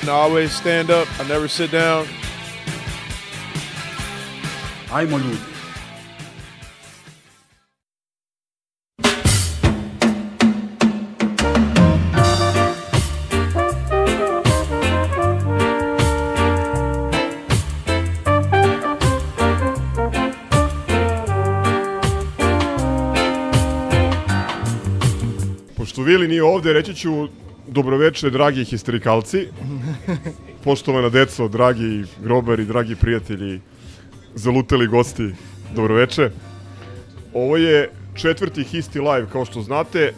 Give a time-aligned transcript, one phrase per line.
[0.00, 1.06] And I always stand up.
[1.20, 2.06] I never sit down.
[4.92, 5.36] Ajmo ljudi.
[25.76, 27.28] Pošto Vili nije ovde, reći ću
[27.68, 29.48] dobroveče, dragi histerikalci.
[30.64, 33.60] Poštovana deco, dragi grobari, dragi prijatelji,
[34.34, 35.30] zaluteli gosti,
[35.74, 36.30] dobroveče.
[37.34, 40.12] Ovo je četvrti Histi Live, kao što znate,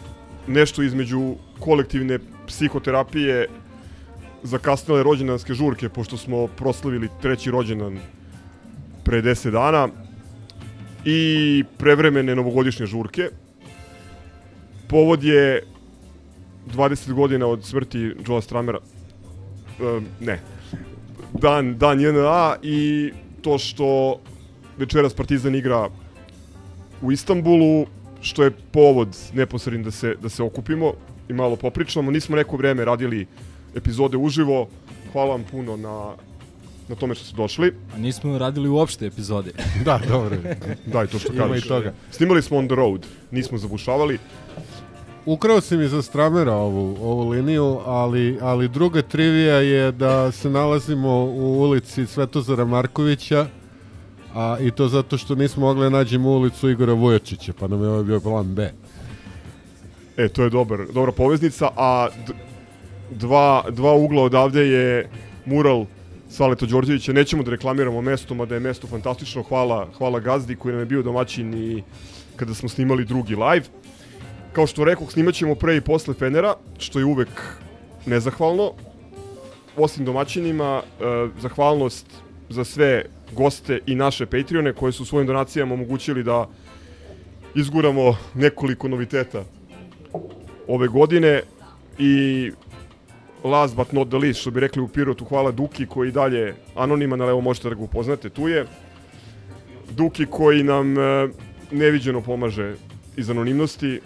[0.47, 3.47] nešto između kolektivne psihoterapije
[4.43, 7.99] zakasnele rođendanske žurke, pošto smo proslavili treći rođendan
[9.03, 9.87] pre 10 dana
[11.05, 13.29] i prevremene novogodišnje žurke.
[14.89, 15.63] Povod je
[16.75, 18.79] 20 godina od smrti Joela Stramera.
[20.19, 20.39] Ne.
[21.33, 24.19] Dan, dan JNA i to što
[24.77, 25.89] večeras Partizan igra
[27.01, 27.85] u Istanbulu,
[28.21, 30.93] što je povod neposredno da se, da se okupimo
[31.29, 32.11] i malo popričamo.
[32.11, 33.27] Nismo neko vreme radili
[33.75, 34.67] epizode uživo.
[35.11, 36.13] Hvala vam puno na,
[36.87, 37.73] na tome što ste došli.
[37.95, 39.51] A nismo radili uopšte epizode.
[39.85, 40.37] Da, dobro.
[40.85, 41.65] Daj to što Ima kažeš.
[41.65, 41.93] i toga.
[42.11, 44.19] Snimali smo on the road, nismo zabušavali.
[45.25, 50.49] Ukrao si mi za Stramera ovu, ovu liniju, ali, ali druga trivija je da se
[50.49, 53.47] nalazimo u ulici Svetozara Markovića,
[54.35, 57.89] a i to zato što nismo mogli da nađemo ulicu Igora Vujačića, pa nam je
[57.89, 58.73] ovaj bio plan B.
[60.17, 62.07] E, to je dobar, dobra poveznica, a
[63.11, 65.09] dva, dva ugla odavde je
[65.45, 65.85] mural
[66.29, 67.13] Saleta Đorđevića.
[67.13, 69.43] Nećemo da reklamiramo mesto, mada je mesto fantastično.
[69.43, 71.83] Hvala, hvala Gazdi koji nam je bio domaćin i
[72.35, 73.82] kada smo snimali drugi live.
[74.53, 77.29] Kao što rekao, snimat ćemo pre i posle Fenera, što je uvek
[78.05, 78.71] nezahvalno.
[79.77, 81.03] Osim domaćinima, e,
[81.41, 82.05] zahvalnost
[82.49, 86.47] za sve goste i naše Patreone koje su svojim donacijama omogućili da
[87.55, 89.43] izguramo nekoliko noviteta
[90.67, 91.41] ove godine
[91.97, 92.51] i
[93.43, 97.21] last but not the least, što bi rekli u Pirotu, hvala Duki koji dalje anoniman,
[97.21, 98.65] ali evo možete da ga upoznate, tu je.
[99.91, 101.27] Duki koji nam e,
[101.71, 102.75] neviđeno pomaže
[103.17, 103.99] iz anonimnosti,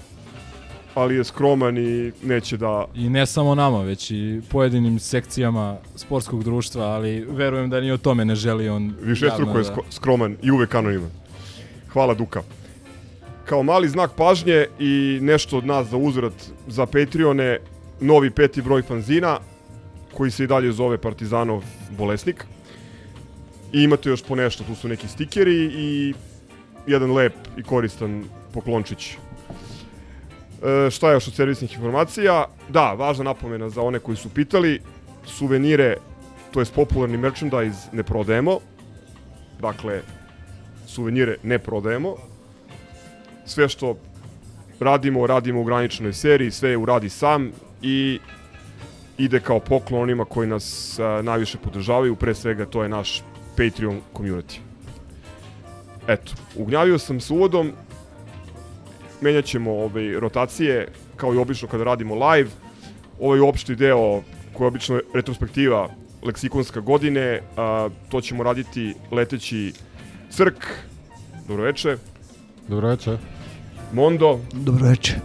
[0.98, 2.86] ali je skroman i neće da...
[2.96, 7.98] I ne samo nama, već i pojedinim sekcijama sportskog društva, ali verujem da ni o
[7.98, 11.10] tome ne želi on Višestruko javno je sko- skroman i uvek anoniman.
[11.94, 12.42] Hvala Duka.
[13.46, 16.34] Kao mali znak pažnje i nešto od nas za uzvrat
[16.68, 17.60] za Patreone,
[18.02, 19.40] novi peti broj fanzina,
[20.14, 21.64] koji se i dalje zove Partizanov
[21.98, 22.46] bolesnik.
[23.74, 26.14] I imate još po nešto, tu su neki stikeri i
[26.88, 29.18] jedan lep i koristan poklončić.
[30.64, 32.46] E, šta je još od servisnih informacija?
[32.70, 34.82] Da, važna napomena za one koji su pitali,
[35.26, 35.98] suvenire,
[36.52, 38.60] to jest popularni merchandise ne prodajemo,
[39.62, 40.02] dakle,
[40.88, 42.16] suvenire ne prodajemo.
[43.46, 43.98] Sve što
[44.80, 47.52] radimo, radimo u graničnoj seriji, sve je uradi sam
[47.82, 48.20] i
[49.18, 53.24] ide kao poklon onima koji nas a, najviše podržavaju, pre svega to je naš
[53.58, 54.60] Patreon community.
[56.08, 57.72] Eto, ugnjavio sam s uvodom,
[59.22, 62.50] menjat ćemo ovaj, rotacije, kao i obično kada radimo live.
[63.20, 64.22] Ovaj opšti deo,
[64.54, 65.90] koji je obično retrospektiva
[66.24, 69.74] leksikonska godine, a, to ćemo raditi leteći
[70.30, 70.66] Crk,
[71.48, 71.98] dobroveče,
[72.68, 73.18] Dobro večer.
[73.94, 75.16] Mondo Dobro večer.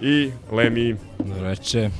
[0.00, 0.96] i Lemi,
[1.40, 1.90] Reče,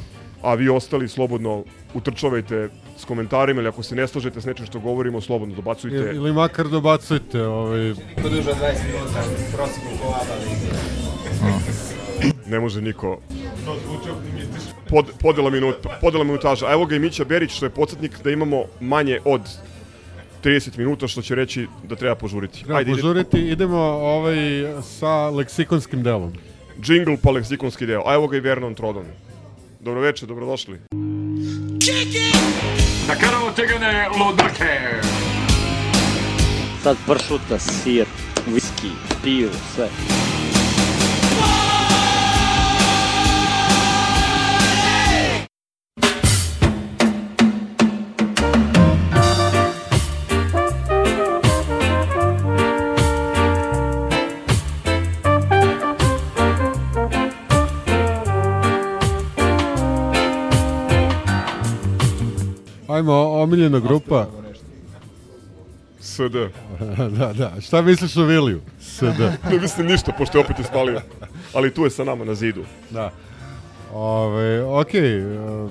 [0.43, 1.65] a vi ostali slobodno
[1.95, 2.69] utrčavajte
[2.99, 5.97] s komentarima ili ako se ne slažete s nečim što govorimo, slobodno dobacujte.
[5.97, 9.23] Ili, ili makar dobacujte, ovaj, Poduže od 20 minuta,
[9.57, 10.35] prosjeku kolaba
[12.47, 13.21] Ne može niko.
[14.89, 16.67] Pod, podela, minut, podela minutaža.
[16.67, 19.41] A evo ga i Mića Berić, što je podsjetnik da imamo manje od
[20.45, 22.65] 30 minuta, što će reći da treba požuriti.
[22.65, 24.37] treba ide- požuriti, idemo ovaj,
[24.83, 26.33] sa leksikonskim delom.
[26.85, 28.03] Jingle pa leksikonski deo.
[28.07, 29.05] A evo ga i Vernon Trodon.
[29.81, 30.79] Dobroveče, dobrodošli.
[36.83, 38.07] Sad pršuta, sir,
[38.47, 38.91] viski,
[39.25, 39.89] pivo, sve.
[62.93, 63.13] Ajmo,
[63.43, 64.27] omiljena grupa.
[66.01, 66.35] SD.
[67.19, 67.61] da, da.
[67.61, 68.61] Šta misliš o Viliju?
[68.81, 69.05] SD.
[69.51, 71.01] Ne mislim ništa, pošto je opet ispalio.
[71.55, 72.65] Ali tu je sa nama na zidu.
[72.91, 73.13] Da.
[73.93, 75.03] Ove, okej.
[75.03, 75.69] Okay,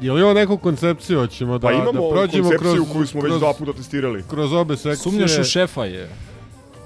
[0.00, 1.18] je li imamo neku koncepciju?
[1.18, 4.24] Hoćemo da, Pa imamo da prođemo koncepciju kroz, koju smo već kroz, dva puta testirali.
[4.30, 4.96] kroz obe sekcije.
[4.96, 6.08] Sumnjaš u šefa je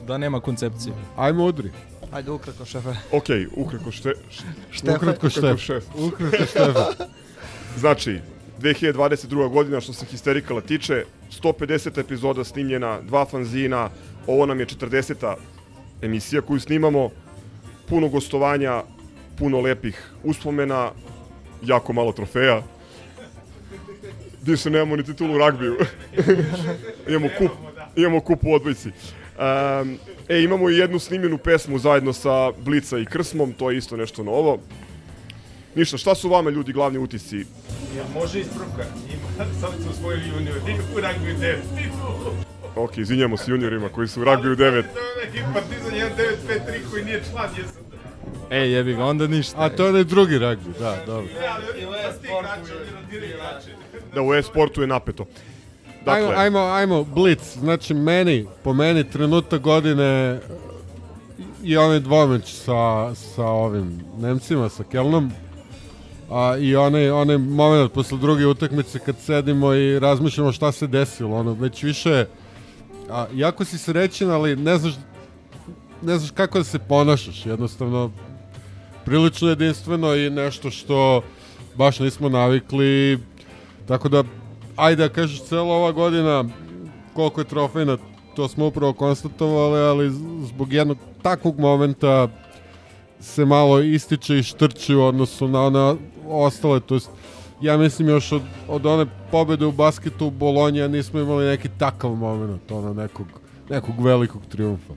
[0.06, 0.94] da nema koncepcije.
[1.16, 1.70] Ajmo udri.
[2.12, 2.94] Ajde ukratko šefe.
[3.12, 3.24] Ok,
[3.56, 4.12] ukratko šte,
[4.70, 4.96] Štefe.
[4.96, 5.60] Ukratko ukratko štef.
[5.60, 5.84] šef.
[5.98, 6.86] Ukratko štefa.
[7.76, 8.20] Znači,
[8.60, 9.48] 2022.
[9.48, 11.04] godina što se Histerikala tiče,
[11.42, 13.90] 150 epizoda snimljena, dva fanzina,
[14.26, 15.34] ovo nam je 40.
[16.02, 17.10] emisija koju snimamo,
[17.88, 18.82] puno gostovanja,
[19.38, 20.90] puno lepih uspomena,
[21.62, 22.62] jako malo trofeja.
[24.42, 25.76] Više nemamo ni titulu u ragbiju.
[27.08, 27.50] imamo kup,
[27.96, 28.88] imamo kup u odbojci.
[28.88, 29.98] Um,
[30.28, 34.22] e, imamo i jednu snimljenu pesmu zajedno sa Blica i Krsmom, to je isto nešto
[34.22, 34.58] novo.
[35.76, 38.84] Ništa, šta su vama ljudi glavni utisci Jel može ispravka?
[39.08, 40.56] Ima, sad su osvojili junior
[40.94, 42.36] u rugby 9 titulu.
[42.76, 44.58] Ok, izvinjamo se juniorima koji su u ragbiju 9.
[44.58, 44.82] To je
[45.26, 47.84] neki partizan 1953 koji nije član jesam.
[48.50, 49.56] E, jebi ga, onda ništa.
[49.58, 51.32] A to je onaj drugi ragbi, da, dobro.
[51.40, 53.68] Ne, ali oni prosti igrači, oni rotiraju igrači.
[54.14, 55.26] Da u e-sportu je napeto.
[56.06, 57.58] Ajmo, Dakle, ajmo, ajmo, Blitz.
[57.58, 60.40] Znači, meni, po meni, trenutak godine
[61.62, 65.32] i onaj dvomeć sa, sa ovim Nemcima, sa Kelnom.
[66.30, 71.36] A, I onaj, onaj moment posle druge utakmice kad sedimo i razmišljamo šta se desilo,
[71.36, 72.26] ono, već više,
[73.10, 74.94] a, jako si srećen, ali ne znaš,
[76.02, 78.10] ne znaš kako da se ponašaš, jednostavno,
[79.04, 81.22] prilično jedinstveno i nešto što
[81.74, 83.18] baš nismo navikli,
[83.88, 84.24] tako da,
[84.76, 86.44] ajde da kažeš, cela ova godina,
[87.14, 87.96] koliko je trofejna,
[88.36, 90.10] to smo upravo konstatovali, ali
[90.46, 92.28] zbog jednog takvog momenta
[93.20, 95.94] se malo ističe i štrči u odnosu na one
[96.28, 97.10] ostale, to jest
[97.60, 102.10] ja mislim još od, od one pobede u basketu u Bolonja nismo imali neki takav
[102.10, 103.26] moment, ono nekog,
[103.70, 104.92] nekog velikog triumfa.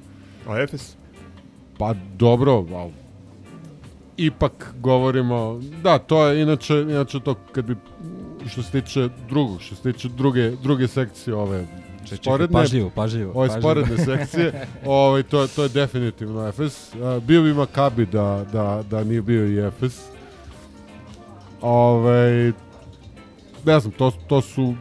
[0.48, 0.96] a Efes?
[1.78, 2.92] Pa dobro, ali
[4.18, 7.75] ipak govorimo, da, to je inače, inače to kad bi
[8.48, 11.66] što se tiče drugog, što se tiče druge, druge sekcije ove
[12.09, 13.31] Čekaj, sporedne, pažljivo, pažljivo.
[13.36, 13.62] ove pažljivo.
[13.62, 16.92] sporedne sekcije, ovaj, to, to je definitivno Efes.
[17.21, 20.01] Bio bi Makabi da, da, da nije bio i Efes.
[21.62, 22.51] Ovaj,
[23.65, 24.75] ne znam, to, to su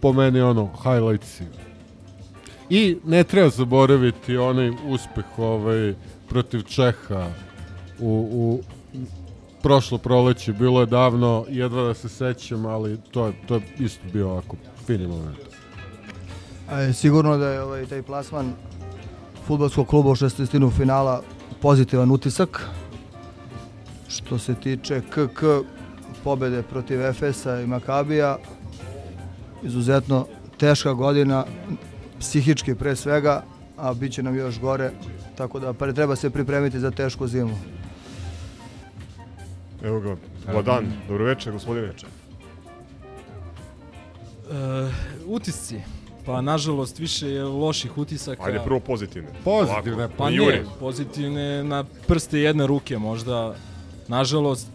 [0.00, 1.44] po meni ono, highlightsi.
[2.70, 5.94] I ne treba zaboraviti onaj uspeh ovaj,
[6.28, 7.26] protiv Čeha
[7.98, 8.60] u, u
[9.62, 14.02] prošlo proleće, bilo je davno, jedva da se sećam, ali to je, to je isto
[14.12, 14.56] bio ovako
[14.86, 15.49] fini moment.
[16.72, 18.52] E, sigurno da je ovaj, taj plasman
[19.46, 21.22] futbolskog kluba u šestestinu finala
[21.62, 22.66] pozitivan utisak.
[24.08, 25.42] Što se tiče KK
[26.24, 28.38] pobede protiv Efesa i Makabija,
[29.62, 30.26] izuzetno
[30.58, 31.44] teška godina,
[32.20, 33.42] psihički pre svega,
[33.76, 34.90] a bit će nam još gore,
[35.36, 37.58] tako da pa treba se pripremiti za tešku zimu.
[39.82, 40.16] Evo ga,
[40.52, 41.88] Vladan, dobroveče, gospodine.
[41.88, 41.94] E,
[45.26, 45.99] utisci.
[46.26, 48.44] Pa, nažalost, više je loših utisaka.
[48.44, 49.28] Ajde, prvo pozitivne.
[49.44, 50.56] Pozitivne, Pa juri.
[50.56, 53.54] ne, pozitivne na prste jedne ruke možda.
[54.08, 54.68] Nažalost,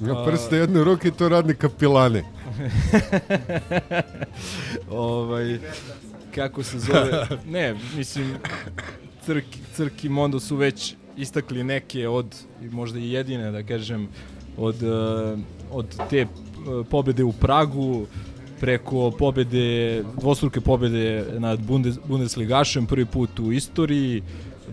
[0.00, 2.24] Na prste jedne ruke to radni kapilane.
[4.90, 5.58] ovaj,
[6.34, 8.34] kako se zove, ne, mislim,
[9.26, 9.44] Crk,
[9.76, 14.08] Crk i Mondo su već istakli neke od, i možda i jedine, da kažem,
[14.56, 15.36] od, eh,
[15.70, 16.26] od te eh,
[16.90, 18.06] pobede u Pragu,
[18.60, 24.22] preko pobede, dvostruke pobede nad Bundes, Bundesligašem, prvi put u istoriji,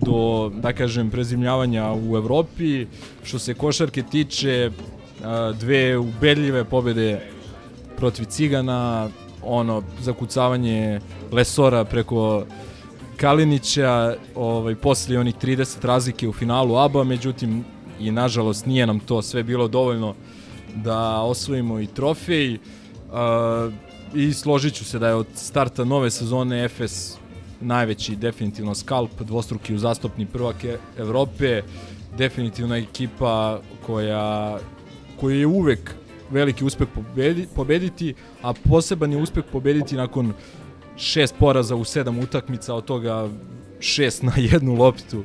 [0.02, 2.86] do, da kažem, prezimljavanja u Evropi.
[3.24, 4.72] Što se košarke tiče,
[5.60, 7.20] dve ubedljive pobede
[7.98, 9.10] protiv Cigana,
[9.44, 11.00] ono, zakucavanje
[11.32, 12.46] Lesora preko
[13.18, 17.64] Kalinića, ovaj, posle onih 30 razlike u finalu ABA, međutim,
[18.00, 20.16] i nažalost nije nam to sve bilo dovoljno
[20.76, 22.56] da osvojimo i trofej.
[22.56, 22.81] Uh,
[24.14, 27.18] I složit ću se da je od starta nove sezone FS
[27.62, 31.62] najveći definitivno skalp, dvostruki uzastopni prvak E- Evrope,
[32.18, 34.58] definitivno ekipa koja,
[35.20, 35.96] koja je uvek
[36.30, 40.34] veliki uspeh pobedi, pobediti, a poseban je uspeh pobediti nakon
[40.98, 43.30] šest poraza u sedam utakmica, od toga
[43.80, 45.24] šest na jednu loptu.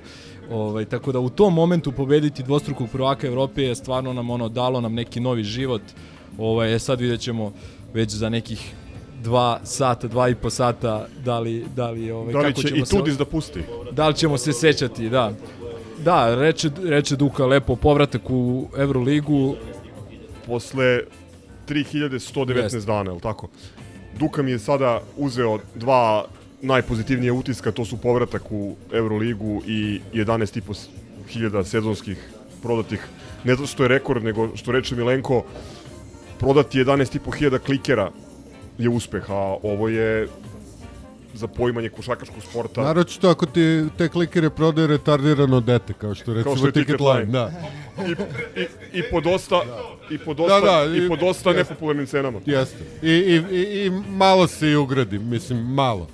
[0.51, 4.81] Ovaj, tako da u tom momentu pobediti dvostrukog prvaka Evrope je stvarno nam ono dalo
[4.81, 5.83] nam neki novi život.
[6.39, 7.53] Ovaj, e, sad vidjet ćemo
[7.95, 8.75] već za nekih
[9.23, 12.69] dva sata, dva i po sata da li, da li, ovaj, Da li kako će
[12.69, 13.61] ćemo i se, Tudis da pusti?
[13.93, 15.33] da li ćemo se sećati, da.
[15.99, 19.57] Da, reče, reče Duka lepo povratak u Euroligu,
[20.47, 21.01] Posle
[21.69, 22.81] 3119 Jeste.
[22.81, 23.49] dana, je li tako?
[24.19, 26.25] Duka mi je sada uzeo dva
[26.63, 30.87] najpozitivnije utiska, to su povratak u Euroligu i 11,5
[31.29, 32.31] hiljada sezonskih
[32.63, 33.07] prodatih.
[33.45, 35.45] Ne zato što je rekord, nego što reče Milenko,
[36.39, 38.11] prodati 11,5 hiljada klikera
[38.79, 40.29] je uspeh, a ovo je
[41.35, 42.83] za poimanje košakaškog sporta.
[42.83, 47.01] Naročito ako ti te klikere prodaje retardirano dete, kao što recimo što je Ticket Ticket
[47.03, 47.19] Line.
[47.19, 47.33] Line.
[47.33, 47.51] Da,
[47.99, 48.11] I,
[48.57, 49.61] i, i po dosta,
[50.11, 51.63] i po dosta, Da, da, i, i- po dosta jeste.
[51.63, 52.41] nepopularnim cenama.
[52.47, 52.79] jeste.
[53.03, 56.09] I, i, i, I malo se i ugradi, mislim, malo.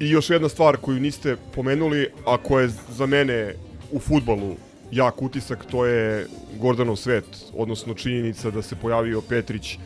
[0.00, 3.54] I još jedna stvar koju niste pomenuli, a koja je za mene
[3.90, 4.56] u futbalu
[4.90, 6.26] jak utisak, to je
[6.60, 9.78] Gordanov svet, odnosno činjenica da se pojavio Petrić,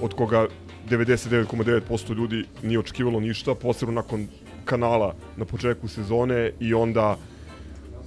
[0.00, 0.46] od koga
[0.90, 4.28] 99,9% ljudi nije očekivalo ništa, posebno nakon
[4.64, 7.16] kanala na početku sezone i onda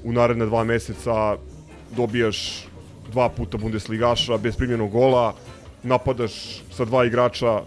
[0.04, 1.38] u naredne dva meseca
[1.96, 2.68] dobijaš
[3.12, 5.34] dva puta Bundesligaša bez primljenog gola,
[5.84, 7.62] napadaš sa dva igrača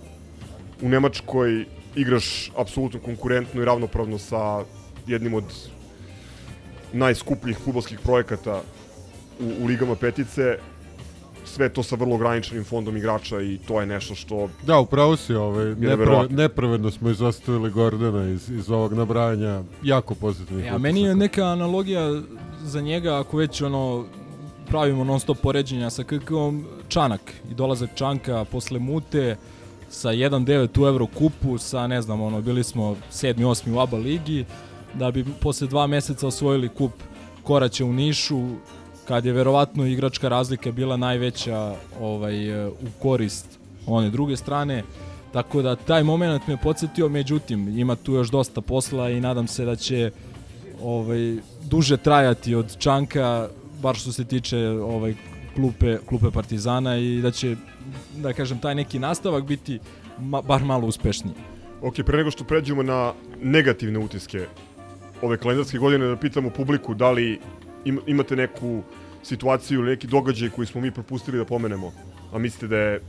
[0.82, 1.64] u Nemačkoj,
[1.96, 4.64] igraš apsolutno konkurentno i ravnopravno sa
[5.06, 5.44] jednim od
[6.92, 8.62] najskupljih futbolskih projekata
[9.40, 10.58] u, u ligama petice,
[11.44, 15.34] sve to sa vrlo ograničenim fondom igrača i to je nešto što Da, upravo si,
[15.34, 21.14] ovaj, neprave, nepravedno smo izostavili Gordana iz, iz ovog nabrajanja jako pozitivnih Ja, meni je
[21.16, 22.22] neka analogija
[22.62, 24.04] za njega, ako već ono
[24.68, 29.36] pravimo non stop poređenja sa KK-om, Čanak i dolazak Čanka posle mute
[29.90, 33.34] sa 1-9 u Evrokupu, sa ne znam, ono, bili smo 7.
[33.34, 33.74] 8.
[33.74, 34.44] u ABA ligi,
[34.94, 36.92] da bi posle dva meseca osvojili kup
[37.42, 38.48] Koraća u Nišu,
[39.08, 44.82] kad je verovatno igračka razlika bila najveća ovaj, u korist one druge strane.
[45.32, 49.64] Tako da taj moment me podsjetio, međutim, ima tu još dosta posla i nadam se
[49.64, 50.10] da će
[50.82, 53.48] ovaj duže trajati od Čanka
[53.82, 55.14] bar što se tiče ovaj
[55.54, 57.56] klupe klupe Partizana i da će
[58.16, 59.78] da kažem taj neki nastavak biti
[60.18, 61.34] ma, bar malo uspešniji.
[61.82, 64.46] Ok, pre nego što pređemo na negativne utiske
[65.22, 67.40] ove kalendarske godine, da pitamo publiku da li
[68.06, 68.82] imate neku
[69.22, 71.92] situaciju ili neki događaj koji smo mi propustili da pomenemo,
[72.32, 73.00] a mislite da je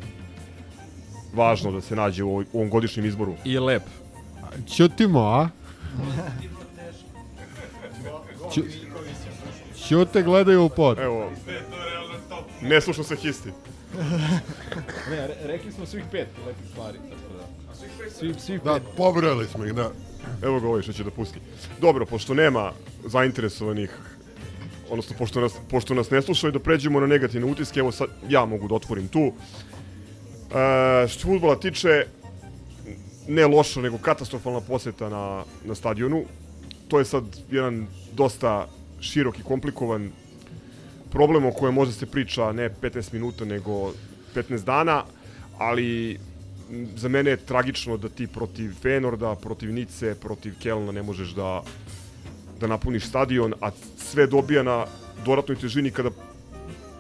[1.34, 3.36] važno da se nađe u, ovom godišnjem izboru.
[3.44, 3.84] I lep.
[4.75, 5.50] Ćutimo, a?
[8.53, 8.62] Ću...
[9.88, 11.00] Ćute gledaju u pod.
[11.00, 11.32] Evo,
[12.62, 13.50] ne slušam se histi.
[15.10, 17.46] Ne, re, rekli smo svih pet lepih stvari, tako da.
[18.10, 19.91] Svih, svih Da, pobrali smo ih, da.
[20.41, 21.39] Evo ga ovaj što će da pusti.
[21.82, 22.72] Dobro, pošto nema
[23.05, 23.91] zainteresovanih,
[24.89, 28.45] odnosno pošto nas, pošto nas ne slušaju, da pređemo na negativne utiske, evo sad ja
[28.45, 29.25] mogu da otvorim tu.
[29.25, 32.05] E, što futbola tiče,
[33.27, 36.23] ne loša, nego katastrofalna poseta na, na stadionu.
[36.87, 38.67] To je sad jedan dosta
[39.01, 40.11] širok i komplikovan
[41.11, 43.93] problem o kojem može se priča ne 15 minuta, nego
[44.35, 45.03] 15 dana,
[45.57, 46.19] ali
[46.95, 51.63] za mene je tragično da ti protiv Fenorda, protiv Nice, protiv Kelna ne možeš da
[52.59, 54.85] da napuniš stadion, a sve dobija na
[55.25, 56.09] dodatnoj težini kada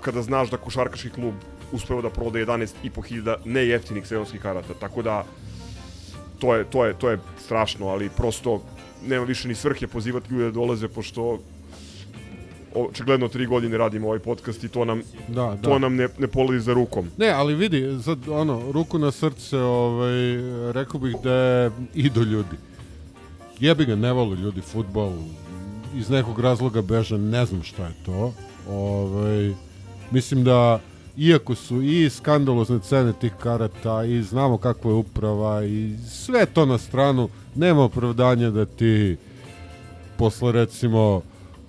[0.01, 1.33] kada znaš da košarkaški klub
[1.71, 4.73] uspeva da proda 11.500 nejeftinih sezonskih karata.
[4.79, 5.23] Tako da
[6.39, 8.61] to je, to je, to je strašno, ali prosto
[9.07, 11.39] nema više ni svrhe pozivati ljude da dolaze, pošto
[12.75, 15.69] očigledno tri godine radimo ovaj podcast i to nam, Da, da.
[15.69, 17.09] to nam ne, ne polazi za rukom.
[17.17, 20.11] Ne, ali vidi, sad, ono, ruku na srce, ovaj,
[20.71, 22.57] rekao bih da je i do ljudi.
[23.59, 25.13] Jebi ga, ne vole ljudi futbol,
[25.97, 28.33] iz nekog razloga beže, ne znam šta je to.
[28.69, 29.53] Ovaj,
[30.11, 30.79] mislim da,
[31.17, 36.65] iako su i skandalozne cene tih karata i znamo kakva je uprava i sve to
[36.65, 39.17] na stranu, nema opravdanja da ti
[40.17, 41.21] posle recimo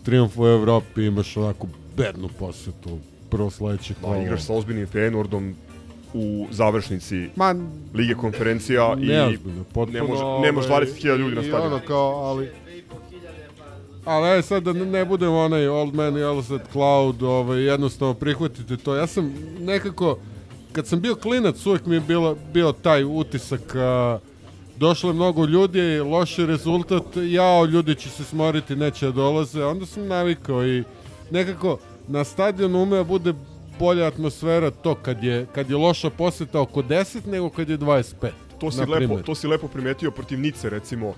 [0.03, 1.67] triumfa u Evropi imaš onako
[1.97, 2.99] bednu posetu
[3.31, 5.55] prvo sledećih Da, igraš sa ozbiljnim Fejenordom
[6.15, 7.55] u završnici Ma,
[7.95, 11.67] Lige konferencija i neozbiljno, potpuno, ne može, nemaš ovaj, 20.000 ljudi na stadionu.
[11.67, 12.51] ono kao, ali...
[14.07, 18.77] Ali aj sad da ne, budem onaj old man yells at cloud, ovaj, jednostavno prihvatite
[18.77, 18.95] to.
[18.95, 20.19] Ja sam nekako,
[20.73, 24.19] kad sam bio klinac, uvek mi je bilo, bio taj utisak, a,
[24.77, 29.65] došlo je mnogo ljudi, loš je rezultat, jao, ljudi će se smoriti, neće da dolaze,
[29.65, 30.85] onda sam navikao i
[31.31, 33.35] nekako na stadionu ume da bude
[33.79, 38.31] bolja atmosfera to kad je, kad je loša poseta oko 10 nego kad je 25.
[38.61, 41.15] To si, lepo, to si lepo primetio protiv Nice, recimo,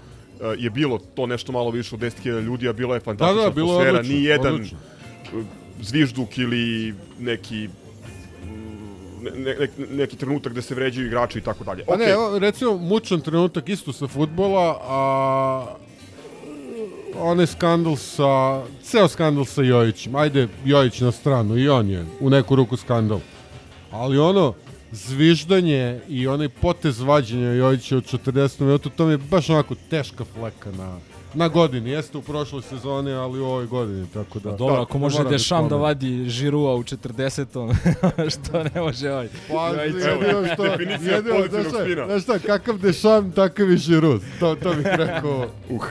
[0.54, 3.54] je bilo to nešto malo više od 10.000 ljudi, a bila je fantastična Da, da,
[3.54, 3.98] bilo atmosfera.
[3.98, 4.78] odlično, Ni jedan odlično.
[5.24, 5.42] eh,
[5.80, 6.62] zvižduk ili
[7.18, 7.68] neki
[8.44, 8.48] mm,
[9.22, 11.84] ne, ne, ne- neki trenutak gde se vređaju igrači i tako dalje.
[11.84, 15.66] Pa Okej, ne, evo, recimo, mučan trenutak isto sa futbola, a
[17.16, 18.30] onaj skandal sa,
[18.82, 23.20] ceo skandal sa Jojićem, ajde Jojić na stranu, i on je u neku ruku skandal.
[23.90, 24.54] Ali ono,
[24.92, 30.24] zviždanje i onaj potez vađenja Jojića od 40 minuta, to mi je baš onako teška
[30.24, 30.98] fleka na,
[31.34, 31.90] na godini.
[31.90, 34.50] Jeste u prošloj sezoni, ali u ovoj godini, tako da...
[34.50, 35.82] Pa dobro, da, ako može moram Dešam da spomenem.
[35.82, 37.74] vadi Žirua u 40.
[38.34, 39.28] što ne može ovaj.
[39.48, 39.94] Pa, Jojić.
[39.94, 42.06] jedino što, definicija jedino, znaš šta, spina.
[42.06, 44.22] znaš šta, kakav Dešam, takav i Žiruz.
[44.40, 45.46] To, to bih rekao.
[45.70, 45.84] Uh.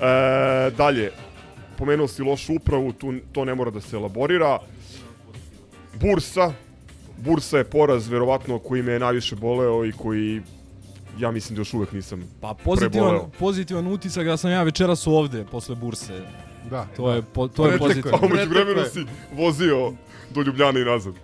[0.00, 1.10] E, dalje,
[1.78, 4.58] pomenuo si lošu upravu, tu, to ne mora da se elaborira.
[6.00, 6.52] Bursa,
[7.18, 10.42] Bursa je poraz verovatno koji me je najviše boleo i koji
[11.18, 13.30] ja mislim da još uvek nisam Pa pozitivan, preboleo.
[13.38, 16.20] pozitivan utisak da sam ja večeras ovde posle burse.
[16.70, 16.86] Da.
[16.96, 18.18] To je, po, to je pozitivno.
[18.22, 19.04] A umeđu vremenu si
[19.36, 19.92] vozio
[20.30, 21.14] do Ljubljana i nazad.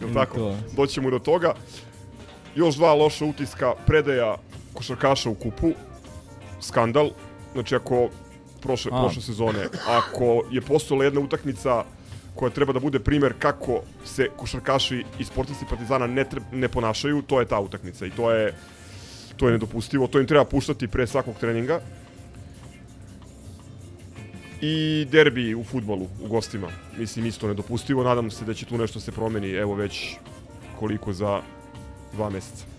[0.00, 0.36] Jel tako?
[0.36, 0.56] to.
[0.76, 1.54] Doćemo do toga.
[2.54, 4.36] Još dva loša utiska, predaja
[4.74, 5.72] košarkaša u kupu,
[6.60, 7.10] skandal.
[7.52, 8.08] Znači ako
[8.62, 9.00] prošle, A.
[9.02, 11.84] prošle sezone, ako je postojala jedna utakmica
[12.40, 17.22] koja treba da bude primer kako se košarkaši i sportisti Partizana ne, treb, ne ponašaju,
[17.22, 18.54] to je ta utakmica i to je
[19.36, 21.80] to je nedopustivo, to im treba puštati pre svakog treninga.
[24.60, 26.68] I derbi u futbolu, u gostima.
[26.98, 28.04] Mislim, isto nedopustivo.
[28.04, 30.16] Nadam se da će tu nešto se promeni, evo već
[30.78, 31.40] koliko za
[32.12, 32.69] dva meseca.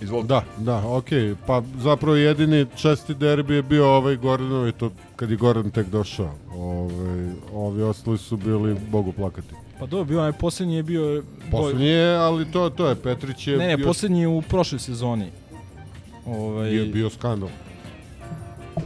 [0.00, 0.28] Izvolite.
[0.28, 1.34] Da, da, okej.
[1.46, 6.30] Pa zapravo jedini česti derbi je bio ovaj Gordanovi, to kad je Gordon tek došao.
[6.56, 9.54] Ovaj, ovi ostali su bili bogu plakati.
[9.78, 11.22] Pa dobro, bio onaj posljednji je bio...
[11.50, 14.78] Poslednji je, ali to, to je, Petrić je Ne, ne, bio, posljednji je u prošloj
[14.78, 15.26] sezoni.
[16.26, 17.48] Ovaj, je bio skandal.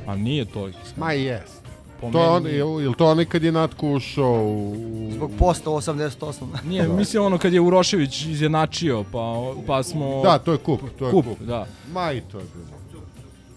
[0.06, 0.68] A nije to.
[0.96, 1.57] Ma jest.
[2.00, 4.75] Po To je on, meni- je, je li to onaj kad je Natko ušao u...
[5.12, 6.33] Zbog posta 88.
[6.69, 9.35] Nije, mislim ono kad je Urošević izjednačio, pa,
[9.67, 10.21] pa smo...
[10.23, 11.25] Da, to je kup, to je kup.
[11.25, 11.67] kup, da.
[11.93, 12.78] Ma i to je bilo.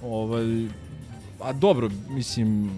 [0.04, 0.44] Ovaj,
[1.40, 2.72] a dobro, mislim,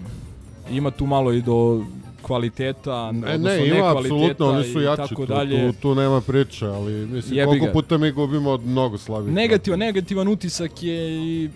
[0.70, 1.84] ima tu malo i do
[2.22, 5.72] kvaliteta, Ne, odnosno ne, ima apsolutno, oni su i jači, tako tu, dalje.
[5.72, 7.72] tu, tu nema priče, ali mislim, Jebi koliko ga.
[7.72, 9.32] puta mi gubimo od mnogo slabih.
[9.32, 11.50] Negativan, negativan utisak je i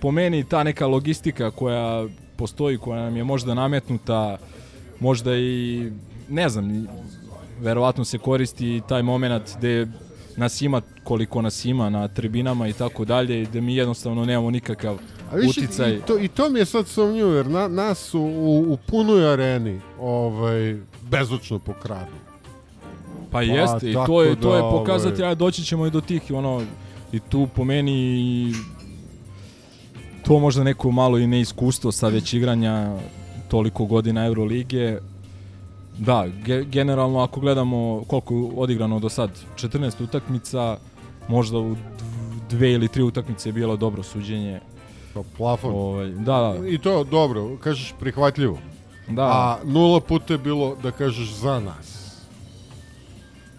[0.00, 4.36] po meni ta neka logistika koja postoji, koja nam je možda nametnuta,
[5.00, 5.90] možda i,
[6.28, 6.86] ne znam,
[7.60, 9.86] verovatno se koristi taj moment gde
[10.36, 14.50] nas ima koliko nas ima na tribinama i tako dalje, i da mi jednostavno nemamo
[14.50, 14.98] nikakav
[15.32, 15.94] A više, uticaj.
[15.94, 19.32] i to, I to mi je sad sumnjivo, jer na, nas u, u, u punoj
[19.32, 20.76] areni ovaj,
[21.10, 22.12] bezočno pokradu.
[23.30, 26.00] Pa jeste, i to je, to je da, pokazatelj, ovaj- a doći ćemo i do
[26.00, 26.62] tih, ono,
[27.12, 28.52] i tu po meni i
[30.26, 32.96] to možda neko malo i neiskustvo sa već igranja
[33.48, 34.98] toliko godina Eurolige.
[35.98, 40.76] Da, ge, generalno ako gledamo koliko je odigrano do sad, 14 utakmica,
[41.28, 41.76] možda u dv-
[42.50, 44.60] dve ili tri utakmice je bilo dobro suđenje.
[45.14, 45.70] To plafon.
[45.74, 48.58] Ovaj, da, da, I to dobro, kažeš prihvatljivo.
[49.08, 49.22] da.
[49.22, 52.06] A nula puta je bilo, da kažeš, za nas.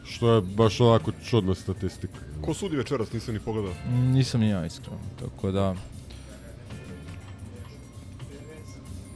[0.04, 2.20] Što je baš ovako čudna statistika.
[2.42, 3.74] Ko sudi večeras, nisam ni pogledao.
[3.92, 5.76] Nisam ni ja iskreno, tako da...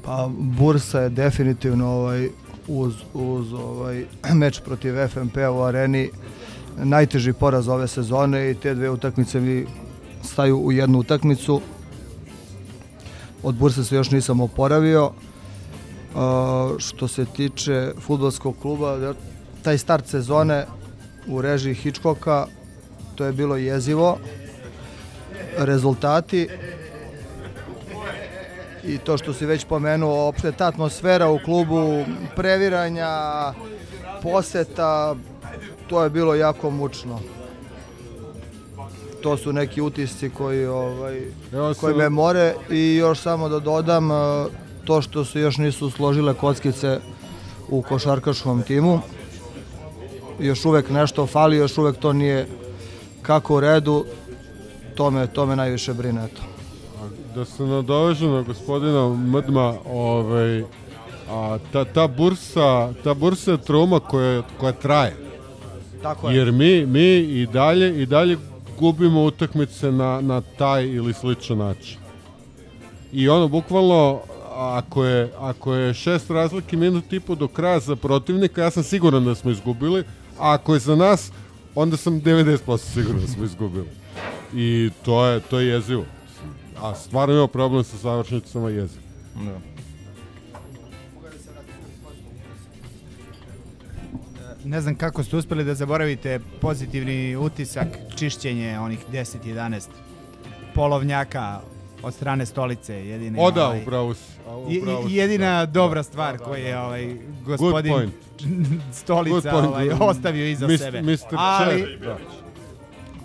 [0.06, 2.30] Pa Bursa je definitivno ovaj
[2.68, 4.06] uz, uz ovaj
[4.42, 6.10] meč protiv FMP u areni
[6.78, 9.66] najteži poraz ove sezone i te dve utakmice mi
[10.24, 11.62] staju u jednu utakmicu.
[13.44, 15.06] Od Burse se još nisam oporavio.
[16.16, 19.14] Uh, što se tiče futbolskog kluba, da-
[19.64, 20.66] taj start sezone
[21.28, 22.48] u režiji Hitchcocka,
[23.16, 24.18] to je bilo jezivo.
[25.58, 26.48] Rezultati
[28.84, 33.10] i to što si već pomenuo, opšte ta atmosfera u klubu, previranja,
[34.24, 35.15] poseta,
[35.88, 37.20] to je bilo jako mučno.
[39.24, 41.22] To su neki utisci koji, ovaj,
[41.80, 44.15] koji me more i još samo da dodam eh,
[44.86, 47.00] to što se još nisu složile kockice
[47.70, 49.00] u košarkaškom timu.
[50.39, 52.48] Još uvek nešto fali, još uvek to nije
[53.22, 54.06] kako u redu,
[54.96, 56.26] to me, to me najviše brine.
[56.26, 56.51] Eto.
[57.36, 60.63] Da se nadovežem na gospodina Mdma, ovaj,
[61.30, 65.15] a ta, ta bursa, ta bursa je truma koja, koja traje.
[66.02, 66.38] Tako je.
[66.38, 68.38] Jer mi, mi i dalje i dalje
[68.80, 71.98] gubimo utakmice na, na taj ili sličan način.
[73.13, 74.20] I ono, bukvalno,
[74.56, 78.84] ako je, ako je šest razlike minut i po do kraja za protivnika, ja sam
[78.84, 80.04] siguran da smo izgubili,
[80.39, 81.32] a ako je za nas,
[81.76, 83.88] onda sam 90% siguran da smo izgubili.
[84.54, 86.06] I to je, to je jezivo.
[86.82, 89.02] A stvarno imamo problem sa završnicama jezivo.
[89.36, 89.72] Da.
[94.65, 99.88] ne znam kako ste uspeli da zaboravite pozitivni utisak, čišćenje onih 10-11
[100.76, 101.60] polovnjaka
[102.04, 103.08] od strane stolice.
[103.08, 104.32] Jedine, O da, ovaj, upravo si.
[104.82, 105.72] upravo si, jedina da.
[105.72, 107.15] dobra stvar koju je ovaj,
[107.46, 108.13] gospodin point.
[109.04, 109.67] stolica Good point.
[109.67, 110.78] ovaj, ostavio iza Mr.
[110.78, 111.02] sebe.
[111.02, 111.36] Mr.
[111.36, 112.17] Ali, da.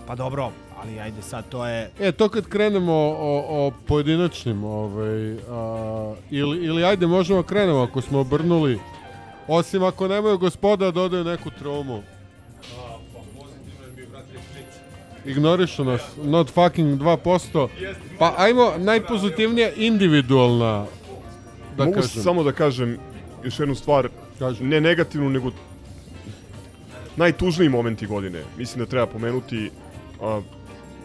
[0.07, 0.53] pa dobro,
[0.87, 1.91] ali ajde sad to je...
[2.01, 7.79] E, to kad krenemo o, o pojedinačnim, ovaj, a, ili, ili ajde možemo da krenemo
[7.79, 8.79] ako smo obrnuli,
[9.49, 12.03] osim ako nemaju gospoda da dodaju neku traumu.
[15.25, 17.69] Ignorišu nas, not fucking 2%.
[18.19, 20.87] Pa ajmo, najpozitivnija individualna,
[21.77, 22.23] da Mogu kažem.
[22.23, 22.99] samo da kažem
[23.45, 24.09] još jednu stvar,
[24.61, 25.51] ne negativnu, nego
[27.17, 28.43] najtužniji momenti godine.
[28.59, 29.71] Mislim da treba pomenuti
[30.23, 30.41] a,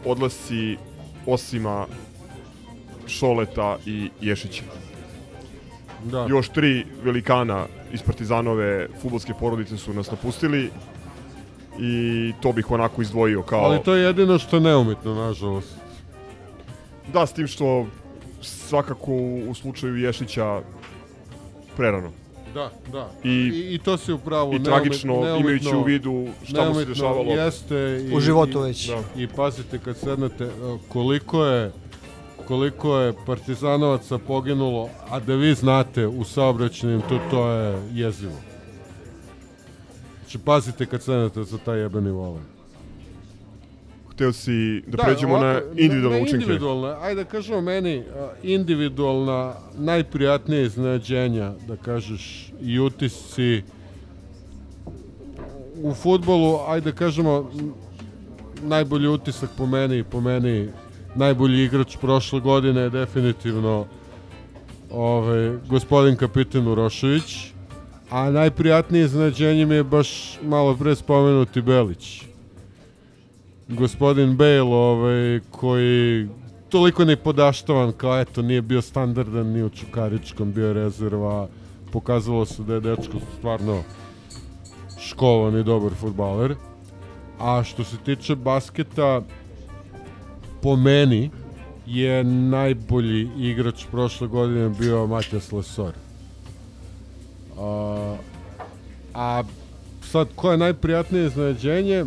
[0.06, 0.78] odlasci
[1.26, 1.86] Osima,
[3.08, 4.64] Šoleta i Ješića.
[6.04, 6.26] Da.
[6.30, 10.70] Još tri velikana iz Partizanove futbolske porodice su nas napustili
[11.80, 13.60] i to bih onako izdvojio kao...
[13.60, 15.76] Ali to je jedino što je neumitno, nažalost.
[17.14, 17.86] Da, s tim što
[18.42, 19.12] svakako
[19.48, 20.62] u slučaju Ješića
[21.78, 22.12] prerano.
[22.54, 23.10] Da, da.
[23.24, 27.32] I, I, i to si upravo I tragično, imajući u vidu šta mu se dešavalo.
[27.32, 28.88] Jeste i, U životu i, već.
[28.88, 29.02] Da.
[29.16, 30.50] I pazite kad sednete e,
[30.90, 31.72] koliko je
[32.48, 38.34] koliko je partizanovaca poginulo, a da vi znate u saobraćajnim, to, to je jezivo.
[40.20, 42.51] Znači, pazite kad sednete za taj jebeni volan.
[44.22, 46.44] Hteo si da, pređemo na ovako, individualne na učinke.
[46.44, 48.04] Individualne, ajde da kažemo meni,
[48.44, 53.62] individualna, najprijatnije iznenađenja, da kažeš, i utisci
[55.84, 57.52] u futbolu, ajde da kažemo,
[58.62, 60.70] najbolji utisak po meni, po meni,
[61.16, 63.86] najbolji igrač prošle godine je definitivno
[64.92, 67.54] ovaj, gospodin kapitan Urošević,
[68.10, 72.31] a najprijatnije iznenađenje mi je baš malo pre spomenuti Belić
[73.72, 76.28] gospodin Bale, ovaj, koji
[76.70, 81.48] toliko nepodaštovan kao eto nije bio standardan ni u Čukaričkom, bio rezerva,
[81.92, 83.84] pokazalo se da je dečko stvarno
[85.00, 86.56] školovan i dobar futbaler.
[87.40, 89.22] A što se tiče basketa,
[90.62, 91.30] po meni
[91.86, 95.94] je najbolji igrač prošle godine bio Matjas Lesor.
[97.60, 98.16] A,
[99.14, 99.44] a
[100.12, 102.06] sad, ko je najprijatnije iznenađenje?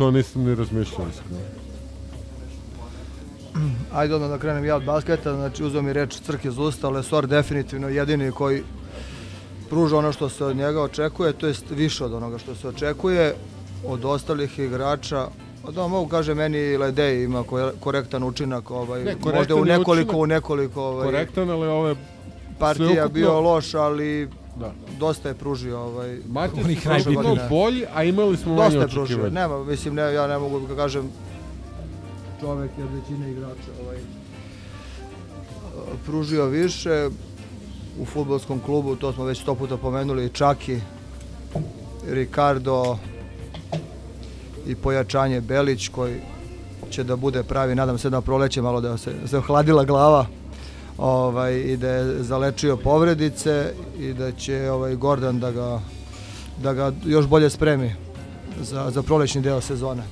[0.00, 1.42] To nisam ni razmišljao iskreno.
[3.92, 7.26] Ajde odmah da krenem ja od basketa, znači uzeo mi reč Crk iz usta, Lesor
[7.26, 8.62] definitivno jedini koji
[9.68, 13.34] pruža ono što se od njega očekuje, to jest više od onoga što se očekuje
[13.86, 15.26] od ostalih igrača.
[15.62, 19.92] Pa Da, mogu kaže meni Ledej ima ko- korektan učinak, ovaj, Ne, možda u nekoliko,
[19.92, 20.16] učinak.
[20.16, 21.94] u nekoliko ovaj, Korektan, ali ove
[22.58, 24.28] partija sveukupno- bio loš, ali
[24.60, 24.72] Da.
[24.98, 26.18] dosta je pružio ovaj,
[26.64, 27.46] onih je godine.
[27.50, 29.34] bolji, a imali smo Dosta manje je pružio, očekivanja.
[29.34, 31.10] nema, mislim, ne, ja ne mogu da kažem
[32.40, 33.96] čovek je od većine igrača ovaj,
[36.06, 37.08] pružio više
[38.00, 40.80] u futbolskom klubu, to smo već sto puta pomenuli, Čaki,
[42.10, 42.98] Ricardo
[44.66, 46.20] i pojačanje Belić koji
[46.90, 50.26] će da bude pravi, nadam se na proleće malo da se, se ohladila glava
[51.00, 55.80] ovaj, i da je zalečio povredice i da će ovaj Gordon da ga,
[56.62, 57.94] da ga još bolje spremi
[58.60, 60.02] za, za prolećni deo sezone.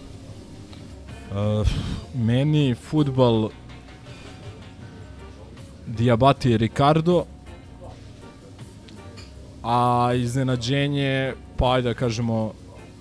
[1.31, 1.69] Uh,
[2.15, 3.49] meni futbal
[5.87, 7.25] Diabati Ricardo
[9.63, 12.53] a iznenađenje pa ajde da kažemo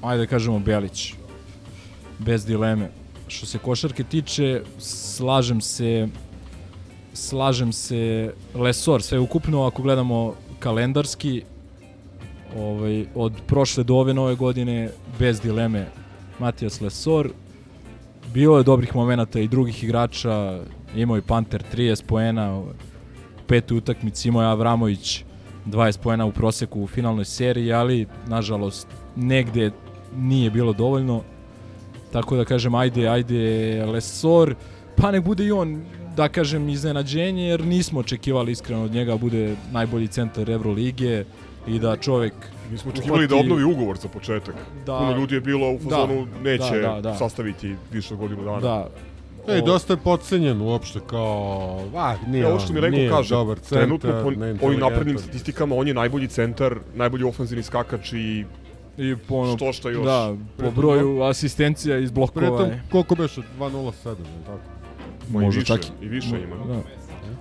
[0.02, 1.13] ajde da kažemo Belić
[2.19, 2.89] bez dileme
[3.28, 6.08] što se košarke tiče slažem se
[7.17, 11.43] slažem se Lesor sve ukupno ako gledamo kalendarski
[12.58, 15.88] ovaj, od prošle do ove nove godine bez dileme
[16.39, 17.30] Matijas Lesor.
[18.34, 20.60] Bilo je dobrih momenata i drugih igrača
[20.95, 22.65] imao je Panter 30 poena u
[23.47, 25.23] petoj utakmici imao je Avramović
[25.65, 29.71] 20 poena u proseku u finalnoj seriji ali nažalost negde
[30.15, 31.21] nije bilo dovoljno.
[32.12, 34.56] Tako da kažem ajde ajde Lesor
[34.95, 35.86] pa nek bude i on
[36.17, 41.25] da kažem iznenađenje jer nismo očekivali iskreno od njega da bude najbolji centar Evrolige
[41.67, 42.34] i da čovek
[42.71, 44.56] Mi smo očekivali da uhvati- obnovi ugovor za početak.
[44.86, 44.97] Da.
[44.97, 47.15] Puno ljudi je bilo u fazonu Da, neće da, da, da.
[47.15, 48.60] sastaviti više od godinu dana.
[48.60, 48.88] Da.
[49.49, 53.60] Ej, dosta je podcenjen uopšte kao, a, nije Ja, ovo što mi Renko kaže, dobar
[53.60, 54.12] centar, trenutno
[54.60, 58.45] po ovim naprednim statistikama on je najbolji centar, najbolji ofanzivni skakač i
[58.97, 60.06] I po ono, što šta još.
[60.06, 62.58] Da, po broju asistencija iz blokova.
[62.58, 63.41] Pritom, koliko beše?
[63.60, 64.76] 2.07, je li tako?
[65.31, 66.55] Ma i Možda više, čak i više ima.
[66.55, 66.81] Da.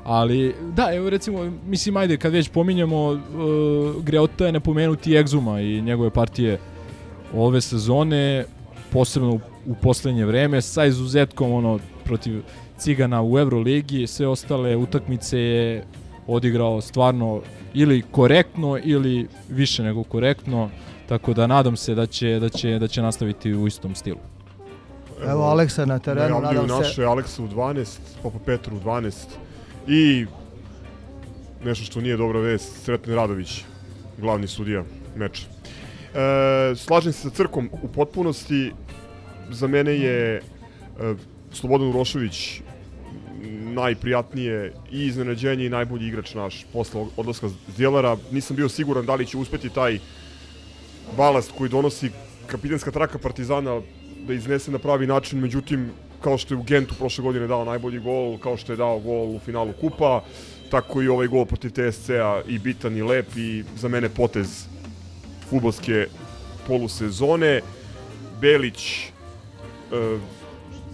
[0.04, 5.82] Ali, da, evo recimo, mislim, ajde, kad već pominjamo, uh, Greota je napomenuti Egzuma i
[5.82, 6.58] njegove partije
[7.34, 8.44] ove sezone,
[8.92, 12.42] posebno u, u poslednje vreme, sa izuzetkom ono, protiv
[12.78, 15.84] Cigana u Euroligi, sve ostale utakmice je
[16.26, 17.40] odigrao stvarno
[17.74, 20.70] ili korektno ili više nego korektno,
[21.08, 24.18] tako da nadam se da će, da će, da će nastaviti u istom stilu.
[25.22, 26.74] Evo Aleksa na terenu, nadam se.
[26.74, 29.12] naše Aleksa u 12, Papa Petru u 12
[29.88, 30.26] i
[31.64, 33.64] nešto što nije dobra vest, Sreten Radović,
[34.18, 34.84] glavni sudija
[35.16, 35.42] meča.
[36.14, 38.72] E, slažem se sa Crkom u potpunosti.
[39.50, 40.42] Za mene je e,
[41.52, 42.60] Slobodan Urošević
[43.74, 48.16] najprijatnije i iznenađenje i najbolji igrač naš posle odlaska Zdjelara.
[48.30, 49.98] Nisam bio siguran da li će uspeti taj
[51.16, 52.10] balast koji donosi
[52.46, 53.80] kapitanska traka Partizana
[54.26, 57.98] da iznese na pravi način, međutim, kao što je u Gentu prošle godine dao najbolji
[57.98, 60.22] gol, kao što je dao gol u finalu Kupa,
[60.70, 64.66] tako i ovaj gol protiv TSC-a i bitan i lep i za mene potez
[65.50, 66.06] futbolske
[66.66, 67.60] polusezone.
[68.40, 70.18] Belić, e,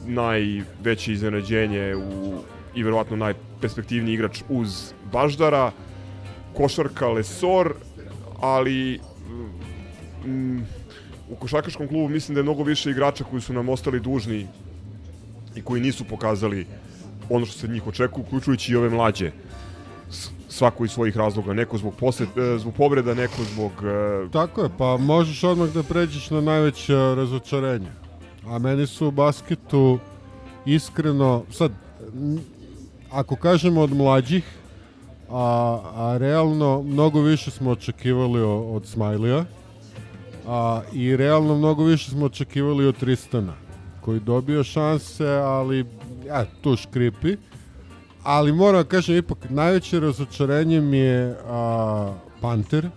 [0.06, 2.38] najveće iznenađenje u,
[2.74, 5.72] i verovatno najperspektivniji igrač uz Baždara,
[6.56, 7.74] košarka Lesor,
[8.40, 9.00] ali
[10.26, 10.60] mm,
[11.32, 14.46] u košarkaškom klubu mislim da je mnogo više igrača koji su nam ostali dužni
[15.56, 16.66] i koji nisu pokazali
[17.30, 19.30] ono što se njih očekuje, uključujući i ove mlađe.
[20.48, 23.72] Svako iz svojih razloga, neko zbog, posle, e, zbog povreda, neko zbog...
[23.84, 27.90] e, Tako je, pa možeš odmah da pređeš na najveće razočarenje.
[28.46, 29.98] A meni su u basketu
[30.66, 31.72] iskreno, sad,
[33.10, 34.44] ako kažemo od mlađih,
[35.30, 39.44] a, a realno mnogo više smo očekivali od Smajlija,
[40.46, 43.52] a, i realno mnogo više smo očekivali od Tristana,
[44.00, 45.86] koji dobio šanse, ali
[46.26, 47.36] ja, tu škripi.
[48.22, 52.88] Ali moram da kažem, ipak najveće razočarenje mi je a, Panter,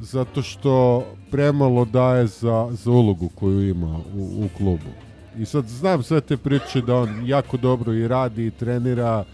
[0.00, 4.90] zato što premalo daje za, za ulogu koju ima u, u klubu.
[5.38, 9.24] I sad znam sve te priče da on jako dobro i radi i trenira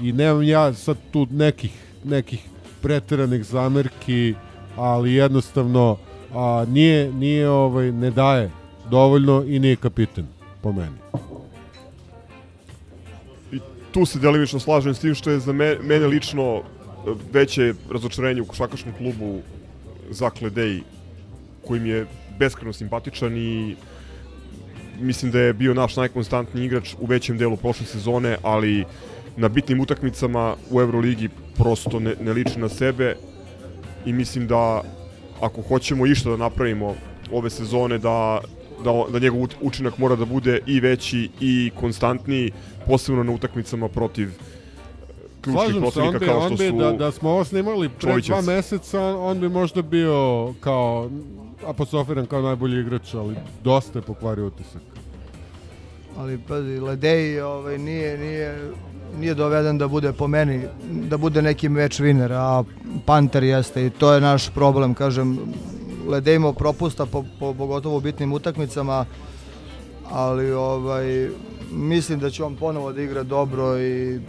[0.00, 1.72] i nemam ja sad tu nekih,
[2.04, 2.48] nekih
[2.82, 4.34] preteranih zamerki,
[4.76, 5.96] ali jednostavno
[6.34, 8.50] a, nije, nije ovaj, ne daje
[8.90, 10.26] dovoljno i nije kapitan
[10.62, 10.96] po meni.
[13.52, 13.60] I
[13.92, 16.62] tu se delimično slažem s tim što je za me, mene lično
[17.32, 19.40] veće razočarenje u košarkaškom klubu
[20.10, 20.80] Zakle Dej,
[21.66, 22.06] koji mi je
[22.38, 23.76] beskreno simpatičan i
[25.00, 28.84] mislim da je bio naš najkonstantniji igrač u većem delu prošle sezone, ali
[29.36, 33.16] na bitnim utakmicama u Euroligi prosto ne, ne liči na sebe
[34.06, 34.82] i mislim da
[35.40, 36.94] ako hoćemo išta da napravimo
[37.32, 38.40] ove sezone da
[38.84, 42.52] da, da njegov učinak mora da bude i veći i konstantniji,
[42.86, 44.32] posebno na utakmicama protiv e,
[45.40, 47.44] ključnih Slažem se, protivnika on bi, kao on što bi su da, da smo ovo
[47.44, 48.42] snimali pre Čovićevci.
[48.42, 51.10] dva meseca, on, on bi možda bio kao
[51.66, 54.82] apostrofiran kao najbolji igrač, ali dosta je pokvario utisak.
[56.16, 58.70] Ali pazi, Ledej ovaj, nije, nije,
[59.18, 62.64] nije doveden da bude po meni, da bude neki meč winner, a
[63.06, 65.38] Panter jeste i to je naš problem, kažem,
[66.08, 69.04] Ledej imao propusta po, po pogotovo bitnim utakmicama,
[70.10, 71.28] ali ovaj,
[71.72, 74.20] mislim da će on ponovo da igra dobro i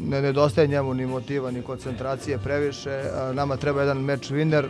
[0.00, 4.64] ne nedostaje njemu ni motiva ni koncentracije previše, nama treba jedan meč winner,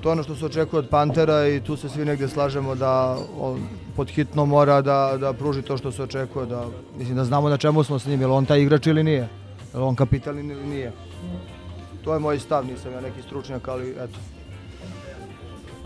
[0.00, 3.16] to je ono što se očekuje od Pantera i tu se svi negde slažemo da
[3.40, 3.60] on
[3.96, 6.66] pod hitno mora da, da pruži to što se očekuje, da,
[6.98, 9.28] mislim da znamo na čemu smo s njim, je li on taj igrač ili nije,
[9.72, 10.92] je li on kapitalni ili nije.
[12.04, 14.18] To je moj stav, nisam ja neki stručnjak, ali eto.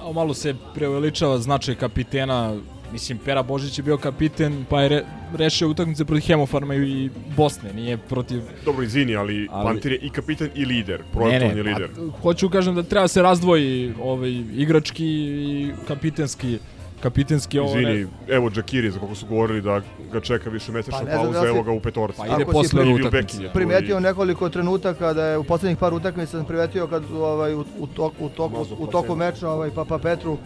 [0.00, 2.56] A malo se preuveličava značaj kapitena.
[2.92, 5.04] Mislim, Pera Božić je bio kapiten, pa je re,
[5.36, 8.42] rešio utakmice protiv Hemofarma i Bosne, nije protiv...
[8.64, 11.88] Dobro, izvini, ali, Ali- Panter je i kapitan i lider, projektovni lider.
[11.96, 16.58] pa, hoću kažem da treba se razdvoji ovaj, igrački i kapitenski
[17.00, 19.80] kapitenski ovo Izvini, evo Džakiri, za koga su govorili da
[20.12, 22.18] ga čeka više mesečna Pa ne pauza, da si- evo ga u petorci.
[22.18, 23.50] Pa ide Ako si posle utakmice.
[23.54, 27.64] Primetio i- nekoliko trenutaka da je u poslednjih par utakmica sam primetio kad ovaj, u,
[27.78, 30.36] u, tok, u, toku, Mazao u pa toku meča ovaj, Papa Petru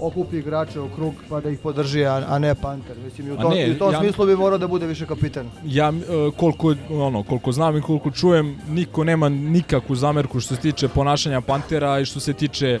[0.00, 2.96] okupi igrače u krug pa da ih podrži, a, a ne Panter.
[3.04, 5.06] Mislim, i u tom, ne, i u tom ja- smislu bi morao da bude više
[5.06, 5.50] kapitan.
[5.64, 5.92] ja e,
[6.36, 11.40] koliko ono koliko znam i koliko čujem niko nema nikakvu zamerku što se tiče ponašanja
[11.40, 12.78] Pantera i što se tiče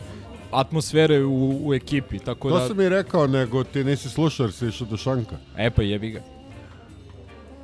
[0.52, 4.52] atmosfere u, u ekipi tako To da sam i rekao, nego ti nisi slušao jer
[4.52, 5.36] si išao do Šanka.
[5.56, 6.20] e pa jebi ga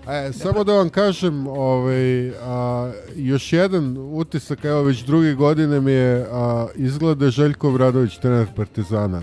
[0.08, 5.92] E, samo da vam kažem, ovaj, a, još jedan utisak, evo već drugi godine mi
[5.92, 9.22] je, a, izgleda Željko Vradović, trener Partizana.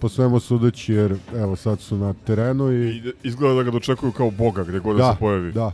[0.00, 2.88] Po svemu sudeći, jer evo sad su na terenu i...
[2.88, 5.52] I izgleda da ga dočekuju kao boga gde god da, Da, se pojavi.
[5.52, 5.72] da.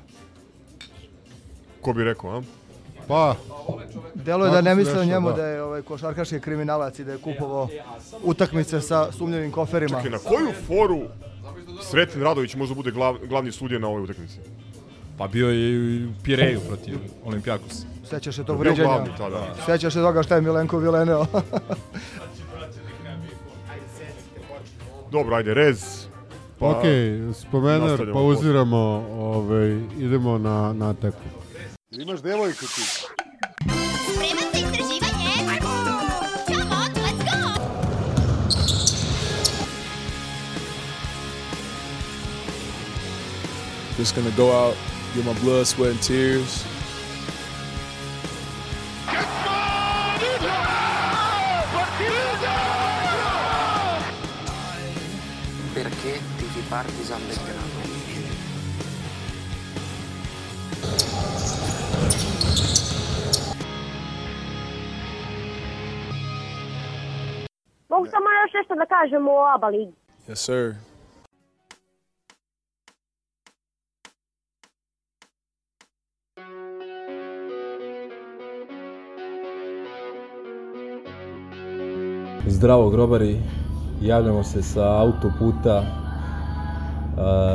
[1.81, 2.42] Ko bi rekao, a?
[3.09, 3.37] Pa,
[4.15, 5.37] Delo je da ne misle o njemu da.
[5.37, 7.69] da je ovaj košarkaški kriminalac i da je kupovao
[8.23, 9.97] utakmice sa sumnjivim koferima.
[10.03, 11.03] Čekaj, na koju foru
[11.83, 14.37] Sreten Radović može da bude glav, glavni sudija na ovoj utakmici?
[15.19, 17.87] Pa bio je i u Pireju protiv Olimpijakosa.
[18.11, 18.88] Sećaš se tog Bio vređanja?
[18.88, 19.55] glavni tada.
[19.67, 21.27] Sećaš se toga šta je Milenko Vileneo?
[25.11, 26.07] Dobro, ajde, rez.
[26.59, 26.83] Pa, ok,
[27.35, 30.95] spomenar, pauziramo, ovaj, idemo na, na
[31.93, 32.03] teku.
[32.03, 32.83] Imaš devojku ti.
[34.13, 35.61] Spreman za istraživanje?
[36.47, 37.63] Come on, let's go!
[43.99, 44.77] Just gonna go out,
[45.15, 46.65] get my blood, sweat, and tears.
[55.75, 57.52] Perché tifi Partizan Belgrado?
[67.93, 69.93] Mogu samo još nešto da kažem o ABA ligi.
[70.29, 70.75] Yes, sir.
[82.47, 83.37] Zdravo grobari,
[84.01, 85.83] javljamo se sa autoputa,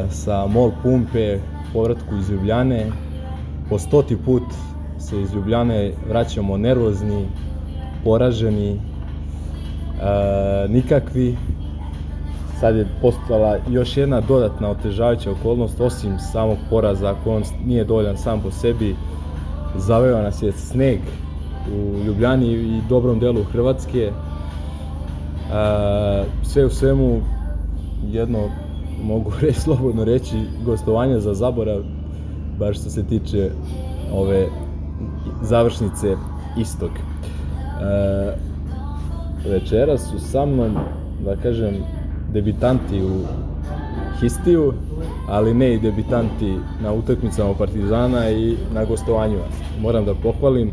[0.09, 1.39] sa mol pumpe,
[1.73, 2.91] povratku iz Ljubljane.
[3.69, 4.43] Po stoti put
[4.99, 7.27] se iz Ljubljane vraćamo nervozni,
[8.03, 8.79] poraženi,
[10.69, 11.37] nikakvi.
[12.59, 18.17] Sad je postala još jedna dodatna otežavajuća okolnost, osim samog poraza, ako on nije dovoljan
[18.17, 18.95] sam po sebi.
[19.75, 20.99] Zaveo nas je sneg
[21.75, 24.11] u Ljubljani i dobrom delu Hrvatske.
[25.53, 27.21] A, sve u svemu
[28.11, 28.39] jedno
[29.03, 31.81] mogu reći slobodno reći gostovanje za zaborav
[32.59, 33.51] bar što se tiče
[34.13, 34.47] ove
[35.41, 36.15] završnice
[36.57, 36.91] istog.
[36.91, 38.47] E,
[39.45, 40.77] večeras su sa mnom,
[41.25, 41.75] da kažem,
[42.33, 43.21] debitanti u
[44.19, 44.73] Histiju,
[45.27, 49.43] ali ne i debitanti na utakmicama Partizana i na gostovanjima.
[49.81, 50.71] Moram da pohvalim,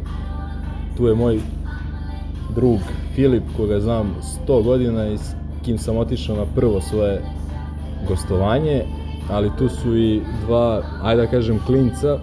[0.96, 1.40] tu je moj
[2.54, 2.78] drug
[3.14, 4.14] Filip, koga znam
[4.46, 7.22] 100 godina i s kim sam otišao na prvo svoje
[8.08, 8.82] gostovanje,
[9.30, 12.18] ali tu su i dva, ajde da kažem, klinca,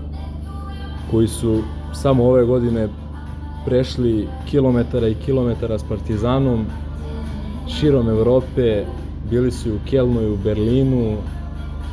[1.11, 1.61] koji su
[1.93, 2.87] samo ove godine
[3.65, 6.65] prešli kilometara i kilometara s Partizanom,
[7.67, 8.85] širom Evrope,
[9.29, 11.17] bili su i u Kelnu i u Berlinu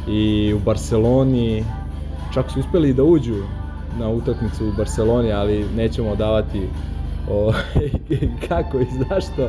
[0.09, 1.65] i u Barceloni,
[2.35, 3.37] čak su uspeli da uđu
[3.99, 6.63] na utakmicu u Barceloni, ali nećemo davati
[7.31, 7.53] o,
[8.49, 9.49] kako i zašto.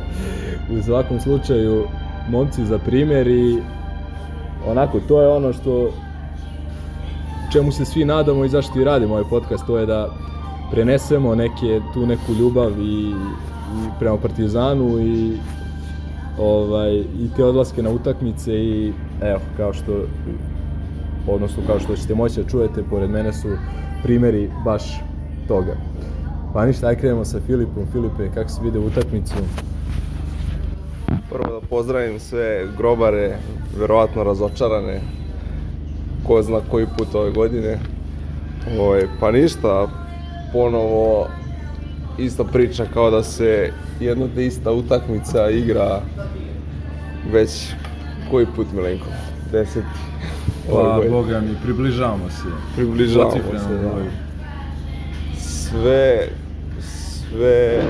[0.78, 1.84] U svakom slučaju,
[2.30, 3.58] momci za primjer i
[4.66, 5.90] onako, to je ono što
[7.52, 10.08] čemu se svi nadamo i zašto i radimo ovaj podcast, to je da
[10.70, 13.14] prenesemo neke, tu neku ljubav i, i
[13.98, 15.32] prema Partizanu i
[16.38, 19.92] ovaj, i te odlaske na utakmice i evo, kao što
[21.28, 23.48] odnosno kao što ćete moći da čujete, pored mene su
[24.02, 25.00] primjeri baš
[25.48, 25.76] toga.
[26.52, 27.86] Pa ništa, aj krenemo sa Filipom.
[27.92, 29.34] Filipe, kako se vide utakmicu?
[31.30, 33.36] Prvo da pozdravim sve grobare,
[33.78, 35.00] verovatno razočarane,
[36.26, 37.78] ko zna koji put ove godine.
[38.78, 39.88] Ovaj, pa ništa,
[40.52, 41.28] ponovo
[42.18, 46.00] ista priča kao da se jedna te ista utakmica igra
[47.32, 47.72] već
[48.30, 49.06] koji put Milenko?
[49.52, 49.86] Deseti.
[50.70, 52.48] Pa, boga mi, približavamo se.
[52.76, 53.78] Približavamo se, da.
[53.78, 54.10] broju.
[55.38, 56.28] Sve,
[56.80, 57.82] sve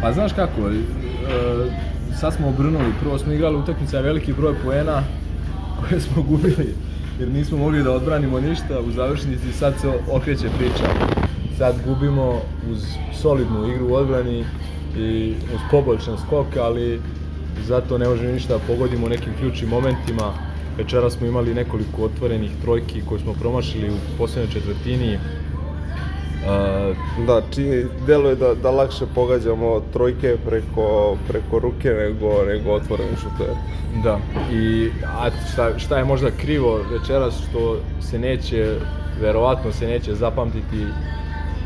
[0.00, 0.80] Pa znaš kako, e,
[2.20, 5.02] sad smo obrnuli, prvo smo igrali utakmice na veliki broj poena
[5.80, 6.74] koje smo gubili
[7.20, 10.86] jer nismo mogli da odbranimo ništa u završnici, sad se okreće priča.
[11.58, 12.84] Sad gubimo uz
[13.22, 14.44] solidnu igru u odbrani
[14.96, 17.00] i uz poboljšan skok, ali
[17.66, 20.32] zato ne možemo ništa da pogodimo nekim ključnim momentima.
[20.76, 25.18] Večera smo imali nekoliko otvorenih trojki koje smo promašili u posljednjoj četvrtini.
[27.26, 33.56] Da, čini, deluje da, da lakše pogađamo trojke preko, preko ruke nego, nego otvorene šuteve.
[34.02, 34.18] Da,
[34.52, 38.74] i a šta, šta je možda krivo večeras što se neće,
[39.20, 40.86] verovatno se neće zapamtiti,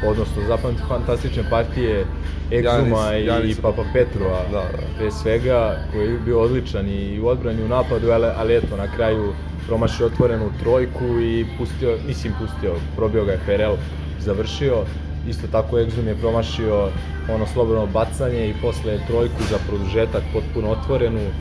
[0.09, 2.05] odnosno zapamtiti fantastične partije
[2.53, 4.69] Egzuma Janis- i, Janis- i Papa Petrova, Da, da.
[4.99, 8.77] pre svega, koji je bio odličan i u odbrani i u napadu, ali, ali eto,
[8.77, 9.33] na kraju
[9.67, 13.77] promašio otvorenu trojku i pustio, mislim pustio, probio ga je Ferel,
[14.23, 14.85] završio.
[15.29, 16.89] Isto tako Egzum je promašio
[17.35, 21.21] ono slobodno bacanje i posle trojku za produžetak potpuno otvorenu.
[21.21, 21.33] E,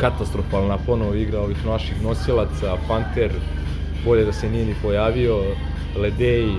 [0.00, 3.30] katastrofalna ponovo igra ovih naših nosilaca, Panter
[4.04, 5.42] bolje da se nije ni pojavio,
[5.96, 6.56] Ledeji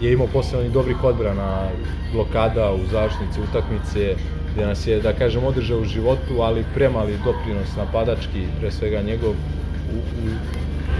[0.00, 1.68] je imao posle onih dobrih odbrana,
[2.12, 4.14] blokada u završnici utakmice,
[4.54, 9.30] gde nas je, da kažem, održao u životu, ali premali doprinos napadački, pre svega njegov,
[9.30, 10.28] u, u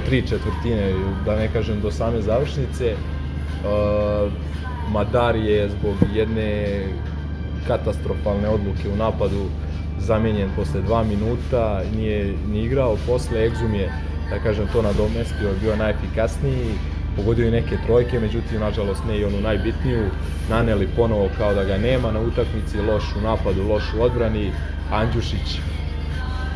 [0.07, 0.93] tri četvrtine,
[1.24, 2.95] da ne kažem do same završnice.
[4.92, 6.82] Madar je zbog jedne
[7.66, 9.47] katastrofalne odluke u napadu
[9.99, 13.92] zamenjen posle dva minuta, nije ni igrao, posle Exum je,
[14.30, 16.78] da kažem, to nadomestio, bio najefikasniji,
[17.16, 20.11] pogodio je neke trojke, međutim, nažalost, ne i onu najbitniju,
[20.51, 24.53] naneli ponovo kao da ga nema na utakmici, loš u napadu, loš u odbrani,
[24.92, 25.59] Andjušić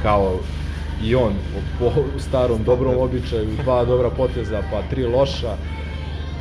[0.03, 0.39] kao
[1.03, 1.33] i on
[1.79, 5.57] po starom dobrom običaju, dva dobra poteza, pa tri loša,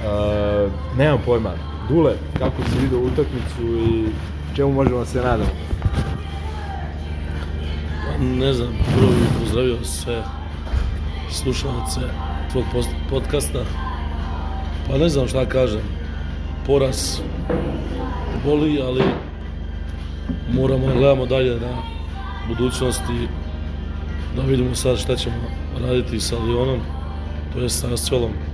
[0.03, 1.53] e, nemam pojma,
[1.89, 4.05] Dule, kako si vidio utakmicu i
[4.55, 5.49] čemu možemo da se nadamo?
[8.19, 10.23] Ne znam, prvo bih pozdravio sve
[11.31, 11.99] slušalce
[12.51, 12.63] tvog
[13.09, 13.59] podcasta.
[14.87, 15.81] Pa ne znam šta kažem.
[16.65, 17.19] Poraz
[18.45, 19.03] boli, ali
[20.53, 21.77] moramo da gledamo dalje na
[22.47, 23.27] budućnost i
[24.35, 25.35] da vidimo sad šta ćemo
[25.81, 26.79] raditi sa Lyonom,
[27.53, 28.48] to je sa Asvelom.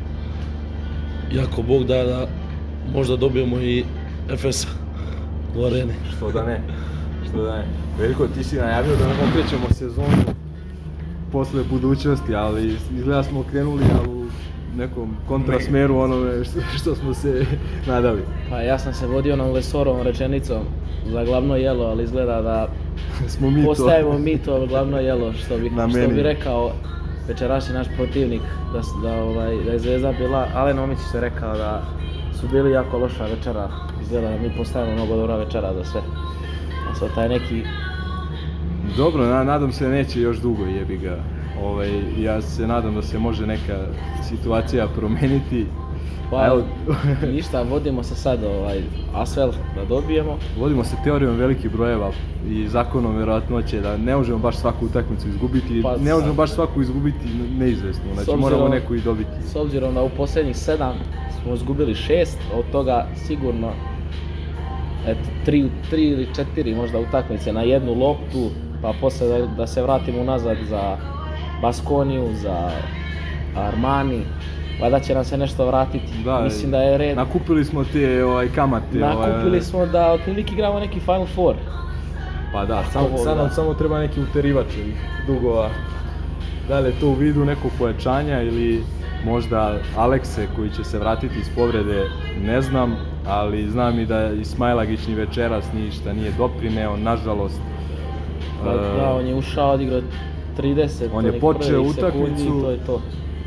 [1.32, 2.28] Jako Bog da da
[2.94, 3.84] možda dobijemo i
[4.30, 4.68] Efesa
[5.58, 5.94] u areni.
[6.18, 6.62] Što da ne,
[7.30, 7.66] što da ne.
[8.00, 10.34] Veliko, ti si najavio da nam okrećemo sezonu
[11.32, 14.26] posle budućnosti, ali izgleda smo krenuli ali u
[14.78, 17.46] nekom kontrasmeru onome što, što smo se
[17.88, 18.22] nadali.
[18.50, 20.60] Pa ja sam se vodio onom Lesorovom rečenicom
[21.12, 22.68] za glavno jelo, ali izgleda da
[23.34, 23.68] smo mi to.
[23.68, 26.72] postajemo mi to glavno jelo, što bi, Na što bi rekao
[27.28, 28.42] večerašnji naš protivnik,
[28.74, 31.82] da, da, ovaj, da je Zvezda bila, Alen Omić je rekao da
[32.40, 33.70] su bili jako loša večera,
[34.02, 36.02] izgleda da mi postajemo mnogo dobra večera za sve.
[36.92, 37.64] A sad taj neki
[38.98, 41.18] Dobro, na, nadam se neće još dugo jebi ga.
[41.64, 43.78] Ovaj, ja se nadam da se može neka
[44.30, 45.66] situacija promeniti.
[46.32, 46.64] Pa, Evo,
[47.34, 48.82] ništa, vodimo se sad ovaj,
[49.14, 50.38] Asvel da dobijemo.
[50.60, 52.12] vodimo se teorijom velikih brojeva
[52.50, 56.82] i zakonom verovatnoće da ne možemo baš svaku utakmicu izgubiti, Pa, ne možemo baš svaku
[56.82, 57.28] izgubiti
[57.58, 59.30] neizvesno, znači obzirom- moramo neku i dobiti.
[59.44, 60.94] S obzirom da u posljednjih sedam
[61.36, 63.72] smo izgubili šest, od toga sigurno
[65.08, 68.50] eto, tri, tri ili četiri možda utakmice na jednu loptu,
[68.82, 70.98] pa posle da, da se vratimo unazad za
[71.62, 72.70] Baskoniju, za
[73.58, 74.22] Armani,
[74.82, 76.24] valjda će nam se nešto vratiti.
[76.26, 77.18] Da, Mislim da je red.
[77.18, 78.98] Nakupili smo te ovaj, kamate.
[78.98, 81.56] Nakupili ovaj, smo da otprilike igramo neki Final Four.
[82.54, 83.54] Pa da, samo, sad nam da.
[83.54, 84.96] samo treba neki uterivač ovih
[85.28, 85.70] dugova.
[86.68, 88.84] Da li je to u vidu nekog pojačanja ili
[89.26, 92.04] možda Alekse koji će se vratiti iz povrede,
[92.42, 92.96] ne znam,
[93.28, 97.60] ali znam i da Ismailagić ni večeras ništa nije doprineo, nažalost.
[98.66, 100.02] E, da, on je ušao, odigrao
[100.58, 103.02] 30 on je počeo utakmicu, to je to.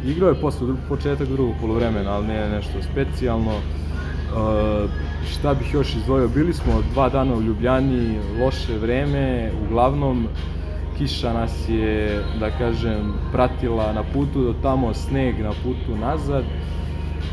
[0.04, 3.52] Igrao je posle dru- početak drugog poluvremena, ali ne nešto specijalno.
[3.52, 3.60] E,
[5.30, 6.28] šta bih još izdvojio?
[6.28, 10.28] Bili smo dva dana u Ljubljani, loše vreme, uglavnom
[10.98, 16.44] kiša nas je, da kažem, pratila na putu do tamo, sneg na putu nazad.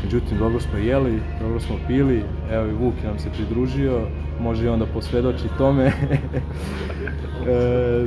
[0.04, 4.00] Međutim, dobro smo jeli, dobro smo pili, evo i Vuk nam se pridružio,
[4.40, 5.84] može i onda posvedoči tome.
[7.46, 8.06] e,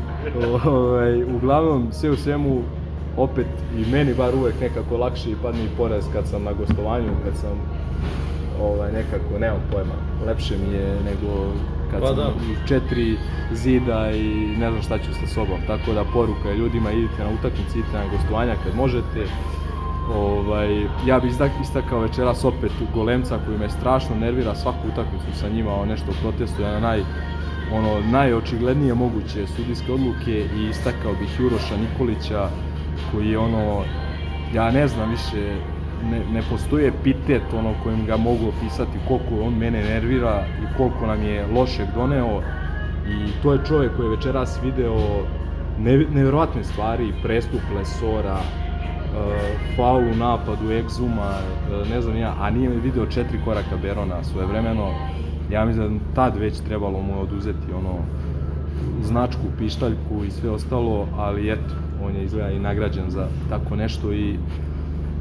[0.65, 2.61] ovaj, uglavnom, sve u svemu,
[3.19, 3.47] opet
[3.77, 7.33] i meni bar uvek nekako lakše i padne i poraz kad sam na gostovanju, kad
[7.37, 7.55] sam
[8.61, 9.95] ovaj, nekako, nemam pojma,
[10.27, 11.53] lepše mi je nego
[11.91, 12.27] kad Pa sam da.
[12.27, 13.17] u četiri
[13.53, 14.27] zida i
[14.59, 15.59] ne znam šta ću sa sobom.
[15.67, 19.21] Tako da poruka je ljudima idite na utakmice, idite na gostovanja kad možete.
[20.15, 25.49] Ovaj, ja bih istak- istakao večeras opet Golemca koji me strašno nervira svaku utakmicu sa
[25.49, 26.99] njima, on nešto protestuje na naj,
[27.73, 32.49] ono, najočiglednije moguće sudijske odluke i istakao bih Juroša Nikolića
[33.11, 33.83] koji je ono,
[34.53, 35.55] ja ne znam više,
[36.11, 41.07] ne, ne postoji epitet ono kojim ga mogu opisati koliko on mene nervira i koliko
[41.07, 42.41] nam je lošeg doneo
[43.07, 44.97] i to je čovjek koji je večeras video
[45.79, 51.31] ne, nevjerovatne stvari, prestup Lesora, uh, faul u napadu Exuma,
[51.81, 54.93] uh, ne znam ja, a nije video četiri koraka Berona svoje vremeno.
[55.51, 57.95] Ja mislim da tad već trebalo mu oduzeti ono
[59.01, 64.13] značku, pištaljku i sve ostalo, ali eto, on je izgleda i nagrađen za tako nešto
[64.13, 64.37] i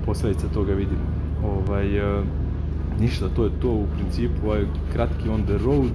[0.06, 1.02] posledice toga vidimo.
[1.44, 2.22] Ovaj, e,
[3.00, 5.92] ništa, to je to u principu, ovaj kratki on the road,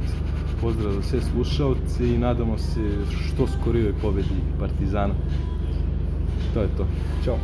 [0.62, 5.14] pozdrav za sve slušalce i nadamo se što skorijoj pobedi Partizana.
[6.54, 6.86] To je to.
[7.24, 7.38] Ćao.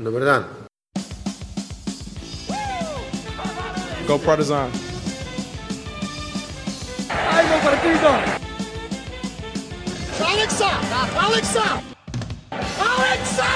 [0.00, 0.42] Dobar dan.
[4.08, 4.72] Go Partizan.
[7.30, 8.12] Ajmo partido!
[10.24, 10.70] Aleksa!
[11.20, 11.82] Aleksa!
[12.80, 13.50] Aleksa!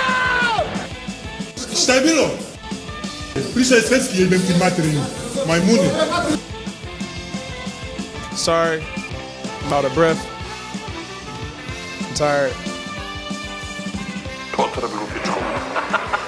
[1.82, 2.30] Šta je bilo?
[3.54, 5.02] Pričaj svetski, jebem ti materinu.
[5.46, 5.88] Majmuni.
[8.36, 8.82] Sorry.
[9.64, 10.20] I'm out of breath.
[12.00, 12.52] I'm tired.
[14.56, 15.40] Potrebu pičku.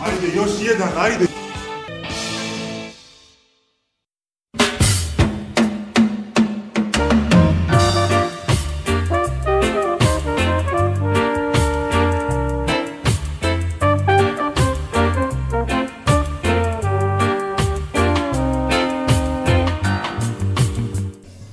[0.00, 1.26] Ajde, još jedan, ajde.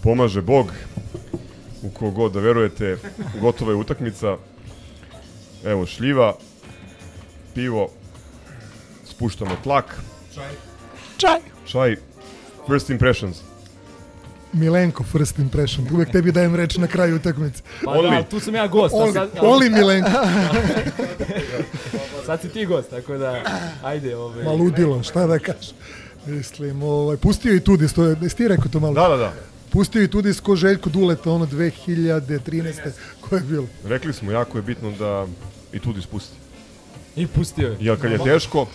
[0.03, 0.71] Pomaže Bog,
[1.81, 2.97] u kogod da verujete,
[3.41, 4.37] gotova je utakmica.
[5.63, 6.35] Evo šljiva,
[7.53, 7.89] pivo,
[9.15, 9.95] spuštamo tlak.
[10.35, 10.51] Čaj.
[11.17, 11.39] Čaj.
[11.65, 11.95] Čaj.
[12.67, 13.37] First impressions.
[14.53, 15.87] Milenko, first impression.
[15.91, 17.63] Uvek tebi dajem reč na kraju utakmice.
[17.85, 18.95] Pa da, tu sam ja gost.
[18.97, 20.09] Oli, sad, Oli Milenko.
[22.25, 23.41] sad si ti gost, tako da,
[23.83, 24.15] ajde.
[24.15, 24.43] Ovaj.
[24.43, 25.75] Ma ludilo, šta da kažem.
[26.25, 28.93] Mislim, ovaj, pustio i Tudis, to je, jesi ti rekao to malo?
[28.93, 29.33] Da, da, da.
[29.69, 32.91] Pustio i Tudis ko Željko Duleta, ono 2013.
[33.21, 33.67] Ko je bilo?
[33.85, 35.27] Rekli smo, jako je bitno da
[35.73, 36.35] i tudi spusti.
[37.15, 37.77] I pustio je.
[37.79, 38.67] Jer kad je teško,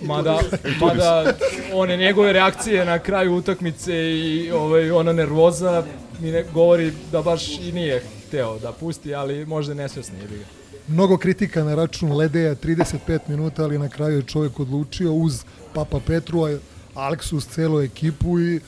[0.00, 0.40] Mada,
[0.80, 1.34] mada
[1.74, 5.84] one njegove reakcije na kraju utakmice i ovaj, ona nervoza
[6.20, 10.44] mi ne, govori da baš i nije hteo da pusti, ali možda nesvesni je ga.
[10.88, 15.44] Mnogo kritika na račun Ledeja, 35 minuta, ali na kraju je čovjek odlučio uz
[15.74, 16.58] Papa Petru, a
[16.94, 18.60] Aleksu uz celu ekipu i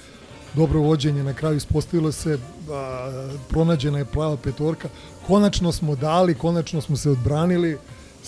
[0.54, 2.38] dobro vođenje na kraju ispostavilo se,
[2.70, 4.88] a, pronađena je prava petorka.
[5.26, 7.78] Konačno smo dali, konačno smo se odbranili,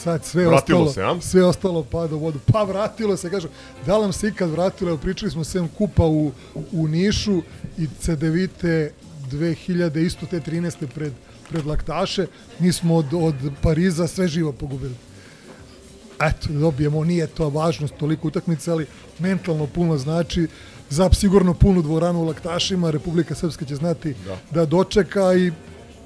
[0.03, 1.21] sad sve Vratilo ostalo, se, a?
[1.21, 2.39] sve ostalo pada u vodu.
[2.53, 3.49] Pa vratilo se, kažu,
[3.87, 6.33] da li nam se ikad vratilo, evo pričali smo sem kupa u,
[6.73, 7.43] u Nišu
[7.79, 8.93] i Cedevite
[9.31, 10.87] 2000, isto te 13.
[10.95, 11.13] pred,
[11.49, 12.27] pred laktaše,
[12.59, 14.95] mi smo od, od Pariza sve živo pogubili.
[16.21, 18.87] Eto, dobijemo, nije to važnost toliko utakmice, ali
[19.19, 20.49] mentalno puno znači
[20.91, 25.53] za sigurno punu dvoranu u laktašima, Republika Srpska će znati da, da dočeka i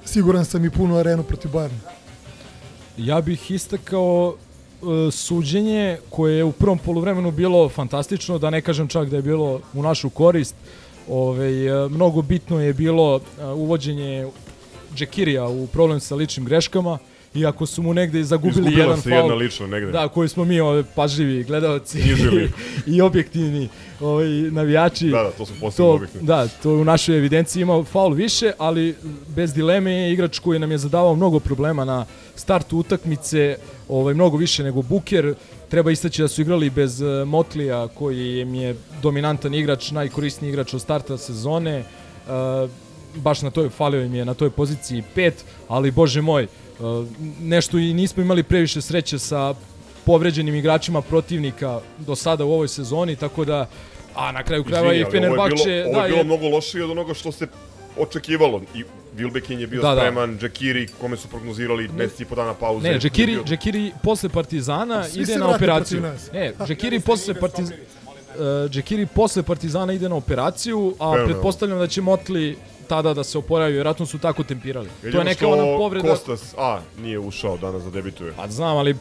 [0.05, 1.96] siguran sam i punu arenu protiv Bayerna.
[2.97, 8.87] Ja bih istakao e, suđenje koje je u prvom poluvremenu bilo fantastično, da ne kažem
[8.87, 10.55] čak da je bilo u našu korist.
[11.09, 14.27] Ove, e, mnogo bitno je bilo e, uvođenje
[14.95, 16.97] Džekirija u problem sa ličnim greškama,
[17.35, 19.21] iako su mu negde i zagubili Izgubila jedan se faul.
[19.21, 19.91] jedna lično negde.
[19.91, 22.51] Da, koji smo mi ove, pažljivi gledalci Knjižili.
[22.95, 23.69] i objektivni
[23.99, 25.09] ovaj, navijači.
[25.09, 26.27] Da, da, to su posebno objektivni.
[26.27, 28.95] Da, to u našoj evidenciji ima faul više, ali
[29.35, 32.05] bez dileme je igrač koji nam je zadavao mnogo problema na
[32.35, 33.57] startu utakmice,
[33.89, 35.33] ovaj, mnogo više nego Buker.
[35.69, 40.73] Treba istaći da su igrali bez eh, Motlija, koji im je dominantan igrač, najkorisniji igrač
[40.73, 41.83] od starta sezone.
[42.27, 42.69] Uh,
[43.15, 46.49] baš na toj, falio im je na toj poziciji pet, ali bože moj, uh,
[47.41, 49.53] nešto i nismo imali previše sreće sa
[50.05, 53.69] povređenim igračima protivnika do sada u ovoj sezoni, tako da
[54.15, 56.17] a na kraju krajeva i Izvini, ali ovo je Fenerbahče bilo, ovo da je bilo
[56.17, 57.47] je mnogo lošije od onoga što se
[57.97, 58.61] očekivalo.
[58.75, 58.83] I
[59.17, 60.01] Wilbekin je bio Da, da.
[60.01, 62.89] spreman, Džekiri, kome su prognozirali mesec i po dana pauze.
[62.89, 66.01] Ne, Džekiri, bio- Džekiri posle Partizana Svi ide na operaciju.
[66.33, 67.81] Ne, Džekiri posle Partizana
[68.65, 72.57] uh, Džekiri posle Partizana ide na operaciju, a pretpostavljam da će Motli
[72.87, 74.89] tada da se oporavi, vjerojatno su tako tempirali.
[74.91, 76.09] to Jedino je neka ona povreda.
[76.09, 78.33] Kostas, a, nije ušao danas da debituje.
[78.33, 78.95] Pa znam, ali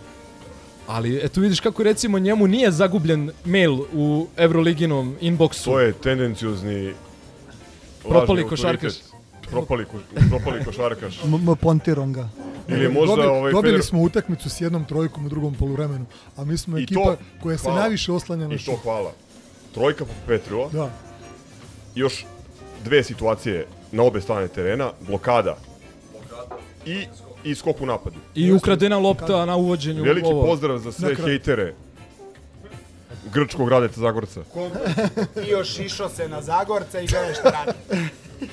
[0.87, 5.65] ali eto vidiš kako recimo njemu nije zagubljen mail u Euroliginom inboxu.
[5.65, 6.95] To je tendenciozni
[8.09, 8.93] Propali košarkaš.
[9.51, 11.25] Propali, ko- propali košarkaš.
[11.25, 12.29] M, pontirom ga.
[12.69, 16.07] Ili možda dobili, ovaj dobili smo utakmicu s jednom trojkom u drugom poluvremenu,
[16.37, 17.81] a mi smo I ekipa to, koja se hvala.
[17.81, 19.13] najviše oslanja na I to hvala.
[19.75, 20.69] Trojka po Petrova.
[20.73, 20.91] Da.
[21.95, 22.25] Još
[22.85, 24.91] dve situacije na obe strane terena.
[25.01, 25.57] Blokada.
[26.87, 27.07] I,
[27.45, 28.17] i skok u napadu.
[28.35, 30.47] I ukradena lopta na uvođenju Veliki ovo.
[30.47, 31.75] pozdrav za sve hejtere
[33.33, 34.41] grčkog Radeta Zagorca.
[35.47, 37.79] I još išao se na Zagorca i gledaj šta radi.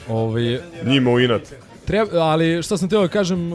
[0.10, 1.42] Ovaj, Njima u inat.
[1.86, 3.52] Treba, ali šta sam teo da kažem,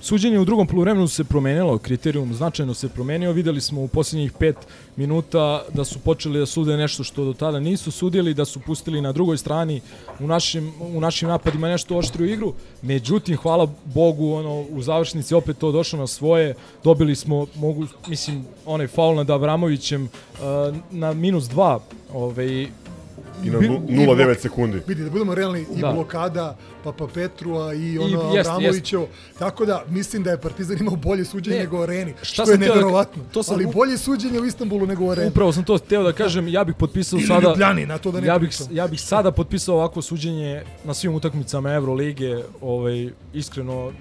[0.00, 4.56] suđenje u drugom poluvremenu se promenilo, kriterijum značajno se promenio, videli smo u posljednjih pet
[4.96, 9.00] minuta da su počeli da sude nešto što do tada nisu sudili, da su pustili
[9.00, 9.80] na drugoj strani
[10.20, 12.52] u našim, u našim napadima nešto oštriju igru,
[12.82, 16.54] međutim, hvala Bogu, ono, u završnici opet to došlo na svoje,
[16.84, 21.80] dobili smo, mogu, mislim, onaj faul nad Avramovićem uh, na minus dva,
[22.14, 22.66] ovaj,
[23.44, 24.80] I na Bi- nu- i 0,9 blok- sekundi.
[24.86, 25.92] Vidi, da budemo realni, i Da.
[25.92, 29.08] blokada Papa Petrua i I- ono jest, Abramovićevo.
[29.38, 32.52] Tako da, mislim da je Partizan imao bolje suđenje Ne, nego u Areni, šta što
[32.52, 33.22] je da- neverovatno.
[33.32, 35.28] to sam Ali bolje suđenje u Istanbulu nego u Areni.
[35.28, 37.48] Upravo sam to hteo da kažem, ja bih potpisao Ili sada...
[37.48, 38.66] Ljubljani, na to da ne ja bih, pričam.
[38.70, 42.30] ja bih sada potpisao ovako suđenje na svim utakmicama Evrolige,
[42.62, 43.92] ovaj, iskreno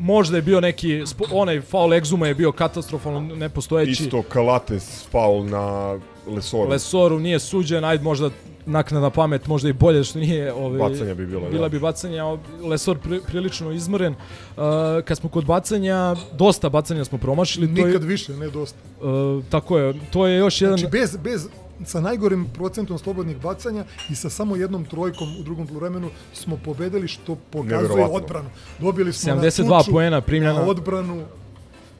[0.00, 4.02] možda je bio neki, onaj faul Egzuma je bio katastrofalno nepostojeći.
[4.02, 6.70] Isto Kalates faul na Lesoru.
[6.70, 8.30] Lesoru nije suđen, ajde možda
[8.66, 11.68] naknada pamet, možda i bolje što nije ovaj, Bacanja bi bilo, bila da.
[11.68, 14.12] bi bacanja, a Lesor pri, prilično izmoren.
[14.12, 14.62] Uh,
[15.04, 17.74] kad smo kod bacanja, dosta bacanja smo promašili.
[17.74, 18.78] to je- Nikad više, ne dosta.
[19.00, 20.78] Uh, tako je, to je još jedan...
[20.78, 21.48] Znači, bez, bez,
[21.84, 27.08] sa najgorim procentom slobodnih bacanja i sa samo jednom trojkom u drugom poluvremenu smo pobedili
[27.08, 28.48] što pokazuje odbranu.
[28.78, 30.52] Dobili smo 72 na tuču, poena primljena.
[30.52, 31.24] na odbranu.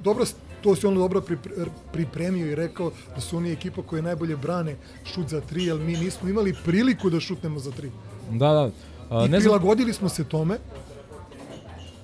[0.01, 0.25] Dobro,
[0.63, 4.77] to si on dobro pripre- pripremio i rekao da su oni ekipa koja najbolje brane
[5.05, 7.91] šut za tri, jer mi nismo imali priliku da šutnemo za tri.
[8.31, 8.71] Da, da.
[9.11, 10.59] A, I ne znam, prilagodili smo se tome.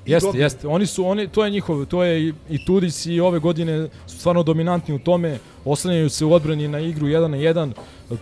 [0.07, 0.45] Jeste, dobili.
[0.45, 0.69] jeste.
[0.69, 4.19] Oni su, oni, to je njihovo, to je i, i Tudis i ove godine su
[4.19, 7.73] stvarno dominantni u tome, oslanjaju se u odbrani na igru 1 na 1,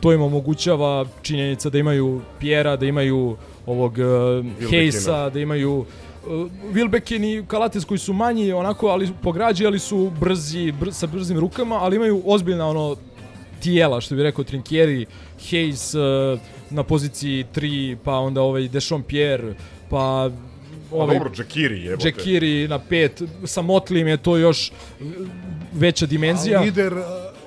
[0.00, 5.86] to im omogućava činjenica da imaju Pjera, da imaju ovog uh, Hejsa, da imaju uh,
[6.72, 11.38] Wilbekin i Kalates koji su manji onako, ali pograđi, ali su brzi, br sa brzim
[11.38, 12.96] rukama, ali imaju ozbiljna ono
[13.60, 15.06] tijela, što bi rekao Trinkieri,
[15.40, 19.54] Hayes uh, na poziciji 3, pa onda ovaj Dešon Pierre,
[19.90, 20.30] pa
[20.98, 22.10] Pa dobro, Džekiri, jebote.
[22.10, 24.72] Džekiri na 5, sa Motlim je to još
[25.72, 26.58] veća dimenzija.
[26.58, 27.04] A lider uh,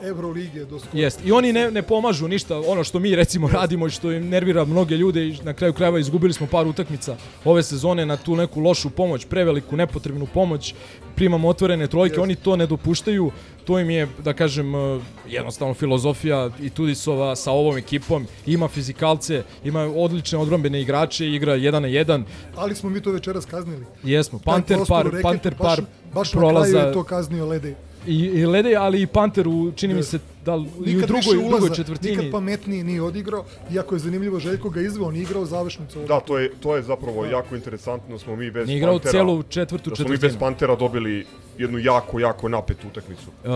[0.08, 1.02] Evrolige do skora.
[1.02, 1.20] Jest.
[1.26, 4.66] I oni ne, ne pomažu ništa, ono što mi recimo radimo i što im nervira
[4.66, 8.60] mnoge ljude i na kraju krajeva izgubili smo par utakmica ove sezone na tu neku
[8.60, 10.74] lošu pomoć, preveliku, nepotrebnu pomoć,
[11.16, 12.24] primamo otvorene trojke, Jest.
[12.24, 13.32] oni to ne dopuštaju,
[13.66, 15.00] to im je, da kažem, eh,
[15.30, 21.80] jednostavno filozofija i Tudisova sa ovom ekipom, ima fizikalce, ima odlične odbrambene igrače, igra 1
[21.80, 22.24] na 1,
[22.56, 23.86] Ali smo mi to večeras kaznili.
[24.04, 27.76] jesmo, Panter par, Panter baš, par baš na kraju prolaza je to kaznio Ledej.
[28.08, 31.18] I, i Ledej, ali i Panter u, čini mi se, da li, i u drugoj,
[31.18, 32.16] više u drugoj ulaza, četvrtini.
[32.16, 33.44] Nikad pametniji nije odigrao,
[33.74, 36.00] iako je zanimljivo Željko ga izveo, on je igrao završnicu.
[36.08, 39.12] Da, to je, to je zapravo jako interesantno da smo mi bez Nije igrao Pantera,
[39.12, 41.26] celu četvrtu da smo mi bez Pantera dobili
[41.58, 43.28] jednu jako, jako napetu utakmicu.
[43.44, 43.52] Uh,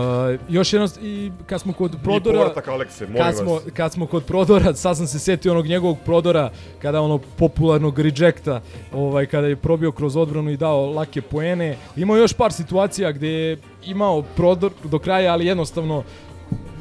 [0.48, 2.38] još jedno, i kad smo kod I prodora...
[2.38, 3.62] povratak Alekse, molim kad smo, vas.
[3.74, 6.50] kad smo kod prodora, sad sam se setio onog njegovog prodora,
[6.82, 8.60] kada ono popularnog rejecta,
[8.92, 11.76] ovaj, kada je probio kroz odbranu i dao lake poene.
[11.96, 16.02] Imao još par situacija gde je imao prodor do kraja, ali jednostavno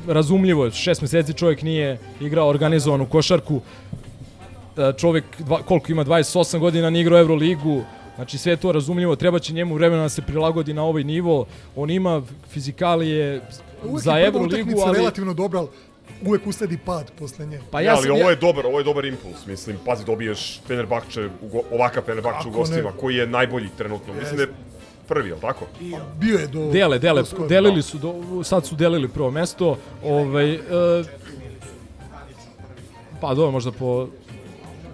[0.07, 3.61] razumljivo, šest meseci čovjek nije igrao organizovanu košarku,
[4.77, 7.83] E, čovjek dva, koliko ima 28 godina nije igrao Euroligu,
[8.15, 11.45] znači sve je to razumljivo, treba će njemu vremena da se prilagodi na ovaj nivo,
[11.75, 13.41] on ima fizikalije
[13.83, 15.67] Uvijek za Euroligu, ali relativno dobra, ali
[16.25, 17.59] uvek usledi pad posle nje.
[17.71, 20.05] Pa ja, ja ali sam- ovo ja- je dobar, ovo je dobar impuls, mislim, pazi,
[20.05, 21.29] dobiješ Fenerbahče,
[21.71, 22.97] ovakav Fenerbahče u gostima, ne?
[22.99, 24.13] koji je najbolji trenutno.
[24.13, 24.49] Mislim da je
[25.11, 25.65] prvi, jel tako?
[26.19, 26.69] Bio je do...
[26.71, 30.59] Dele, dele, do delili su, do, sad su delili prvo mesto, ovaj, e,
[33.21, 34.07] pa dobro, možda po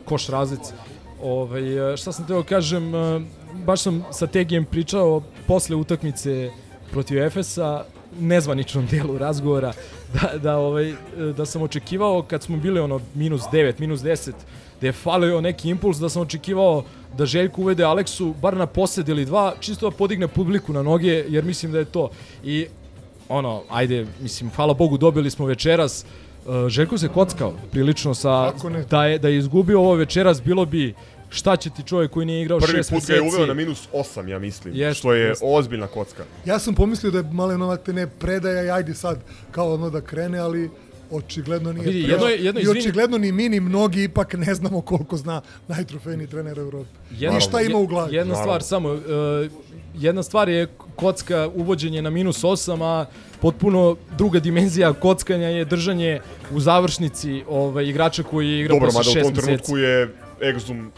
[0.06, 0.74] koš razlici.
[1.22, 3.22] Ovaj, e, šta sam teo kažem, e,
[3.66, 6.50] baš sam sa Tegijem pričao posle utakmice
[6.92, 7.84] protiv Efesa,
[8.20, 9.74] nezvaničnom delu razgovora,
[10.14, 10.94] da, da, ovaj,
[11.38, 14.32] da sam očekivao kad smo bili ono minus 9, minus 10,
[14.82, 16.84] da je falio neki impuls, da sam očekivao
[17.18, 21.26] da Željko uvede Aleksu bar na posed ili dva, čisto da podigne publiku na noge,
[21.30, 22.10] jer mislim da je to.
[22.44, 22.68] I
[23.30, 26.06] ono, ajde, mislim, hvala Bogu, dobili smo večeras.
[26.46, 28.54] Uh, Željko se kockao prilično sa,
[28.90, 30.94] da je, da je izgubio ovo večeras, bilo bi
[31.30, 33.12] šta će ti čovjek koji nije igrao Prvi šest put meseci.
[33.12, 35.42] ga je uveo na minus 8, ja mislim, Jest, što je jest.
[35.46, 36.24] ozbiljna kocka.
[36.46, 39.20] Ja sam pomislio da je Malenovak te ne predaja i ajde sad
[39.52, 40.70] kao ono da krene, ali
[41.12, 44.56] očigledno nije Vidi, jedno je- jedno, I izvini- očigledno ni mi ni mnogi ipak ne
[44.56, 45.38] znamo koliko zna
[45.68, 46.90] najtrofejniji trener Evrope.
[47.12, 48.16] I šta ima u glavi.
[48.16, 49.00] Jedna stvar samo, uh,
[49.96, 53.06] jedna stvar je kocka uvođenje na minus 8, a
[53.42, 56.20] potpuno druga dimenzija kockanja je držanje
[56.52, 59.46] u završnici ovaj, igrača koji je igrao Dobro, posle mada u šest tom meseci.
[59.46, 60.90] trenutku je Exum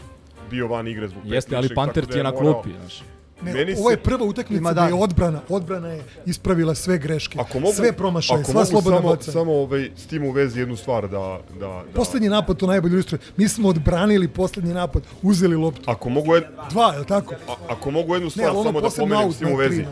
[0.50, 3.02] bio van igre zbog Jeste, ali Panter ti je da na morao- klupi, znaš.
[3.42, 5.40] Ne, Meni ovo je se- prva utakmica Ima da je odbrana.
[5.48, 7.38] Odbrana je ispravila sve greške.
[7.40, 9.32] Ako mogu, sve promašaje, ako sva slobodna samo, bacanja.
[9.32, 11.40] samo ovaj, s tim u vezi jednu stvar da...
[11.50, 13.20] da, da Poslednji napad to najbolje ilustruje.
[13.36, 15.90] Mi smo odbranili poslednji napad, uzeli loptu.
[15.90, 17.34] Ako mogu, jed, Dva, je tako?
[17.48, 19.84] a, ako mogu jednu stvar ono samo da pomenem s tim u vezi.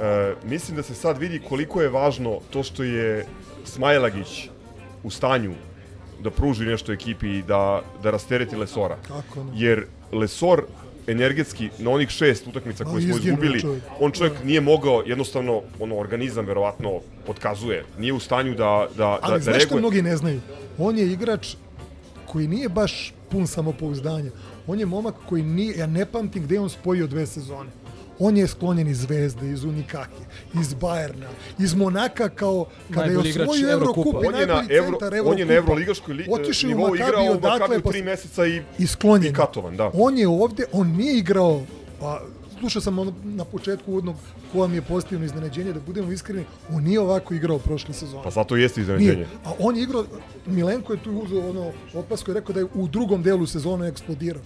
[0.00, 3.26] E, mislim da se sad vidi koliko je važno to što je
[3.64, 4.48] Smajlagić
[5.02, 5.52] u stanju
[6.22, 8.96] da pruži nešto ekipi i da, da rastereti Lesora.
[9.08, 9.50] Kako ne?
[9.54, 10.64] Jer Lesor
[11.06, 13.82] energetski na onih šest utakmica koje smo izgubili, čovjek.
[14.00, 19.18] on čovjek nije mogao, jednostavno, ono, organizam verovatno potkazuje, nije u stanju da, da, da,
[19.22, 20.40] Ali da znaš što mnogi ne znaju?
[20.78, 21.54] On je igrač
[22.26, 24.30] koji nije baš pun samopouzdanja.
[24.66, 27.70] On je momak koji nije, ja ne pamtim gde je on spojio dve sezone.
[28.24, 30.22] On je sklonjen iz Zvezde, iz Unikake,
[30.60, 31.26] iz Bajerna,
[31.58, 33.72] iz Monaka kao kada Najbolji je osvojio.
[33.72, 35.54] Evrokup i na, najbolji Evro, centar on je na.
[35.54, 36.26] Evroligaškoj li,
[36.64, 39.32] nivou igrao u Makabiju pa- tri meseca i, I sklonjen.
[39.32, 39.90] i katovan, da.
[39.94, 41.62] On je ovde, on nije igrao,
[42.00, 42.20] pa,
[42.60, 44.16] slušao sam ono na početku uvodnog
[44.52, 48.22] ko vam je pozitivno iznenađenje, da budemo iskreni, on nije ovako igrao prošle sezone.
[48.22, 49.14] Pa zato jeste iznenađenje.
[49.14, 49.28] Nije.
[49.44, 50.04] A on je igrao,
[50.46, 54.42] Milenko je tu uzeo ono opasku i rekao da je u drugom delu sezone eksplodirao.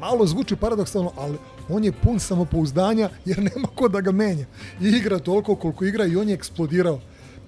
[0.00, 1.38] Malo zvuči paradoksalno, ali
[1.68, 4.46] on je pun samopouzdanja jer nema ko da ga menja.
[4.80, 7.00] I igra toliko koliko igra i on je eksplodirao.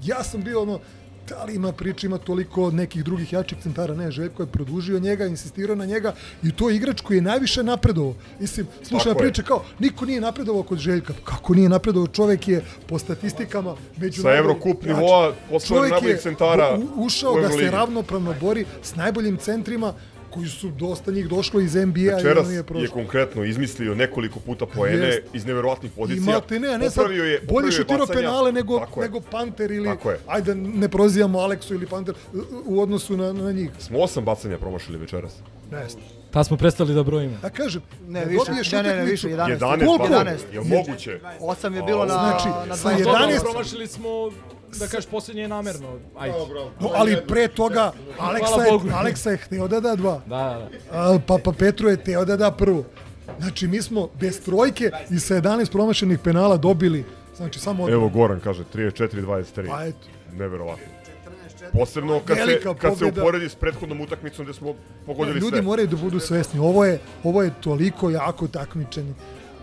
[0.02, 0.80] Ja sam bio ono,
[1.28, 5.26] da li ima priča, ima toliko nekih drugih jačih centara, ne, Željko je produžio njega,
[5.26, 8.14] insistirao na njega i to je igrač koji je najviše napredovao.
[8.40, 8.66] Mislim,
[9.10, 9.18] je.
[9.18, 11.12] priče kao, niko nije napredovao kod Željka.
[11.24, 12.06] Kako nije napredovao?
[12.06, 14.28] Čovek je po statistikama među Sa
[14.84, 19.94] Znači, nivoa čovek najboljih centara u- ušao u da se ravnopravno bori s najboljim centrima
[20.38, 22.88] koji su dosta njih došlo iz NBA i on je je prošlo.
[22.90, 25.22] konkretno izmislio nekoliko puta poene Jest.
[25.32, 26.24] iz neverovatnih pozicija.
[26.24, 29.08] malte ne, a ne sad, je, bolje je šutirao penale nego, Tako je.
[29.08, 30.18] nego Panter ili, Tako je.
[30.26, 32.14] ajde ne prozivamo Aleksu ili Panter
[32.66, 33.70] u- odnosu na, na njih.
[33.78, 35.32] Smo osam bacanja promašili večeras.
[35.70, 35.86] Ne,
[36.30, 37.36] Ta smo prestali da brojimo.
[37.42, 39.50] a kažem, Ne, da više, dobiješ ne, ne, ne, više, 11.
[39.50, 39.98] 11 Koliko?
[40.00, 40.30] bacanja.
[40.32, 40.52] 11.
[40.52, 41.20] Je moguće?
[41.40, 43.04] 8 je bilo na, Znači, na sa 12.
[43.04, 44.08] 11 Promašili smo,
[44.78, 45.88] da kažeš, posljednje je namerno.
[46.18, 46.34] Ajde.
[46.80, 48.92] No, ali pre toga Aleksa je.
[48.94, 50.20] Aleksa je hteo da da dva.
[50.26, 50.98] Da, da.
[50.98, 52.84] A, pa, pa Petru je teo da da prvo.
[53.40, 57.04] Znači, mi smo bez trojke i sa 11 promašenih penala dobili,
[57.36, 57.92] znači samo od...
[57.92, 59.68] Evo Goran kaže 34-23.
[59.68, 59.98] Pa eto.
[60.32, 60.86] Neverovatno.
[61.72, 64.74] Posebno kad se, kad se uporedi s prethodnom utakmicom gde smo
[65.06, 65.62] pogodili Ljudi sve.
[65.62, 66.60] moraju da budu svesni.
[66.60, 69.14] Ovo je, ovo je toliko jako takmičenje.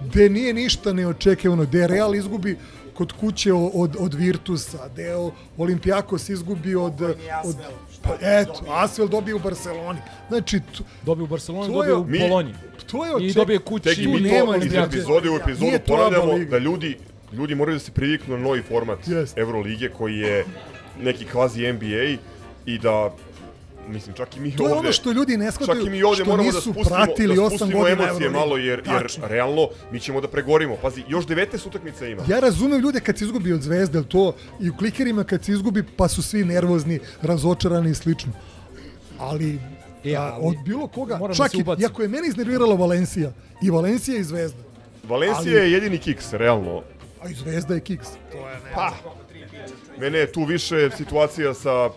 [0.06, 2.58] Gde nije ništa neočekivano, gde Real izgubi
[2.96, 5.12] kod kuće od, od Virtusa, gde
[5.58, 7.02] Olimpijakos izgubi od...
[7.44, 7.56] od
[8.02, 10.00] pa eto, Asvel dobije u Barceloni.
[10.28, 12.54] Znači, t- Dobio u Barceloni, To je- dobio u Mi- Bolonji.
[12.88, 15.84] to je I oček- dobije kući Tek i mi to iz epizode u epizodu to
[15.88, 16.52] ponavljamo liga.
[16.52, 16.98] da ljudi,
[17.34, 19.42] ljudi moraju da se priviknu na novi format Jeste.
[19.42, 20.46] Evrolige koji je
[21.02, 22.18] neki kvazi NBA
[22.66, 23.12] i da
[23.88, 26.04] mislim čak i mi To je ovde ono što ljudi ne shvataju, čak i mi
[26.04, 29.28] ovde što moramo da spustimo, pratili da spustimo godina emocije malo jer, jer Tačno.
[29.28, 30.76] realno mi ćemo da pregorimo.
[30.76, 32.24] Pazi, još 19 utakmica ima.
[32.28, 35.52] Ja razumem ljude kad se izgubi od zvezde, ali to i u klikerima kad se
[35.52, 38.32] izgubi pa su svi nervozni, razočarani i slično.
[39.20, 39.60] Ali,
[40.04, 43.32] E, a, ali od bilo koga, da čak se i, iako je meni iznervirala Valencija,
[43.62, 44.64] i Valencija i Zvezda,
[45.04, 46.82] Valencija ali- je jedini kiks, realno.
[47.22, 48.08] a i Zvezda je kiks.
[48.32, 48.72] To je ne.
[48.76, 48.94] Pa,
[50.00, 51.90] mene je tu više situacija sa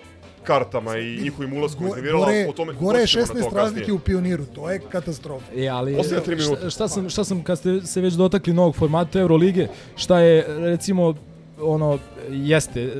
[0.48, 3.34] kartama i njihovim ulaskom Go- iznervirala, gore, o tome gore je doći ćemo na to
[3.34, 3.62] 16 kasnije.
[3.62, 5.46] razlike u pioniru, to je katastrofa.
[5.56, 9.68] E, ali šta, šta, sam, šta sam, kad ste se već dotakli novog formata Eurolige,
[9.96, 11.14] šta je, recimo,
[11.62, 11.98] ono,
[12.30, 12.92] jeste,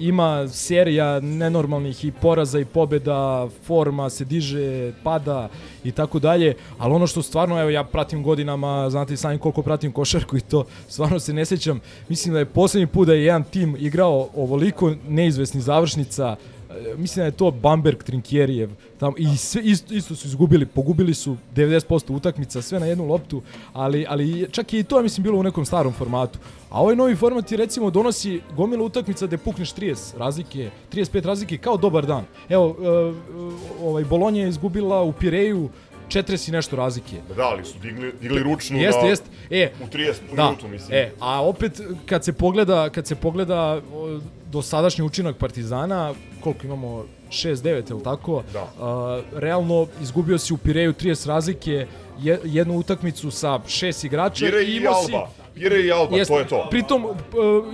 [0.00, 5.48] ima serija nenormalnih i poraza i pobeda, forma se diže, pada
[5.84, 9.62] i tako dalje, ali ono što stvarno, evo ja pratim godinama, znate i sami koliko
[9.62, 13.24] pratim košarku i to, stvarno se ne sjećam, mislim da je poslednji put da je
[13.24, 16.53] jedan tim igrao ovoliko neizvesnih završnica, E,
[16.96, 21.36] mislim da je to Bamberg Trinkjerijev tamo i sve isto, isto su izgubili, pogubili su
[21.56, 25.42] 90% utakmica, sve na jednu loptu, ali ali čak i to je mislim bilo u
[25.42, 26.38] nekom starom formatu.
[26.70, 31.58] A ovaj novi format ti recimo donosi gomilu utakmica gde pukneš 30 razlike, 35 razlike
[31.58, 32.24] kao dobar dan.
[32.48, 33.12] Evo, e, e,
[33.82, 35.68] ovaj Bolonja je izgubila u Pireju
[36.08, 37.16] 40 i nešto razlike.
[37.36, 39.26] Da, ali su digli, digli ručnu Jeste, na, jeste.
[39.50, 40.98] E, u 30 da, minutu, mislim.
[40.98, 43.80] E, a opet kad se pogleda, kad se pogleda
[44.50, 48.42] dosadašnji učinak Partizana, koliko imamo 6-9, je li tako?
[48.52, 48.72] Da.
[48.80, 51.86] A, realno izgubio si u Pireju 30 razlike,
[52.20, 55.12] je, jednu utakmicu sa šest igrača Pire i i imao si
[55.54, 56.66] Pire i Alba, Jeste, to je to.
[56.70, 57.14] Pritom, uh,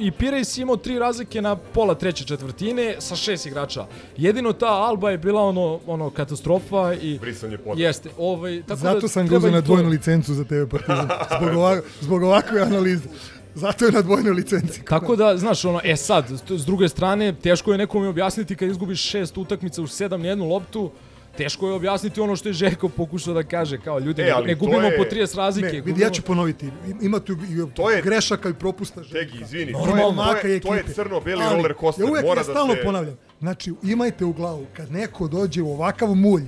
[0.01, 3.87] i Pirej si imao tri razlike na pola treće četvrtine sa šest igrača.
[4.17, 7.19] Jedino ta Alba je bila ono, ono katastrofa i...
[7.19, 7.83] Brisanje poda.
[7.83, 11.09] Jeste, ovaj, tako Zato da sam ga uzeo na to- dvojnu licencu za TV Partizan.
[11.39, 13.09] Zbog, ovak, zbog ovakve analize.
[13.55, 14.85] Zato je na dvojnoj licenci.
[14.85, 19.01] Tako da, znaš, ono, e sad, s- druge strane, teško je nekome objasniti kad izgubiš
[19.03, 20.91] šest utakmica u sedam na jednu loptu,
[21.33, 24.47] teško je objasniti ono što je Željko pokušao da kaže, kao ljudi, E, ne, ali
[24.47, 25.67] ne to gubimo je- po 30 razlike.
[25.67, 26.71] Ne, vidi, gubimo- ja ću ponoviti.
[27.01, 29.03] Ima tu i To je- grešaka i propusta.
[29.03, 30.33] Tegi, izvini, to je, Normalno.
[30.33, 32.83] to je, to je crno-beli Ali, roller coaster, Ja uvek mora ja da stalno se...
[32.83, 33.17] ponavljam.
[33.41, 36.43] Znači, imajte u glavu, kad neko dođe u ovakav mulj,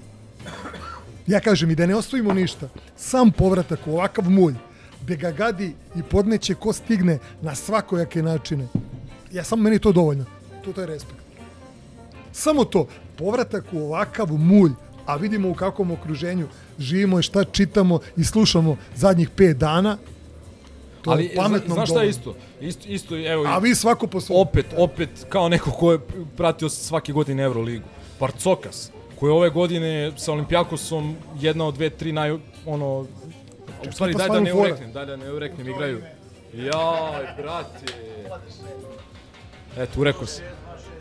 [1.26, 4.54] ja kažem i da ne ostavimo ništa, sam povratak u ovakav mulj,
[5.02, 5.66] gde ga gadi
[5.96, 8.66] i podmeće ko stigne na svakojake načine.
[9.32, 10.24] Ja samo meni to dovoljno.
[10.64, 11.21] To, to je respekt.
[12.32, 12.86] Samo to.
[13.18, 14.70] Povratak u ovakav mulj,
[15.06, 19.98] a vidimo u kakvom okruženju živimo i šta čitamo i slušamo zadnjih pet dana,
[21.02, 22.34] to Ali, je pametno znaš šta je isto?
[22.60, 24.40] Isto, isto evo, A vi svako po svom.
[24.40, 25.98] opet, opet, kao neko ko je
[26.36, 27.84] pratio svake godine Euroligu.
[28.20, 33.06] Barcokas, koji je ove godine sa Olimpijakosom jedna od dve, tri naj, ono,
[33.88, 36.02] u stvari, pa daj da ne ureknem, daj da ne ureknem, igraju.
[36.54, 37.92] Jaj, brate.
[39.76, 40.44] Eto, urekao sam.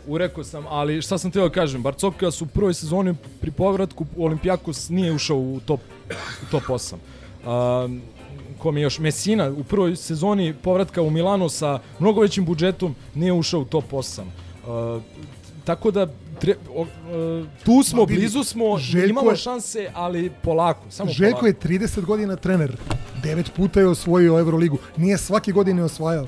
[0.06, 4.88] Urekao sam, ali šta sam teo da kažem, Barcokas u prvoj sezoni pri povratku Olimpijakos
[4.88, 5.80] nije ušao u top,
[6.42, 6.94] u top 8.
[7.84, 8.02] Um,
[8.58, 13.32] kom je još Messina u prvoj sezoni povratka u Milano sa mnogo većim budžetom nije
[13.32, 14.20] ušao u top 8.
[14.96, 15.02] Uh,
[15.64, 16.06] tako da
[16.40, 16.86] tre, o, uh,
[17.64, 21.46] tu smo, vidi, blizu smo, Željko imamo je- šanse, ali polako, samo Željko polako.
[21.46, 22.76] je 30 godina trener.
[23.22, 24.78] Devet puta je osvojio Euroligu.
[24.96, 26.26] Nije svake godine osvajao.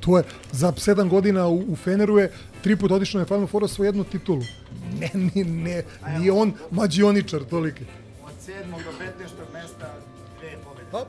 [0.00, 3.64] To je, za 7 godina u, u Feneru je tri puta odišao na Final Four
[3.64, 4.42] osvojio jednu titulu.
[5.00, 5.82] Ne, ne, ne,
[6.18, 7.84] nije on mađioničar toliki.
[8.24, 8.70] Od 7.
[8.70, 9.52] do 15.
[9.52, 9.94] mesta
[10.38, 10.90] dve pobjede.
[10.92, 11.04] Pa,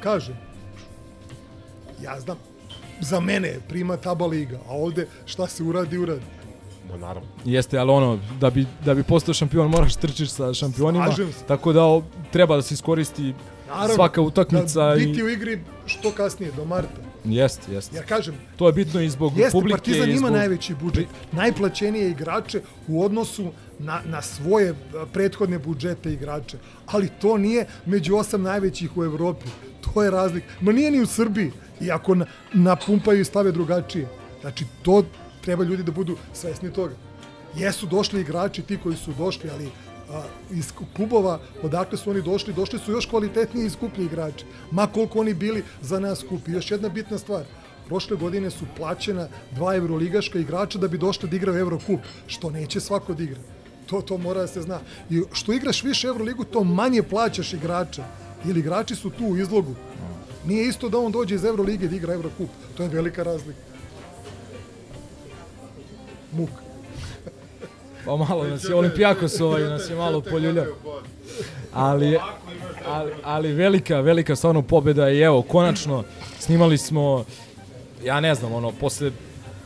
[0.00, 0.36] kažem.
[2.02, 2.36] Ja znam,
[3.00, 6.20] za mene prima taba liga, a ovde šta se uradi, uradi.
[6.90, 7.28] Ma naravno.
[7.44, 11.44] Jeste, ali ono, da bi, da bi postao šampion moraš trčiš sa šampionima, Slažem se.
[11.46, 13.34] tako da o, treba da se iskoristi
[13.68, 14.86] Naravno, svaka utakmica.
[14.86, 15.06] da i...
[15.06, 17.00] biti u igri što kasnije, do marta.
[17.24, 17.96] Jeste, jeste.
[17.96, 19.76] Ja kažem, To je bitno i zbog Jeste, publike.
[19.76, 20.32] Partizan i ima zbog...
[20.32, 24.74] najveći budžet, najplaćenije igrače u odnosu na, na svoje
[25.12, 26.56] prethodne budžete igrače,
[26.86, 29.46] ali to nije među osam najvećih u Evropi.
[29.80, 30.44] To je razlik.
[30.60, 34.08] Ma nije ni u Srbiji, iako na, napumpaju i stave drugačije.
[34.40, 35.04] Znači, to
[35.40, 36.94] treba ljudi da budu svesni toga.
[37.56, 39.68] Jesu došli igrači ti koji su došli, ali
[40.12, 44.44] a, iz klubova odakle su oni došli, došli su još kvalitetniji i skuplji igrači.
[44.70, 46.52] Ma koliko oni bili za nas skupi.
[46.52, 47.44] Još jedna bitna stvar.
[47.86, 52.80] Prošle godine su plaćena dva evroligaška igrača da bi došli da igraju Evrokup, što neće
[52.80, 53.40] svako da igra.
[53.86, 54.80] To, to mora da se zna.
[55.10, 58.04] I što igraš više Evroligu, to manje plaćaš igrača.
[58.44, 59.74] Ili igrači su tu u izlogu.
[60.46, 62.50] Nije isto da on dođe iz Evrolige da igra Evrokup.
[62.76, 63.60] To je velika razlika.
[66.32, 66.71] Muk.
[68.04, 70.66] Pa malo nas je Olimpijakos ovaj, nas je malo poljuljao.
[71.72, 72.18] Ali,
[72.86, 76.04] ali, ali velika, velika stvarno pobjeda i evo, konačno
[76.38, 77.24] snimali smo,
[78.04, 79.10] ja ne znam, ono, posle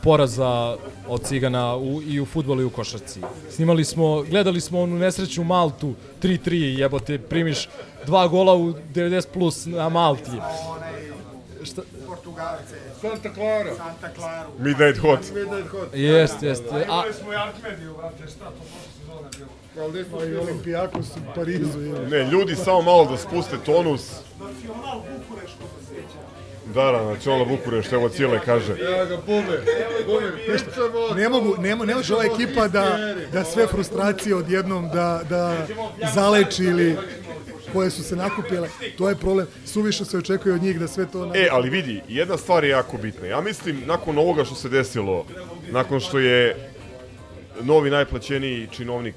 [0.03, 0.77] poraza
[1.07, 3.19] od Cigana u, i u futbolu i u košarci.
[3.51, 7.69] Snimali smo, gledali smo onu nesreću Maltu, 3-3, jebote, primiš
[8.05, 10.31] dva gola u 90 plus na Malti.
[11.63, 11.81] Šta?
[12.07, 12.86] Portugalce.
[13.01, 13.75] Santa Clara.
[13.75, 14.45] Santa Clara.
[14.59, 15.19] Midnight Hot.
[15.35, 15.89] Midnight Hot.
[15.93, 16.63] Jest, jest.
[16.71, 19.83] A, Imali smo i Arkmediju, brate, šta to prošle sezone bilo?
[19.83, 21.81] Ali gde smo Pa i Olimpijakos u Parizu.
[21.81, 22.01] Je.
[22.01, 24.11] Ne, ljudi samo malo da spuste tonus.
[24.39, 26.19] Nacional Bukureš, ko se sjeća.
[26.65, 28.71] Da, da, nacionalna Bukurešt, evo Cijele kaže.
[28.91, 29.57] Ja ga pume.
[30.05, 31.15] Pume, pričamo.
[31.15, 32.97] Ne mogu, ne, mo- ne može ova ekipa da,
[33.33, 35.57] da sve frustracije odjednom da, da
[36.13, 36.97] zaleči ili
[37.77, 39.47] koje su se nakupile, to je problem.
[39.65, 41.31] Suviše se očekuje od njih da sve to...
[41.35, 43.27] E, ali vidi, jedna stvar je jako bitna.
[43.27, 45.25] Ja mislim, nakon ovoga što se desilo,
[45.69, 46.71] nakon što je
[47.61, 49.15] novi najplaćeniji činovnik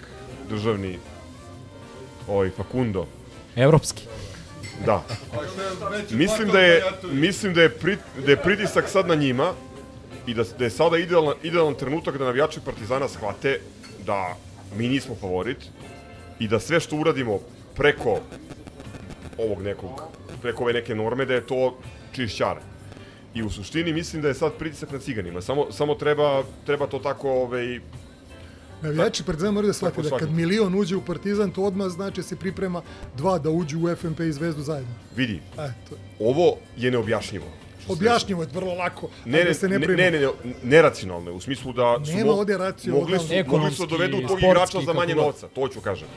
[0.50, 0.98] državni,
[2.28, 3.06] ovaj Facundo,
[3.56, 4.04] Evropski.
[4.86, 5.04] da.
[6.10, 6.82] Mislim da je,
[7.12, 9.52] mislim da je, pri, da je pritisak sad na njima
[10.26, 13.60] i da, da je sada idealan, idealan trenutak da navijači Partizana shvate
[14.06, 14.36] da
[14.76, 15.58] mi nismo favorit
[16.38, 17.40] i da sve što uradimo
[17.80, 18.20] preko
[19.38, 20.02] ovog nekog,
[20.42, 21.78] preko ove neke norme, da je to
[22.12, 22.60] čišćara.
[23.34, 25.40] I u suštini mislim da je sad pritisak na ciganima.
[25.40, 27.80] Samo, samo treba, treba to tako ovaj,
[28.82, 32.22] Navijači Partizana moraju da shvate da kad milion uđe u Partizan, to odmah znači da
[32.22, 32.82] se priprema
[33.16, 34.94] dva da uđu u FNP i Zvezdu zajedno.
[35.16, 35.40] vidi.
[35.52, 35.96] Eto.
[36.18, 37.46] Ovo je neobjašnjivo.
[37.88, 39.08] Objašnjivo je vrlo lako.
[39.24, 40.28] Ne, ajde ne, se ne, ne, ne, ne, ne,
[40.62, 43.06] neracionalno, je, u smislu da su Nema ovde racionalno.
[43.06, 46.08] mogli su, mogli su da dovedu tog igrača za manje novca, to ću kažem.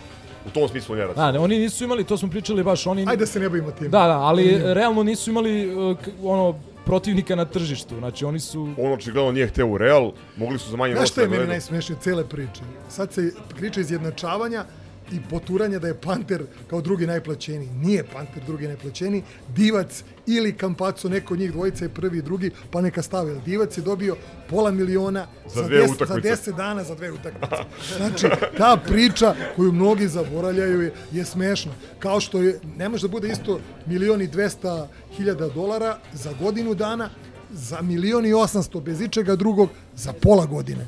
[0.47, 1.31] U tom smislu Da, neracionalno.
[1.31, 3.01] ne, oni nisu imali, to smo pričali baš, oni...
[3.01, 3.89] Ajde da se ne bavimo tim.
[3.91, 4.73] Da, da, ali Ne.
[4.73, 7.95] realno nisu imali uh, ono protivnika na tržištu.
[7.99, 11.11] Znači oni su On očigledno nije hteo u Real, mogli su za manje Znaš novca
[11.11, 12.61] što je da meni najsmešnije cele priče?
[12.89, 14.65] Sad se priča izjednačavanja
[15.13, 17.69] i poturanja da je Panter kao drugi najplaćeniji.
[17.69, 19.23] Nije Panter drugi najplaćeniji.
[19.55, 23.35] Divac ili Kampaco, neko od njih dvojica je prvi i drugi, pa neka stave.
[23.45, 24.15] Divac je dobio
[24.49, 26.29] pola miliona Za za, 10, za utakmice.
[26.29, 27.55] 10 dana za dve utakmice.
[27.97, 31.71] Znači, ta priča koju mnogi zaboravljaju je, je smešna.
[31.99, 34.85] Kao što je, ne može da bude isto milion i 200
[35.17, 37.09] hiljada dolara za godinu dana,
[37.51, 40.87] za milion i 800 bez ičega drugog za pola godine.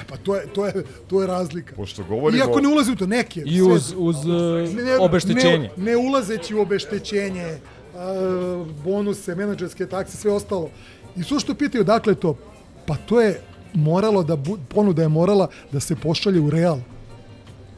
[0.00, 0.72] E pa to je, to je,
[1.06, 1.76] to je razlika.
[1.76, 2.44] Pošto govorimo...
[2.44, 3.42] Iako ne ulazi u to neke.
[3.46, 4.32] i uz, uz uh,
[5.00, 5.70] obeštećenje.
[5.76, 7.58] Ne, ne ulazeći u obeštećenje,
[7.96, 10.70] a, bonuse, menadžerske takse, sve ostalo.
[11.16, 12.36] I su što pitaju odakle to?
[12.86, 13.40] Pa to je
[13.74, 16.78] moralo da, bu, ponuda je morala da se pošalje u real.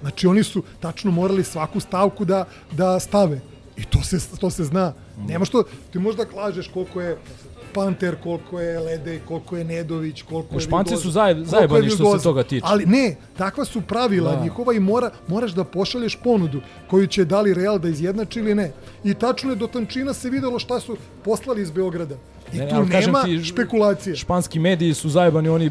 [0.01, 3.41] Znači oni su tačno morali svaku stavku da, da stave.
[3.77, 4.93] I to se, to se zna.
[5.29, 7.19] Nema što, ti možda klažeš koliko je
[7.75, 11.91] Panter, koliko je Ledej, koliko je Nedović, koliko je Španci su zaj- koliko je zajebani
[11.91, 12.67] što se toga tiče.
[12.67, 14.43] Ali ne, takva su pravila Da.
[14.43, 18.55] njihova i mora, moraš da pošalješ ponudu koju će da li Real da izjednači ili
[18.55, 18.73] ne.
[19.05, 22.15] I tačno je do tančina se videlo šta su poslali iz Beograda.
[22.53, 24.17] I Ne, tu nema ti, špekulacije.
[24.17, 25.71] Španski mediji su zajebani, oni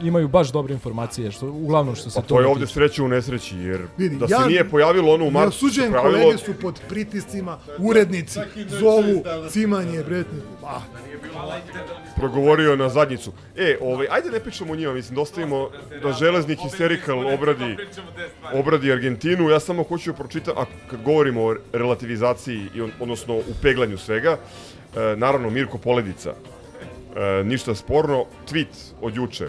[0.00, 3.56] imaju baš dobre informacije, što uglavnom što se Pa to je ovde sreća u nesreći,
[3.56, 6.80] jer Vidi, da ja se nije pojavilo ono u martu, osuđujem, pravilo, kolege su pod
[6.88, 8.38] pritiscima, urednici
[8.68, 10.38] zovu, cimanje, bretni.
[10.66, 10.80] Ah,
[12.16, 13.32] progovorio na zadnjicu.
[13.56, 15.70] E, ovaj, ajde ne pričamo o njima, mislim, da ostavimo
[16.02, 17.76] da železnik Hysterical obradi,
[18.52, 19.48] obradi Argentinu.
[19.48, 23.98] Ja samo hoću da pročitam, a kad govorimo o relativizaciji, i on, odnosno u peglanju
[23.98, 24.36] svega,
[24.96, 29.48] e, naravno Mirko Poledica, e, ništa sporno, tweet od juče.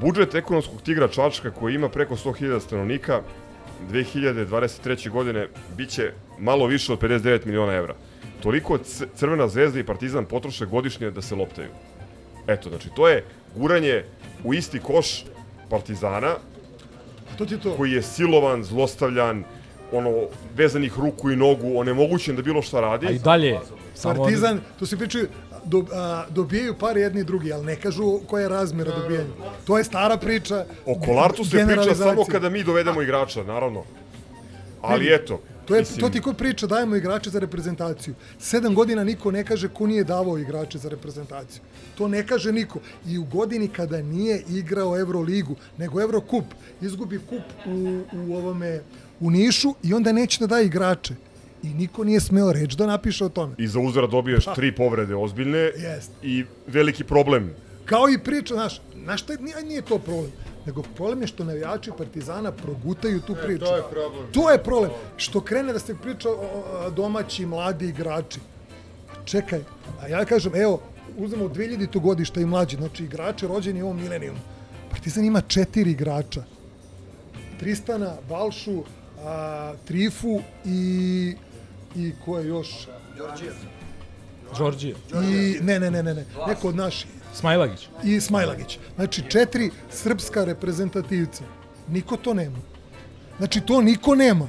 [0.00, 3.22] Budžet ekonomskog tigra Čačka koji ima preko 100.000 stanovnika
[3.90, 5.10] 2023.
[5.10, 7.94] godine biće malo više od 59 miliona evra.
[8.42, 8.78] Toliko
[9.14, 11.68] Crvena zvezda i Partizan potroše godišnje da se loptaju.
[12.46, 13.24] Eto, znači, to je
[13.56, 14.04] guranje
[14.44, 15.24] u isti koš
[15.70, 16.34] Partizana,
[17.38, 17.76] to ti to.
[17.76, 19.44] koji je silovan, zlostavljan,
[19.92, 20.22] ono,
[20.56, 23.06] vezanih ruku i nogu, onemogućen da bilo šta radi.
[23.06, 23.58] A i dalje,
[24.02, 25.28] Partizan, to se pričaju,
[25.64, 29.30] do, a, dobijaju par jedni i drugi, ali ne kažu koja je razmjera dobijanja.
[29.64, 30.64] To je stara priča.
[30.86, 33.82] O Kolarcu se priča samo kada mi dovedemo igrača, naravno.
[34.82, 38.14] Ali eto, To, je, mislim, to ti ko priča, dajemo igrače za reprezentaciju.
[38.38, 41.62] Sedam godina niko ne kaže ko nije davao igrače za reprezentaciju.
[41.94, 42.80] To ne kaže niko.
[43.06, 46.44] I u godini kada nije igrao Euroligu, nego Eurokup,
[46.80, 48.80] izgubi kup u, u ovome
[49.20, 51.14] u Nišu i onda neće da daje igrače.
[51.64, 53.54] I niko nije smeo reći da napiše o tome.
[53.58, 54.54] I za uzvrat dobiješ Pa.
[54.54, 56.10] tri povrede ozbiljne Jest.
[56.22, 57.50] i veliki problem.
[57.84, 60.30] Kao i priča, znaš, znaš šta je, nije, nije to problem.
[60.66, 63.64] Nego problem je što navijači Partizana progutaju tu priču.
[63.64, 64.26] to je problem.
[64.32, 64.90] To je problem.
[65.16, 66.36] Što krene da se priča o,
[66.90, 68.40] domaći, mladi igrači.
[69.24, 69.60] Čekaj,
[70.00, 70.80] a ja kažem, evo,
[71.16, 72.00] uzmemo 2000.
[72.00, 74.38] godišta i mlađi, znači igrači rođeni u ovom milenijumu.
[74.90, 76.42] Partizan ima četiri igrača.
[77.60, 78.82] Tristana, Balšu,
[79.24, 81.34] a, Trifu i,
[81.96, 82.88] i ko je još?
[84.58, 84.94] Đorđije.
[85.24, 87.10] I, ne, ne, ne, ne, ne, neko od naših.
[87.34, 87.88] Smajlagić.
[88.04, 88.78] I Smajlagić.
[88.96, 91.44] Znači, četiri srpska reprezentativca.
[91.88, 92.58] Niko to nema.
[93.38, 94.48] Znači, to niko nema.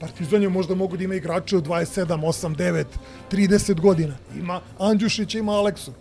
[0.00, 2.84] Partizan je možda mogu da ima igrače od 27, 8, 9,
[3.30, 4.14] 30 godina.
[4.36, 5.92] Ima Andjušić, ima Aleksu.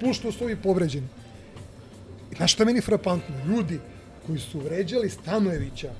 [0.00, 1.06] Plus što su ovi povređeni.
[2.32, 3.34] I znaš šta meni frapantno?
[3.46, 3.80] Ljudi
[4.26, 5.90] koji su vređali Stanojevića,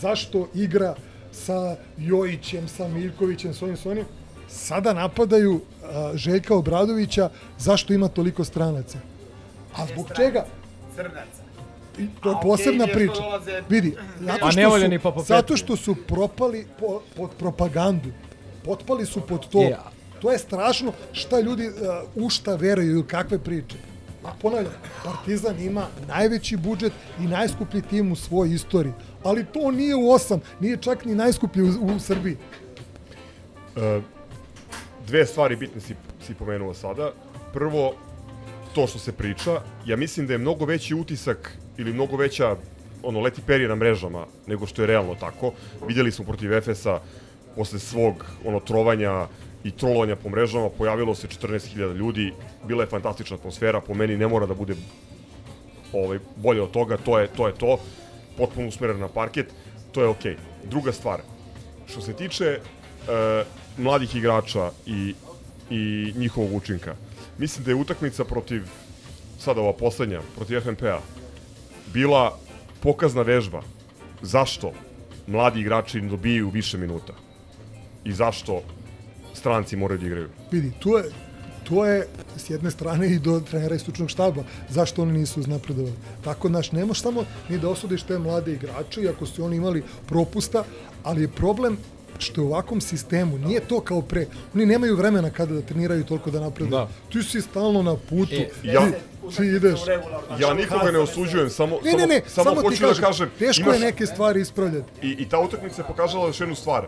[0.00, 0.94] zašto igra
[1.32, 4.04] sa Jojićem, sa Miljkovićem, s ovim, s onim,
[4.48, 8.98] sada napadaju a, Željka Obradovića zašto ima toliko stranaca.
[9.76, 10.44] A zbog čega?
[10.94, 11.42] Crnaca.
[11.98, 13.12] I to je A posebna okej, priča.
[13.14, 14.78] dolaze- Vidi, zato Pa što,
[15.12, 18.08] su, zato što su propali po, pod propagandu.
[18.64, 19.68] Potpali su pod to.
[20.20, 21.74] To je strašno šta ljudi uh,
[22.16, 23.76] u šta veruju ili kakve priče.
[24.24, 24.72] A ponavljam,
[25.04, 28.92] Partizan ima najveći budžet i najskuplji tim u svojoj istoriji.
[29.24, 32.36] Ali to nije u osam, nije čak ni najskuplji u, u Srbiji.
[33.76, 34.00] E,
[35.06, 35.94] dve stvari bitne si,
[36.26, 37.12] si pomenuo sada.
[37.52, 37.94] Prvo,
[38.74, 42.56] to što se priča, ja mislim da je mnogo veći utisak ili mnogo veća
[43.02, 45.52] ono, leti perje na mrežama nego što je realno tako.
[45.88, 47.00] Vidjeli smo protiv Efesa
[47.56, 49.26] posle svog ono trovanja
[49.64, 52.32] i trolovanja po mrežama pojavilo se 14.000 ljudi,
[52.64, 54.74] bila je fantastična atmosfera, po meni ne mora da bude
[55.92, 57.78] ovaj, bolje od toga, to je to, je to
[58.36, 59.52] potpuno usmeren na parket,
[59.92, 60.36] to je okej.
[60.64, 61.20] Druga stvar,
[61.86, 62.60] što se tiče e,
[63.78, 65.14] mladih igrača i,
[65.70, 66.94] i njihovog učinka,
[67.38, 68.62] mislim da je utakmica protiv,
[69.38, 71.00] sada ova poslednja, protiv FNP-a,
[71.92, 72.38] bila
[72.80, 73.62] pokazna vežba
[74.22, 74.72] zašto
[75.26, 77.12] mladi igrači dobijaju više minuta
[78.04, 78.62] i zašto
[79.34, 80.28] stranci moraju da igraju.
[80.50, 81.04] Vidi, to je,
[81.64, 82.06] to je
[82.36, 84.42] s jedne strane i do trenera i stručnog štaba.
[84.68, 85.94] Zašto oni nisu uznapredovali?
[86.24, 89.82] Tako, znaš, ne možeš samo ni da osudiš te mlade igrače, iako su oni imali
[90.06, 90.64] propusta,
[91.02, 91.76] ali je problem
[92.18, 96.04] što je u ovakvom sistemu, nije to kao pre, oni nemaju vremena kada da treniraju
[96.04, 96.70] toliko da napreduju.
[96.70, 96.88] Da.
[97.12, 98.92] Ti si stalno na putu, E, ja- ti,
[99.36, 99.80] ti ideš.
[100.40, 103.30] Ja nikoga ne osuđujem, samo, Ne, ne, ne, samo, samo, ti hoću kažem, da kažem,
[103.38, 104.90] teško je neke stvari ispravljati.
[105.02, 106.86] I, I ta utakmica je pokazala još jednu stvar.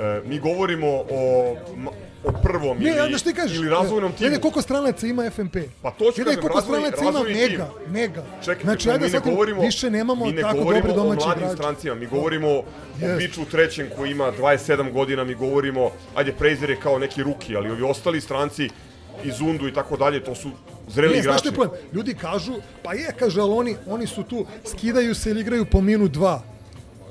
[0.00, 1.56] E, mi govorimo o,
[2.24, 4.30] o prvom Ne, ili, znaš ti kažeš, ili razvojnom timu.
[4.30, 5.56] Ne, ne, koliko stranaca ima FNP?
[5.82, 7.92] Pa to ću kažem, koliko stranaca ima mega, tim.
[7.92, 8.24] mega.
[8.44, 11.22] Čekajte, znači, mi ajde ne sad govorimo, više nemamo mi ne tako govorimo dobre domaće
[11.24, 11.56] o mladim igrače.
[11.56, 12.64] strancima, mi govorimo o
[13.00, 13.18] Jest.
[13.18, 17.70] Biču trećem koji ima 27 godina, mi govorimo, ajde, Prejzer je kao neki ruki, ali
[17.70, 18.68] ovi ostali stranci
[19.24, 20.50] iz Undu i tako dalje, to su
[20.88, 21.38] zreli Ne, znaš igrači.
[21.38, 21.80] što je problem?
[21.92, 25.80] Ljudi kažu, pa je, kaže, ali oni, oni su tu, skidaju se ili igraju po
[25.80, 26.42] minut dva.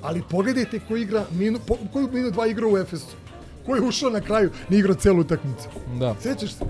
[0.06, 3.16] Ali pogledajte ko igra, minu, po, koju minut dva igra u Efesu.
[3.66, 5.68] Ko je ušao na kraju, ni igrao celu utakmicu.
[6.00, 6.16] Da.
[6.20, 6.66] Sećaš se?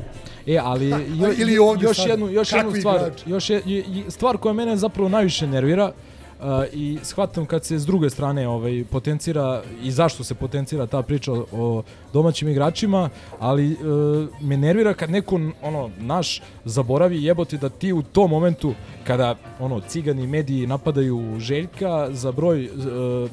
[0.47, 3.29] E, ali Da, jo, ili ovdje još sad, jednu još jednu stvar, igrači?
[3.29, 3.63] još je-
[4.09, 5.91] stvar koja mene zapravo najviše nervira,
[6.73, 11.31] i shvatam kad se s druge strane ovaj potencira i zašto se potencira ta priča
[11.51, 11.83] o
[12.13, 13.09] domaćim igračima,
[13.39, 13.75] ali e,
[14.41, 18.73] me nervira kad neko ono naš zaboravi jebote da ti u tom momentu
[19.03, 22.69] kada ono cigani mediji napadaju Željka za broj e,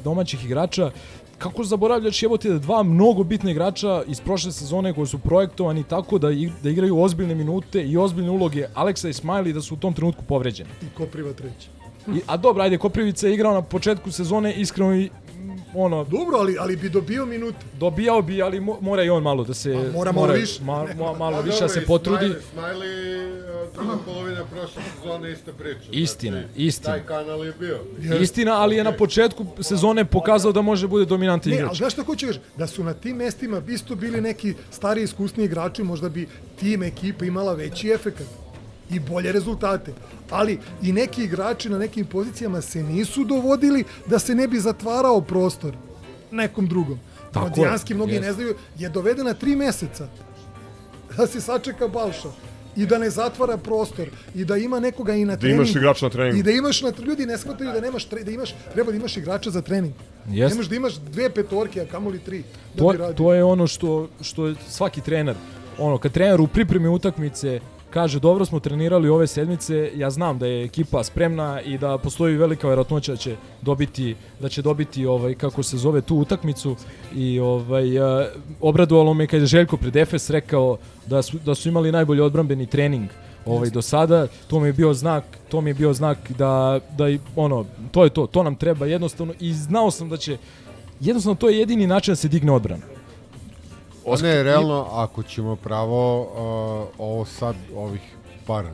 [0.04, 0.90] domaćih igrača
[1.38, 6.18] kako zaboravljaš jebote da dva mnogo bitna igrača iz prošle sezone koji su projektovani tako
[6.18, 9.78] da, ig- da igraju ozbiljne minute i ozbiljne uloge Aleksa i Smiley da su u
[9.78, 10.70] tom trenutku povređeni.
[10.82, 11.81] I Kopriva treći.
[12.08, 15.10] I, a dobro, ajde, Koprivica je igrao na početku sezone, iskreno i
[15.74, 16.04] ono...
[16.04, 17.58] Dobro, ali, ali bi dobio minute.
[17.78, 19.74] Dobijao bi, ali mo, mora i on malo da se...
[19.74, 20.62] A mora malo više.
[20.64, 22.26] Ma, ma, malo A više da se potrudi.
[22.26, 25.88] Smiley, Smiley, uh, druga polovina prošle sezone ista priča.
[25.90, 26.94] Istina, Znači, istina.
[26.94, 27.78] Taj kanal je bio.
[28.20, 31.68] Istina, ali je na početku sezone pokazao da može bude dominantni Ne, igrač.
[31.68, 32.42] ali znaš šta kažem?
[32.58, 36.28] Da su na tim mestima isto bili neki stari iskusni igrači, možda bi
[36.60, 38.26] tim ekipa imala veći efekat
[38.92, 39.92] i bolje rezultate.
[40.30, 45.20] Ali i neki igrači na nekim pozicijama se nisu dovodili da se ne bi zatvarao
[45.20, 45.74] prostor
[46.30, 46.98] nekom drugom.
[47.34, 48.26] Rodijanski, mnogi jeste.
[48.26, 50.06] ne znaju, je doveden na tri meseca
[51.16, 52.28] da se sačeka Balša
[52.76, 55.62] i da ne zatvara prostor i da ima nekoga i na Da treningu.
[55.62, 56.38] imaš igrača na treningu.
[56.38, 59.16] I da imaš na ljudi ne shvataju da nemaš tre, da imaš treba da imaš
[59.16, 59.94] igrača za trening.
[60.28, 60.54] Jeste.
[60.54, 62.42] Nemaš da imaš dve petorke, a kamoli tri
[62.74, 65.36] da to, to je ono što, što je svaki trener,
[65.78, 67.60] ono, kad trener u pripremi utakmice
[67.92, 72.36] kaže dobro smo trenirali ove sedmice, ja znam da je ekipa spremna i da postoji
[72.36, 76.76] velika verovatnoća da će dobiti da će dobiti ovaj kako se zove tu utakmicu
[77.14, 78.28] i ovaj a,
[78.60, 82.66] obradovalo me kad je Željko pred Efes rekao da su da su imali najbolji odbrambeni
[82.66, 83.10] trening
[83.46, 84.26] ovaj do sada.
[84.46, 88.04] To mi je bio znak to mi je bio znak da da i ono to
[88.04, 90.38] je to to nam treba jednostavno i znao sam da će
[91.00, 93.01] jednostavno to je jedini način da se digne odbrana
[94.04, 96.28] Pa ne, realno, ako ćemo pravo, uh,
[96.98, 98.00] ovo sad, ovih
[98.46, 98.64] par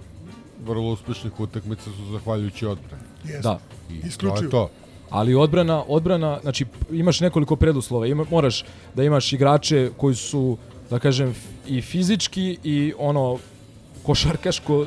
[0.64, 3.02] vrlo uspešnih utakmica su zahvaljujući odbrani.
[3.24, 3.42] Jeste.
[3.42, 3.58] Da.
[3.90, 4.42] I to Isključivo.
[4.42, 4.70] je to.
[5.10, 8.06] Ali odbrana, odbrana, znači imaš nekoliko preduslova.
[8.06, 8.64] Ima, moraš
[8.94, 10.56] da imaš igrače koji su,
[10.90, 11.34] da kažem,
[11.66, 13.38] i fizički i ono
[14.02, 14.86] košarkaško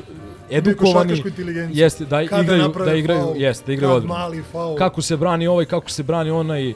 [0.50, 1.22] edukovani.
[1.72, 4.14] Jeste, da Kada igraju, da igraju, faul, jeste, da igraju odbranu.
[4.14, 4.76] mali faul.
[4.76, 6.74] Kako se brani ovaj, kako se brani onaj, uh,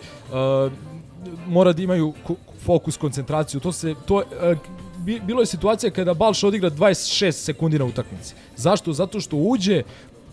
[1.47, 2.35] mora da imaju ko-
[2.67, 3.61] fokus, koncentraciju.
[3.61, 4.23] To se, to,
[4.99, 8.35] bi- bilo je situacija kada Balša odigra 26 sekundi na utakmici.
[8.57, 8.93] Zašto?
[8.93, 9.83] Zato što uđe,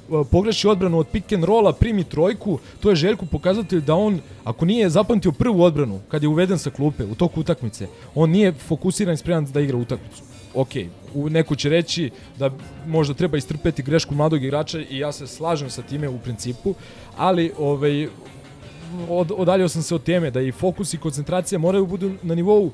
[0.09, 4.19] uh, pogreši odbranu od pick and rolla, primi trojku, to je Željku pokazatelj da on,
[4.43, 8.53] ako nije zapamtio prvu odbranu, kad je uveden sa klupe u toku utakmice, on nije
[8.53, 10.23] fokusiran i spreman da igra utakmicu.
[10.55, 10.69] Ok,
[11.15, 12.49] neko će reći da
[12.87, 16.75] možda treba istrpeti grešku mladog igrača i ja se slažem sa time u principu,
[17.17, 18.07] ali ovaj,
[19.09, 22.71] od, odaljio sam se od teme da i fokus i koncentracija moraju budu na nivou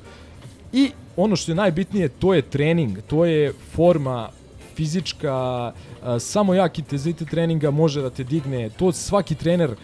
[0.72, 4.28] i ono što je najbitnije to je trening, to je forma
[4.76, 5.72] fizička,
[6.18, 9.74] samo jak intenzitet treninga može da te digne, to svaki trener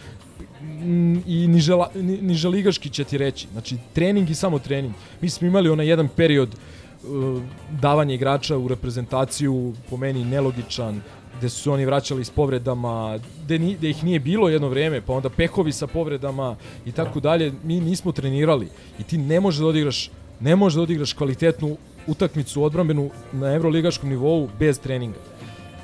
[1.27, 3.49] i nižela, ni- niželigaški će ti reći.
[3.53, 4.95] Znači, trening i samo trening.
[5.21, 7.43] Mi smo imali onaj jedan period uh,
[7.81, 11.03] davanja igrača u reprezentaciju, po meni nelogičan,
[11.39, 15.13] gde su oni vraćali s povredama, gde, ni, gde ih nije bilo jedno vreme, pa
[15.13, 16.57] onda pehovi sa povredama
[16.87, 17.53] i tako dalje.
[17.65, 18.69] Mi nismo trenirali
[18.99, 20.11] i ti ne možeš da odigraš
[20.41, 21.77] ne možeš da odigraš kvalitetnu
[22.07, 25.19] utakmicu odbrambenu na evroligaškom nivou bez treninga.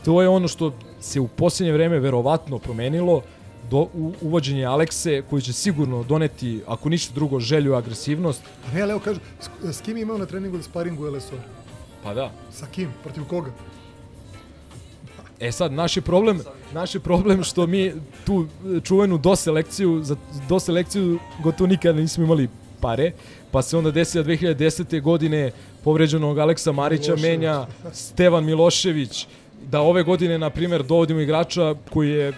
[0.05, 3.23] To je ono što se u posljednje vreme verovatno promenilo
[3.71, 8.43] do u, uvođenje Alekse koji će sigurno doneti ako ništa drugo želju i agresivnost.
[8.75, 11.37] Ne, ali evo kažu, s, s kim imao na treningu ili sparingu LSO?
[12.03, 12.31] Pa da.
[12.53, 12.89] Sa kim?
[13.03, 13.51] Protiv koga?
[15.43, 16.41] E sad, naš je problem,
[16.73, 17.93] naš je problem što mi
[18.27, 18.47] tu
[18.85, 20.17] čuvenu doselekciju, za
[20.49, 22.49] doselekciju gotovo nikada nismo imali
[22.81, 23.13] pare,
[23.51, 25.01] pa se onda desila 2010.
[25.03, 25.51] godine
[25.85, 27.31] povređenog Aleksa Marića Milošević.
[27.31, 29.27] menja Stevan Milošević,
[29.71, 32.33] da ove godine, na primjer, dovodimo igrača koji je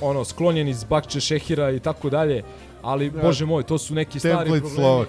[0.00, 2.42] ono sklonjen iz Bakče Šehira i tako dalje,
[2.82, 3.22] ali, Da.
[3.22, 4.74] bože moj, to su neki stari Template problemi.
[4.74, 5.08] Slovak.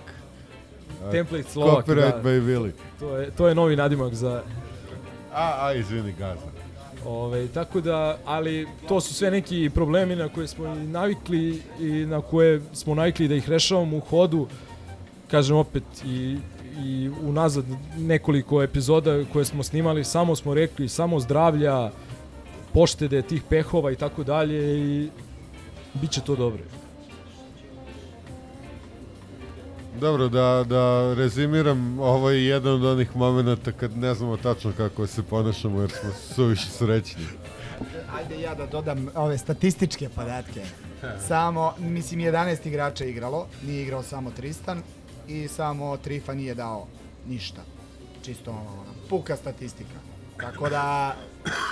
[1.11, 2.29] Template Slovak, Copyright da.
[2.29, 2.71] by Willy.
[2.99, 4.43] To je, to je novi nadimak za,
[5.33, 6.60] A, a, izvini, Gaza.
[7.05, 12.05] Ove, tako da, ali to su sve neki problemi na koje smo i navikli i
[12.05, 14.47] na koje smo navikli da ih rešavamo u hodu.
[15.27, 16.37] Kažem opet i,
[16.85, 17.65] i unazad
[17.97, 21.91] nekoliko epizoda koje smo snimali, samo smo rekli samo zdravlja,
[22.73, 25.09] poštede tih pehova i tako dalje i
[25.93, 26.80] bit će to dobro.
[30.01, 35.07] Dobro, da, da rezimiram, ovo je jedan od onih momenta kad ne znamo tačno kako
[35.07, 37.25] se ponašamo jer smo suviše srećni.
[38.15, 40.61] Ajde ja da dodam ove statističke podatke.
[41.27, 44.81] Samo, mislim, 11 igrača je igralo, nije igrao samo Tristan
[45.27, 46.87] i samo Trifa nije dao
[47.27, 47.61] ništa.
[48.25, 49.99] Čisto ono, puka statistika.
[50.37, 51.15] Tako da,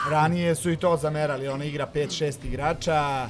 [0.10, 3.30] ranije su i to zamerali, ona igra 5-6 igrača,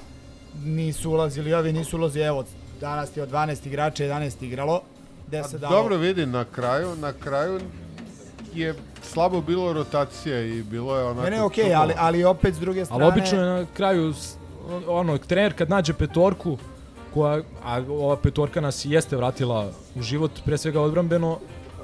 [0.63, 2.45] nisu ulazili ovi, nisu ulazili, evo,
[2.81, 4.81] danas ti od 12 igrača 11 igralo,
[5.27, 5.75] gde se dalo...
[5.75, 7.59] Dobro vidi, na kraju, na kraju
[8.53, 11.29] je slabo bilo rotacija i bilo je onako...
[11.29, 13.03] Ne, ne, okej, ali, ali opet s druge strane...
[13.03, 14.13] Ali obično je na kraju,
[14.87, 16.57] ono, trener kad nađe petorku,
[17.13, 21.39] koja, a ova petorka nas jeste vratila u život, pre svega odbrambeno,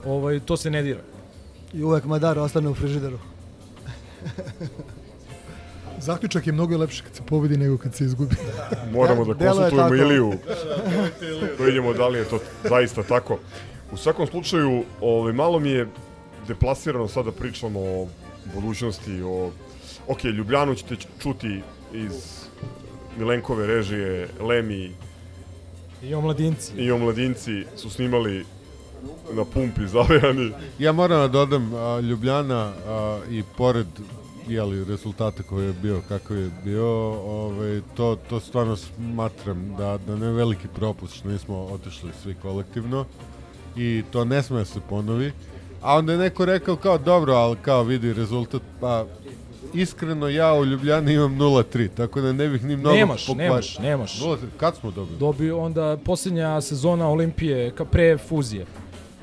[0.05, 1.01] ovaj, to se ne dira.
[1.73, 3.17] I uvek Madar ostane u frižideru.
[5.99, 8.35] Zaključak je mnogo lepši kad se pobedi nego kad se izgubi.
[8.93, 9.95] Moramo da Delo je konsultujemo tako.
[10.11, 10.33] Iliju.
[11.57, 12.39] da vidimo da li je to
[12.69, 13.39] zaista tako.
[13.91, 15.87] U svakom slučaju, ovaj, malo mi je
[16.47, 18.07] deplasirano sada pričamo o
[18.55, 19.51] budućnosti, o...
[20.07, 21.61] Ok, Ljubljanu ćete čuti
[21.93, 22.45] iz
[23.17, 24.91] Milenkove režije, Lemi
[26.03, 26.73] I omladinci.
[26.77, 28.45] i omladinci su snimali
[29.33, 30.51] na pumpi zavejani.
[30.79, 31.71] Ja moram da dodam,
[32.09, 33.87] Ljubljana a, i pored
[34.47, 40.15] jeli, rezultata koji je bio, kakav je bio, ovaj, to, to stvarno smatram da, da
[40.15, 43.05] ne veliki propust što nismo otišli svi kolektivno
[43.75, 45.31] i to ne sme da se ponovi.
[45.81, 49.05] A onda je neko rekao kao dobro, ali kao vidi rezultat, pa
[49.73, 54.21] iskreno ja u Ljubljani imam 0-3, tako da ne bih ni mnogo Nemaš, nemaš, nemaš.
[54.21, 55.19] 0-3, Kad smo dobili?
[55.19, 58.65] Dobio onda posljednja sezona Olimpije ka pre fuzije.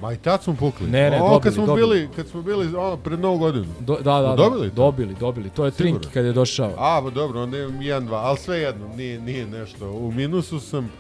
[0.03, 0.87] Ma i tad smo pukli.
[0.87, 1.97] Ne, ne, o, dobili, kad smo dobili.
[1.97, 3.67] bili, kad smo bili ono, pred novu godinu.
[3.81, 4.75] Do, da, da, da, dobili to?
[4.75, 5.51] dobili, dobili.
[5.51, 5.99] To je Sigurno?
[5.99, 6.71] Trink kad je došao.
[6.79, 9.91] A, pa dobro, onda imam 1-2, ali sve jedno, nije, nije nešto.
[9.91, 10.91] U minusu sam,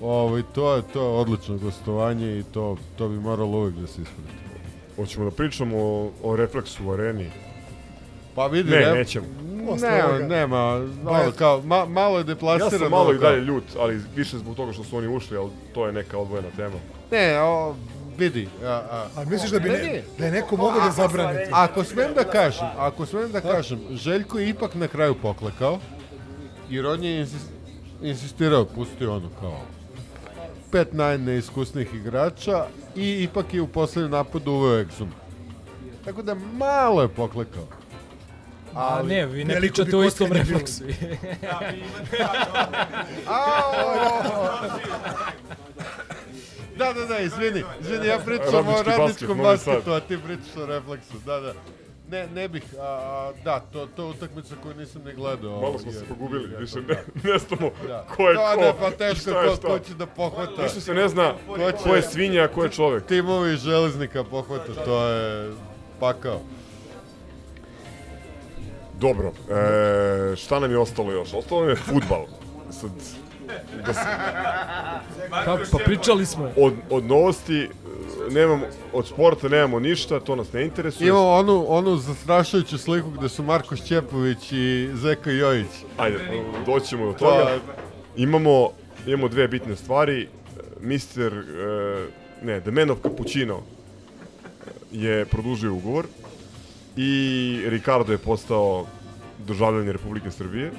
[0.00, 4.02] ovaj, to je to je odlično gostovanje i to, to bi moralo uvijek da se
[4.02, 4.30] isprati.
[4.96, 7.30] Hoćemo da pričamo o, o refleksu u areni.
[8.34, 9.26] Pa vidi, Ne, rep- nećemo.
[9.80, 12.78] Ne, nema, malo, kao, ma, malo je Ja deplasirano.
[12.78, 15.86] sam malo i dalje ljut, ali više zbog toga što su oni ušli, ali to
[15.86, 16.76] je neka odvojena tema.
[17.10, 17.74] Ne, o,
[18.18, 18.48] vidi.
[18.62, 21.38] A, a, A misliš da bi Ne, da je neko mogao da zabrani?
[21.40, 21.50] to?
[21.52, 25.78] Ako smem da kažem, ako smem da kažem, Željko je ipak na kraju poklekao,
[26.70, 27.48] jer on je insis-
[28.02, 29.60] insistirao, pustio ono kao
[30.72, 32.66] pet najneiskusnijih igrača
[32.96, 35.12] i ipak je u poslednjem napadu uveo egzum.
[36.04, 37.64] Tako da malo je poklekao.
[38.74, 40.60] A ne, vi ne pričate o istom kockanje bilo.
[46.76, 51.14] Da, da, da, izvini, izvini, ja pričam o radničkom basketu, a ti pričaš o refleksu,
[51.26, 51.52] da, da.
[52.10, 52.88] Ne, ne bih, a,
[53.44, 55.60] da, to, to je utakmica koju nisam ne gledao.
[55.60, 56.94] Malo smo jer- se pogubili, jer- više da.
[56.94, 57.02] ne,
[57.32, 58.06] ne znamo Da.
[58.06, 58.60] ko je Da, ko.
[58.60, 59.68] ne, pa teško, šta je ko, šta.
[59.68, 60.62] ko će da pohvata.
[60.62, 61.34] Više se ne zna
[61.84, 63.04] ko je svinja, a ko je čovek.
[63.04, 65.52] Timovi železnika pohvata, to je
[66.00, 66.40] pakao.
[68.94, 69.32] Dobro,
[70.32, 71.34] e, šta nam je ostalo još?
[71.34, 72.26] Ostalo nam je futbal.
[72.70, 72.90] Sad,
[73.86, 74.00] da se,
[75.44, 76.50] Kako, pa pričali smo.
[76.56, 77.68] od, od novosti, e,
[78.30, 78.60] nemam,
[78.92, 81.08] od sporta nemamo ništa, to nas ne interesuje.
[81.08, 85.70] Imamo onu, onu zastrašujuću sliku gde su Marko Šćepović i Zeka Jojić.
[85.96, 86.18] Ajde,
[86.66, 87.44] doćemo do toga.
[87.66, 87.72] Pa-
[88.16, 88.70] Imamo,
[89.06, 90.28] imamo dve bitne stvari.
[90.80, 92.06] Mister, e,
[92.42, 93.60] ne, The Man of Cappuccino
[94.92, 96.06] je produžio ugovor
[96.96, 97.10] i
[97.66, 98.86] Ricardo je postao
[99.38, 100.70] državljanin Republike Srbije.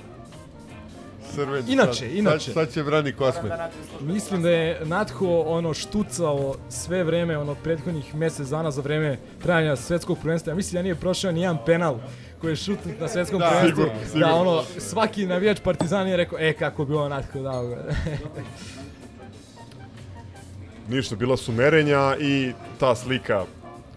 [1.36, 2.40] Crven, Inače, sad, inače.
[2.44, 3.52] Sad, sad će brani Kosmet.
[4.00, 9.76] Mislim da je Natko ono štucao sve vreme ono prethodnih mjesec dana za vreme trajanja
[9.76, 10.52] svetskog prvenstva.
[10.52, 11.96] Ja mislim da nije prošao ni jedan penal
[12.42, 13.76] koji je šutnut na svetskom Da, prvenstvu.
[13.76, 14.36] sigurno, Da sigurno.
[14.36, 17.78] ono svaki navijač Partizana je rekao e kako bi ovo Natko dao ga.
[20.88, 23.44] Ništa, bila su merenja i ta slika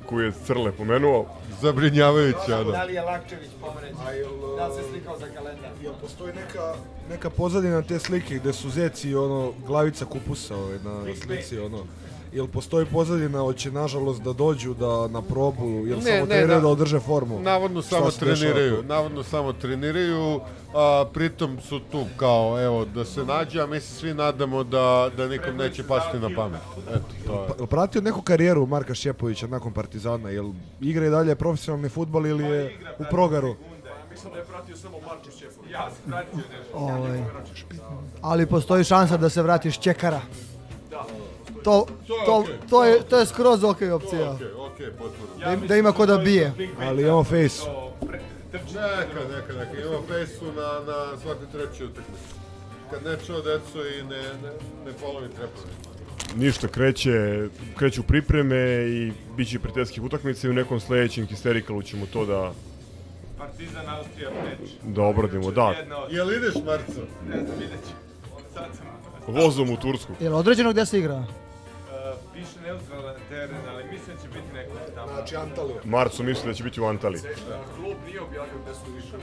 [0.07, 1.27] koju je Crle pomenuo.
[1.61, 2.71] Zabrinjavajuće, ono.
[2.71, 3.97] Da li je Lakčević povređen?
[4.57, 5.71] Da li se slikao za kalendar?
[5.83, 6.75] Jel postoji neka,
[7.09, 11.79] neka pozadina te slike gde su zeci ono glavica kupusa ovaj, na slici ono
[12.33, 16.69] Jel postoji pozadina, hoće nažalost da dođu da na probu, jel samo treniraju na- da
[16.69, 17.41] održe formu?
[17.41, 18.83] Navodno Šta samo dešava treniraju, tu?
[18.83, 20.41] navodno samo treniraju,
[20.75, 25.11] a pritom su tu kao, evo, da se nađe, a mi se svi nadamo da,
[25.17, 26.61] da nikom neće pasti na pamet.
[26.91, 27.49] Eto, to je.
[27.59, 30.31] Pa, pratio neku karijeru Marka Šćepovića nakon Partizana?
[30.31, 33.55] Jel igra i dalje profesionalni futbal ili je u progaru?
[34.25, 35.73] Da je pratio samo Marko Šćepović.
[35.73, 37.23] Ja sam pratio Ovaj,
[38.21, 40.21] ali postoji šansa da se vratiš čekara.
[41.65, 41.87] To,
[42.27, 44.37] to, to, je, to je skroz ok opcija.
[45.39, 46.53] Da, im- da ima ko da bije.
[46.81, 47.63] Ali imamo face.
[48.53, 48.65] Neka,
[49.27, 50.53] neka, neka, imamo fejsu na,
[50.87, 52.23] na svakoj trećoj utakmici.
[52.91, 54.51] Kad ne čuo decu i ne, ne,
[54.87, 55.73] ne polovi trepove.
[56.37, 62.07] Ništa, kreće, kreću pripreme i bit će prijateljskih utakmica i u nekom sledećem histerikalu ćemo
[62.07, 62.53] to da,
[63.59, 64.71] Partizan Austrija meč.
[64.83, 65.51] da obradimo.
[65.51, 65.75] Da,
[66.11, 67.01] Jel ideš, Marco?
[67.29, 67.93] Ne znam, vidjet ću.
[68.55, 69.35] Sad sam...
[69.35, 70.13] vozom u Tursku.
[70.21, 71.15] Je li određeno gde se igra?
[71.15, 71.25] Uh,
[72.35, 75.13] više neutralan teren, ali mislim da će biti neko tamo.
[75.13, 75.81] Znači Antalija.
[75.85, 77.21] Marco misli da će biti u Antaliji.
[77.77, 79.17] Klub nije objavio gde su više.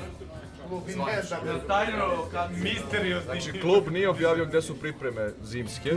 [0.68, 3.26] Klub ne Tajno, kad misteriozni.
[3.26, 5.92] Znači, klub nije objavio gde su pripreme zimske,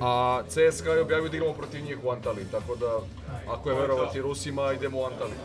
[0.00, 2.98] a CSKA je objavio da igramo protiv njih u Antaliji, tako da,
[3.52, 5.38] ako je verovati Rusima, idemo u Antaliju.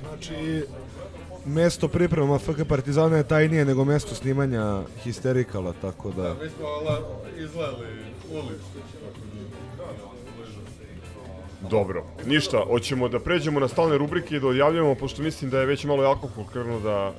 [0.00, 0.64] Znači,
[1.46, 6.34] mesto priprema FK Partizana je tajnije nego mesto snimanja Histerikala, tako da...
[6.42, 6.66] Mi smo
[7.36, 7.86] izleli
[8.30, 8.78] ulicu.
[11.70, 15.66] Dobro, ništa, hoćemo da pređemo na stalne rubrike i da odjavljamo, pošto mislim da je
[15.66, 17.12] već malo alkohol krenuo da,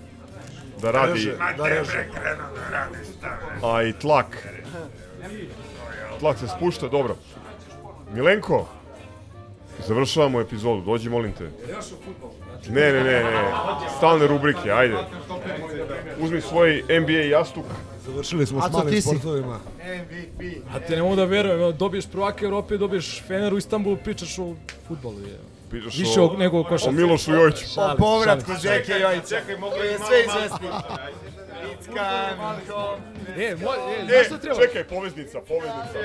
[0.82, 2.08] da radi, Reže, da reže.
[3.64, 4.48] a i tlak.
[6.20, 7.16] Tlak se spušta, dobro.
[8.14, 8.68] Milenko,
[9.80, 11.50] završavamo epizodu, dođi molim te.
[12.70, 13.52] Ne, ne, ne, ne,
[13.98, 14.96] stalne rubrike, ajde.
[16.20, 17.66] Uzmi svoj NBA jastuk.
[18.06, 19.08] Završili smo s malim ti si.
[19.10, 19.60] sportovima.
[19.78, 20.42] MVP.
[20.70, 24.56] A te ne mogu da verujem, dobiješ prvaka Europe, dobiješ Fener u Istanbulu, pričaš o
[24.88, 25.20] futbolu.
[25.20, 25.40] Je.
[25.70, 26.90] Pričaš Više o- o, nego o košarci.
[26.90, 27.66] o Milošu Jojiću.
[27.78, 28.52] O povratku.
[28.54, 29.28] Žeke Jojića.
[29.30, 30.66] Čekaj, mogu je sve izvesti.
[30.68, 31.02] Home.
[33.38, 34.56] E, mo, e, E, znaš šta treba?
[34.58, 36.00] čekaj, poveznica, poveznica.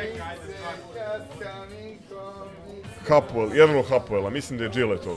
[3.09, 5.16] Hapoel, jedan od Hapoela, mislim da je Gilletov,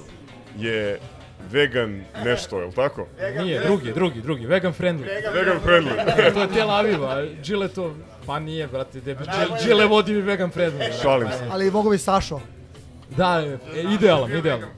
[0.57, 0.99] je
[1.52, 3.07] vegan nešto, je li tako?
[3.38, 5.06] Nije, drugi, drugi, drugi, vegan friendly.
[5.34, 6.34] Vegan friendly.
[6.34, 7.95] to je Tel Aviv, a Gile to,
[8.26, 11.02] pa nije, brate, debi, Gile, Gile vodi mi vegan friendly.
[11.02, 11.48] Šalim se.
[11.52, 12.40] Ali mogu bi Sašo.
[13.18, 13.44] Da,
[13.76, 14.70] e, idealan, idealan.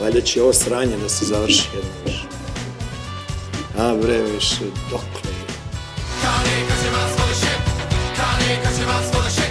[0.00, 2.26] Valjda će ovo sranje da se završi jedno više.
[3.78, 7.17] A bre, više, dokle je?
[8.48, 9.47] E,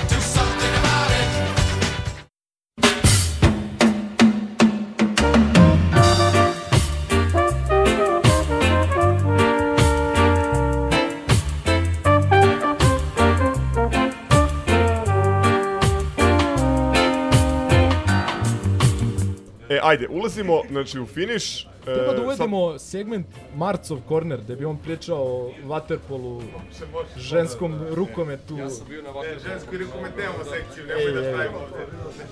[19.87, 21.63] ajde, ulazimo, znači, u finiš.
[21.85, 26.41] Treba da e, uvedemo segment Marcov corner, gde bi on pričao o waterpolu,
[27.31, 28.57] ženskom rukometu.
[28.57, 29.47] Ja sam bio na vaterpolu.
[29.47, 31.33] E, ženski rukomet nemamo sekciju, nemoj da Ej, ej.
[31.33, 31.59] pravimo,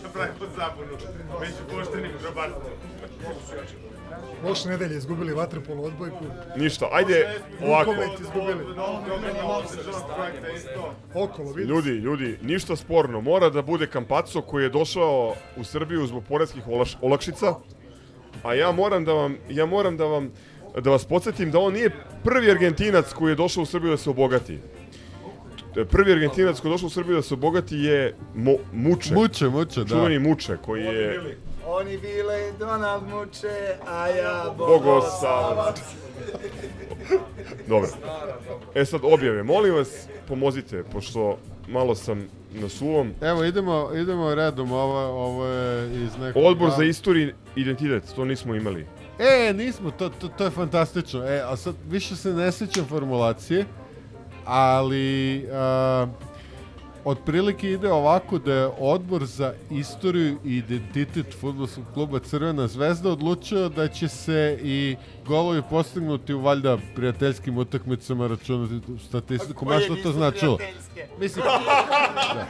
[0.04, 0.94] da pravimo zabunu
[1.40, 2.72] među poštenim grobarstvom.
[4.42, 6.26] Prošle nedelje izgubili vaterpolo odbojku.
[6.58, 7.28] Ništa, ajde,
[7.62, 7.92] ovako.
[7.92, 8.64] Rukomet izgubili.
[11.16, 11.70] Okolo, vidi.
[11.70, 13.22] Ljudi, ljudi, ništa sporno.
[13.22, 17.54] Mora da bude Kampaco koji je došao u Srbiju zbog poreskih olaš- olakšica.
[18.44, 20.32] A ja moram da vam, ja moram da vam,
[20.80, 21.90] da vas podsjetim da on nije
[22.24, 24.60] prvi Argentinac koji je došao u Srbiju da se obogati.
[25.86, 29.14] Prvi Argentinac koji je došao u Srbiju da se obogati je Mo, Muče.
[29.14, 29.86] Muče, Muče, da.
[29.88, 31.38] Čuveni Muče koji je
[31.68, 35.80] Oni bile Donald muče, a ja Bogosavac.
[37.68, 37.90] Dobro.
[38.76, 39.44] E sad objave.
[39.44, 39.90] Molim vas,
[40.28, 41.38] pomozite, pošto
[41.68, 43.12] malo sam na suvom.
[43.22, 46.44] Evo, idemo, idemo redom, ovo, ovo je iz nekog...
[46.44, 48.88] Odbor da- za istoriju i identitet, to nismo imali.
[49.20, 51.24] E, nismo, to, to, to je fantastično.
[51.24, 53.66] E, a sad više se ne sećam formulacije,
[54.46, 56.08] ali a,
[57.06, 63.70] otprilike ide ovako da je odbor za istoriju i identitet futbolskog kluba Crvena zvezda odlučio
[63.70, 64.96] da će se i
[65.28, 69.66] golovi postignuti u valjda prijateljskim utakmicama računati statistiku.
[69.66, 70.58] Ma što to značilo?
[71.20, 72.46] Mislim, da.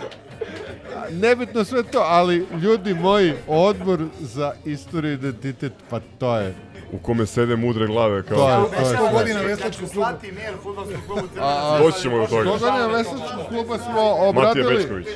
[1.11, 6.55] Nebitno sve to, ali ljudi moji, odbor za istoriju i identitet, pa to je
[6.91, 8.37] U kome sede mudre glave kao...
[8.37, 9.11] To je, to je sve.
[9.11, 10.07] godina veslačkog kluba.
[10.09, 12.43] Slati mail futbolskom klubu A, a, Doći ćemo do toga.
[12.43, 14.75] 100 godina veslačkog kluba smo Matija obradili.
[14.75, 15.07] Bečković.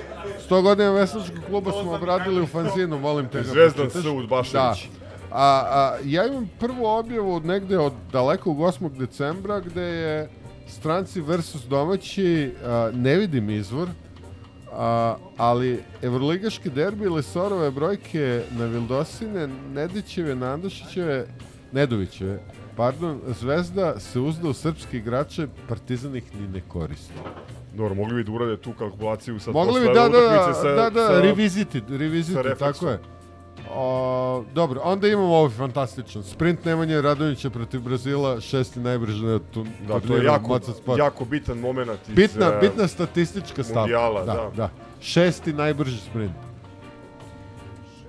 [0.50, 3.44] 100 godina veslačkog kluba smo obradili u fanzinu, molim te.
[3.44, 4.04] Zvezdan pročitaš.
[4.04, 4.06] S.
[4.06, 4.54] Udbašević.
[4.54, 4.76] Da.
[5.32, 8.98] A, a, ja imam prvu objavu negde od dalekog 8.
[8.98, 10.30] decembra gde je
[10.68, 13.88] stranci versus domaći, a, ne vidim izvor,
[14.72, 21.28] a, ali Evroligaški derbi Lesorove brojke na Vildosine, Nedićeve, Nandašićeve,
[21.72, 22.40] Nedovićeve,
[22.78, 27.14] pardon, Zvezda se uzda u srpske igrače, Partizan ih ni ne koristi.
[27.74, 30.62] Dobro, mogli bi da urade tu kalkulaciju sad Mogli bi, posle da, ove da, utakmice
[30.62, 33.00] sa, da, da, sa, revisited, revisited, tako je.
[33.74, 36.24] O, dobro, onda imamo ovaj fantastičan.
[36.24, 40.60] Sprint Nemanje Radonjića protiv Brazila, šesti najbrži na tu, Da, to je jako,
[40.98, 43.80] jako bitan moment iz Bitna, eh, bitna statistička stavka.
[43.80, 44.52] Mundijala, da, da.
[44.56, 44.70] da.
[45.02, 46.34] Šesti najbrži sprint.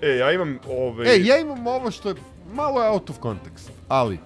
[0.03, 1.11] E, ja imam ove...
[1.11, 2.15] E, ja imam ovo što je
[2.53, 4.19] malo je out of context, ali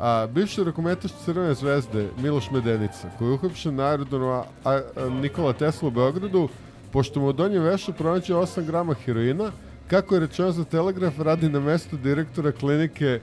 [0.00, 5.52] a, bivši rukometaš Crvene zvezde Miloš Medenica, koji je uhapšen na aerodromu a, a, Nikola
[5.52, 6.48] Tesla u Beogradu,
[6.92, 9.50] pošto mu u donjem vešu pronađe 8 grama heroina,
[9.88, 13.20] kako je rečeno za Telegraf, radi na mestu direktora klinike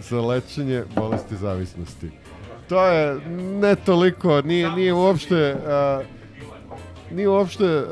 [0.00, 2.10] za lečenje bolesti zavisnosti.
[2.68, 3.20] To je
[3.60, 5.56] ne toliko, nije, nije uopšte...
[5.66, 6.02] A,
[7.10, 7.86] nije uopšte uh,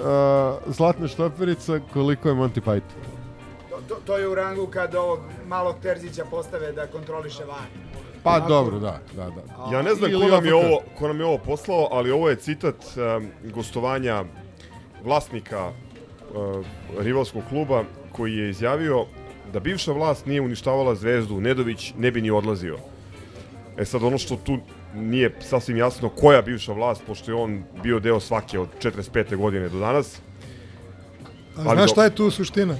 [0.66, 3.15] zlatna štoperica koliko je Monty Python.
[3.88, 7.66] To, to, je u rangu kad ovog malog Terzića postave da kontroliše van.
[8.22, 9.68] Pa Onako- dobro, da, da, da.
[9.72, 12.36] Ja ne znam ko nam je ovo, ko nam je ovo poslao, ali ovo je
[12.36, 14.24] citat um, gostovanja
[15.04, 16.66] vlasnika uh,
[16.98, 19.04] rivalskog kluba koji je izjavio
[19.52, 22.78] da bivša vlast nije uništavala zvezdu, Nedović ne bi ni odlazio.
[23.78, 24.58] E sad ono što tu
[24.94, 29.36] nije sasvim jasno koja bivša vlast, pošto je on bio deo svake od 45.
[29.36, 30.16] godine do danas.
[30.16, 30.20] A
[31.56, 32.76] Ali znaš do- šta je tu suština?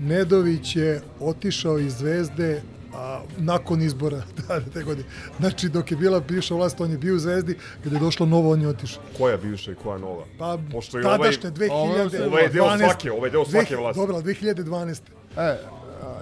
[0.00, 2.62] Nedović je otišao iz Zvezde
[2.94, 5.08] a, nakon izbora da, te godine.
[5.40, 8.52] Znači, dok je bila bivša vlast, on je bio u Zvezdi, kada je došlo novo,
[8.52, 9.02] on je otišao.
[9.18, 10.24] Koja bivša i koja nova?
[10.38, 12.26] Pa, Pošto je tadašnje, 2012.
[12.26, 14.00] Ovaj je deo svake, ovaj je deo svake vlasti.
[14.00, 15.00] Dobro, ali 2012.
[15.36, 15.58] E,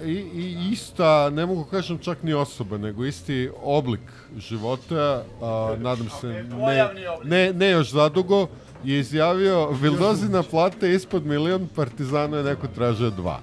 [0.04, 4.00] i, i ista, ne mogu kažem čak ni osoba, nego isti oblik
[4.36, 6.88] života, a, nadam se ne,
[7.24, 8.46] ne, ne još zadugo,
[8.84, 13.40] je izjavio Vildozina plata je ispod milion, Partizana je neko tražio dva.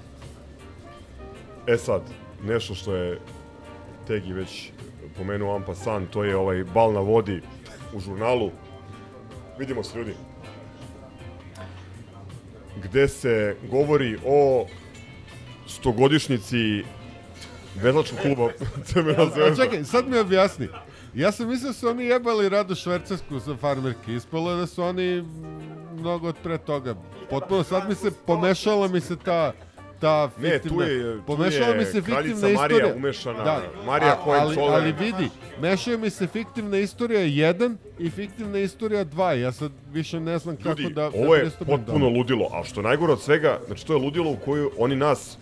[1.66, 2.02] E sad,
[2.44, 3.20] nešto što je
[4.06, 4.70] Tegi već
[5.16, 7.40] pomenuo Ampasan, to je ovaj bal na vodi
[7.94, 8.50] u žurnalu.
[9.58, 10.14] Vidimo se ljudi.
[12.82, 14.66] Gde se govori o
[15.66, 16.84] stogodišnjici
[17.74, 18.48] Vedlačkog kluba
[18.86, 19.64] Crvena zvezda.
[19.64, 20.68] čekaj, sad mi objasni.
[21.14, 24.14] Ja sam mislio da su oni jebali Radu Švercarsku za farmerke.
[24.14, 25.24] Ispalo je da su oni
[25.94, 26.94] mnogo od pre toga.
[27.30, 29.52] Potpuno sad mi se pomešala mi se ta
[30.00, 32.96] ta Ne, fiktivna, tu je- tu pomešala je mi se kraljica fiktivna Marija istorija.
[32.96, 34.74] umešana, Marija a- ali, Hohenzollern.
[34.74, 35.28] ali vidi,
[35.60, 39.32] mešaju mi se fiktivna istorija 1 i fiktivna istorija 2.
[39.32, 42.06] Ja sad više ne znam kako Ljudi, da, ovo da je potpuno tome.
[42.08, 45.38] ludilo, a što najgore od svega, znači to je ludilo u koju oni nas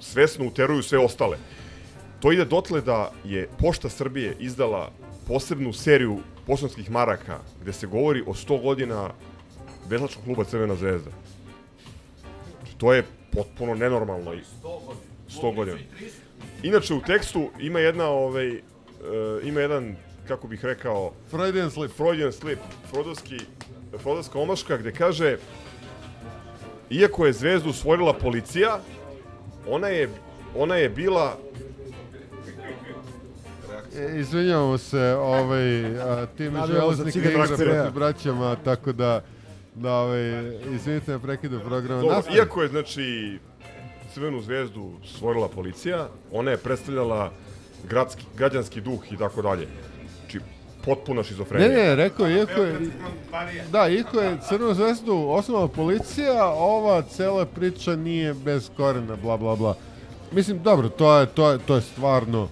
[0.00, 1.36] svesno uteruju sve ostale.
[2.20, 4.90] To ide dotle da je Pošta Srbije izdala
[5.28, 9.10] posebnu seriju poštanskih maraka gde se govori o 100 godina
[9.88, 11.10] Vedlačkog kluba Crvena zvezda.
[12.78, 13.04] To je
[13.34, 14.34] potpuno nenormalno.
[14.34, 14.42] i-
[15.30, 15.78] 100 godina.
[16.62, 18.60] Inače u tekstu ima jedna ovaj e,
[19.44, 19.96] ima jedan
[20.28, 21.90] kako bih rekao Freudian slip.
[21.90, 22.58] Freudian slip,
[22.90, 23.36] Frodovski
[23.98, 25.36] Frodovska omaška gde kaže
[26.90, 28.80] iako je zvezdu stvorila policija,
[29.68, 30.08] ona je
[30.56, 31.38] ona je bila
[33.96, 37.72] E, Izvinjavamo se, ovaj, a, tim Navijamo za železnika cigan igra traktora.
[37.72, 39.24] protiv braćama, tako da,
[39.74, 42.00] da ovaj, izvinite na prekidu programa.
[42.00, 42.36] Dobro, Nastavi.
[42.36, 43.38] iako je znači
[44.14, 47.32] Crvenu zvezdu stvorila policija, ona je predstavljala
[47.88, 49.68] gradski, građanski duh i tako dalje.
[50.20, 50.40] Znači,
[50.84, 51.68] potpuna Ne, šizofrenija.
[51.68, 52.78] ne, rekao je, iako je,
[53.72, 59.56] da, iako je Crvenu zvezdu osnovna policija, ova cela priča nije bez korena, bla, bla,
[59.56, 59.76] bla.
[60.32, 62.48] Mislim, dobro, to je, to je, to je stvarno,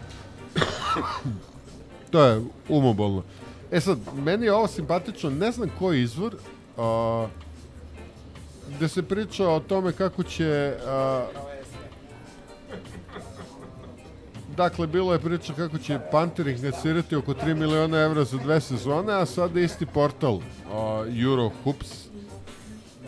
[2.11, 3.23] to je umobolno.
[3.71, 6.35] E sad, meni je ovo simpatično, ne znam koji izvor,
[6.79, 7.27] a,
[8.77, 11.27] gde se priča o tome kako će a,
[14.57, 19.13] Dakle, bilo je priča kako će Panter inkasirati oko 3 miliona evra za dve sezone,
[19.13, 20.43] a sada isti portal uh,
[21.23, 22.07] Eurohoops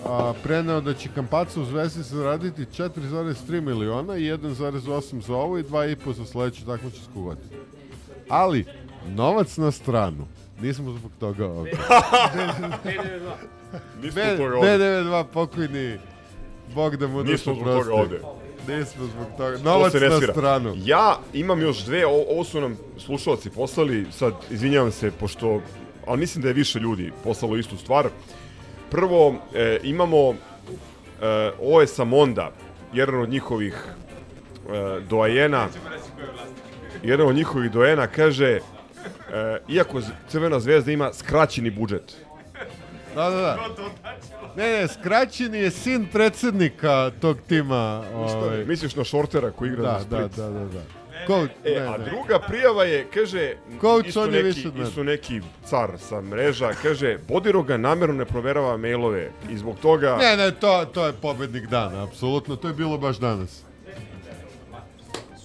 [0.07, 5.63] a, preneo da će Kampaca u Zvezdi zaraditi 4,3 miliona i 1,8 za ovo i
[5.63, 7.49] 2,5 za sledeću takmičarsku godinu.
[8.29, 8.65] Ali,
[9.09, 10.27] novac na stranu.
[10.61, 11.73] Nismo zbog toga ovdje.
[13.97, 14.69] Nismo B- zbog toga ovde.
[14.69, 15.99] B92 pokojni
[16.75, 18.21] Bog da mu Nismo zbog toga ovde.
[18.69, 19.57] Nismo zbog toga.
[19.57, 20.75] To Novac na stranu.
[20.77, 25.61] Ja imam još dve, o- ovo su nam slušalci poslali, sad izvinjavam se, pošto,
[26.07, 28.09] ali mislim da je više ljudi poslalo istu stvar.
[28.91, 30.35] Prvo, e, imamo, e,
[31.61, 32.51] ovo je Samonda,
[32.93, 33.75] jedan od njihovih
[34.67, 35.69] e, doajena,
[37.03, 38.59] jedan od njihovih doajena kaže,
[39.35, 42.17] e, iako Crvena zvezda ima skraćeni budžet,
[43.15, 43.57] Da, da, da.
[44.57, 48.03] Ne, ne, skraćeni je sin predsednika tog tima.
[48.15, 48.65] Ovaj.
[48.65, 50.37] Misliš na Šortera koji igra da, za da, Split?
[50.37, 50.81] da, da, da.
[51.27, 52.05] Coach, E, ne, a ne.
[52.05, 57.77] druga prijava je, kaže, Coach, isto, neki, više isto neki car sa mreža, kaže, Bodiroga
[57.77, 60.17] namjerno ne proverava mailove i zbog toga...
[60.17, 63.63] Ne, ne, to, to je pobednik dana, apsolutno, to je bilo baš danas.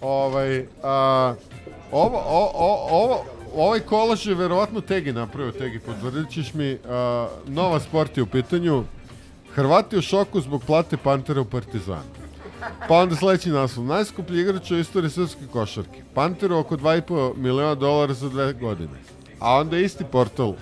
[0.01, 1.33] Ovaj, a,
[1.91, 7.27] ovo, o, o, ovo, ovaj kolaž je verovatno Tegi napravio, Tegi, potvrdit ćeš mi, a,
[7.47, 8.83] nova sport je u pitanju,
[9.53, 12.19] Hrvati u šoku zbog plate Pantera u Partizanu.
[12.87, 13.85] Pa onda sledeći naslov.
[13.85, 16.03] Najskuplji igrač u istoriji srpske košarke.
[16.13, 18.99] Panteru oko 2,5 miliona dolara za dve godine.
[19.39, 20.53] A onda isti portal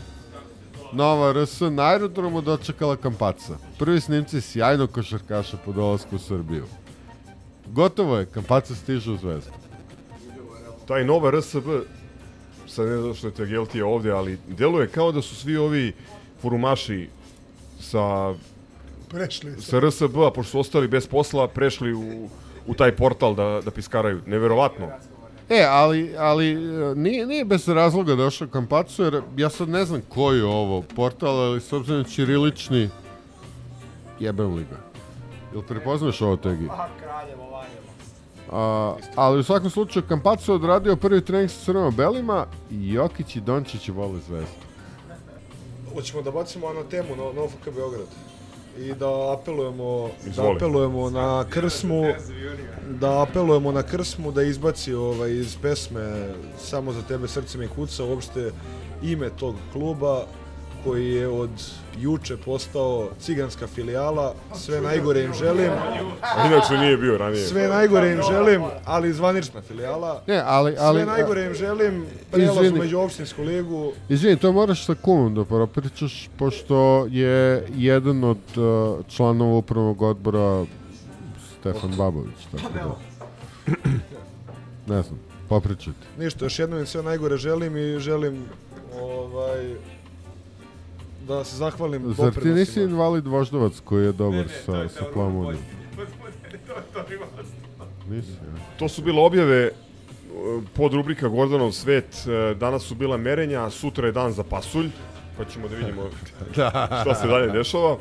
[0.94, 3.58] Nova RS na aerodromu dočekala Kampaca.
[3.80, 6.66] Prvi snimci sjajnog košarkaša po dolasku u Srbiju.
[7.66, 9.52] Gotovo je, Kampaca stiže u zvezdu.
[10.88, 11.68] Taj nova RSB,
[12.68, 15.94] sad ne znam što je Tegelti ovde, ali deluje kao da su svi ovi
[16.42, 17.10] forumaši
[17.80, 18.34] sa
[19.10, 19.62] Prešli.
[19.62, 22.30] Sa RSB-a, pošto su ostali bez posla, prešli u,
[22.68, 24.22] u taj portal da, da piskaraju.
[24.26, 24.88] Neverovatno.
[25.50, 30.02] E, ali, ali e, nije, nije bez razloga došao Kampacu, jer ja sad ne znam
[30.10, 32.90] koji je ovo portal, ali s obzirom na ćirilični
[34.20, 34.78] jebem li ga.
[35.54, 36.68] Jel prepoznaš ovo tegi?
[36.68, 37.07] Pa, Valjevo.
[38.52, 43.90] A, ali u svakom slučaju Kampacu odradio prvi trening sa crveno-belima i Jokić i Dončić
[43.90, 44.68] vole zvezdu.
[45.94, 48.08] Hoćemo da bacimo na temu na, na OFK Beograd
[48.80, 50.56] i da apelujemo, da Izvoli.
[50.56, 52.04] apelujemo na Krsmu,
[53.00, 58.04] da apelujemo na Krsmu da izbaci ovaj iz pesme Samo za tebe srce mi kuca
[58.04, 58.52] uopšte
[59.04, 60.26] ime tog kluba
[60.84, 61.50] koji je od
[62.00, 64.34] juče postao ciganska filijala.
[64.56, 65.72] Sve najgore im želim.
[66.48, 67.46] Inače nije bio ranije.
[67.46, 70.22] Sve najgore im želim, ali zvanična filijala.
[70.28, 72.80] Ne, ali- ali- Sve najgore im želim, prelaz Izvini.
[72.80, 73.92] među opštinsku ligu.
[74.10, 80.66] Izvini, to moraš sa kumom da propričaš, pošto je jedan od uh, članova upravnog odbora
[81.60, 82.96] Stefan Babović, tako da...
[84.96, 86.00] ne znam, popričajte.
[86.20, 88.46] Ništa, još jednom im sve najgore želim i želim
[89.02, 89.76] ovaj,
[91.28, 92.84] da se zahvalim Zar ti nisi doprinosima.
[92.86, 95.58] invalid voždovac koji je dobar sa, sa plamonijom?
[98.10, 98.78] Nisi, ja.
[98.80, 99.72] To su bile objave e,
[100.74, 102.06] pod rubrika Gordonov svet.
[102.52, 104.90] E, Danas su bila merenja, a sutra je dan za pasulj,
[105.38, 106.02] pa ćemo da vidimo
[106.56, 107.00] Da.
[107.02, 107.98] šta se dalje dešava.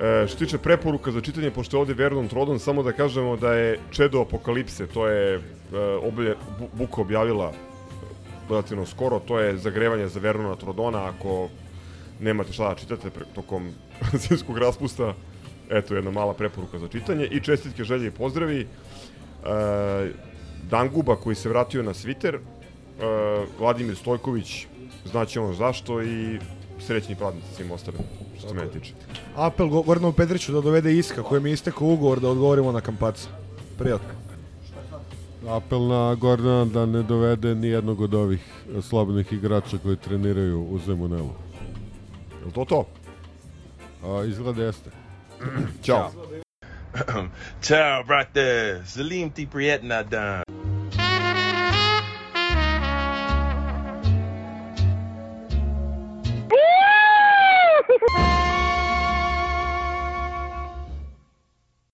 [0.00, 3.54] E, što tiče preporuka za čitanje, pošto je ovde Vernon Trodon, samo da kažemo da
[3.54, 5.40] je Čedo Apokalipse, to je e,
[6.02, 6.34] oblje,
[6.72, 7.52] Buka objavila
[8.50, 11.48] relativno skoro, to je zagrevanje za Vernona Trodona, ako
[12.20, 13.70] nemate šta da čitate pre, tokom
[14.28, 15.14] zimskog raspusta,
[15.70, 18.60] eto jedna mala preporuka za čitanje i čestitke, želje i pozdravi.
[18.60, 18.66] E,
[20.70, 22.40] Danguba koji se vratio na sviter, e,
[23.58, 24.66] Vladimir Stojković,
[25.04, 26.38] znaće on zašto i
[26.80, 28.00] srećni praznici svim ostalim,
[28.38, 28.92] što se mene tiče.
[29.36, 33.28] Apel Go- Gordanu Petriću da dovede Iska kojem je istekao ugovor da odgovorimo na kampaca.
[33.78, 34.08] Prijatno.
[35.48, 38.40] Apel na Gordana da ne dovede ni jednog od ovih
[38.78, 41.43] e, slobodnih igrača koji treniraju u Zemunelu.
[42.46, 42.86] Je to to?
[44.04, 44.90] A, izgleda jeste.
[45.84, 46.12] Ćao.
[47.62, 48.82] Ciao, brate.
[48.86, 50.42] Salim ti prijetna dan.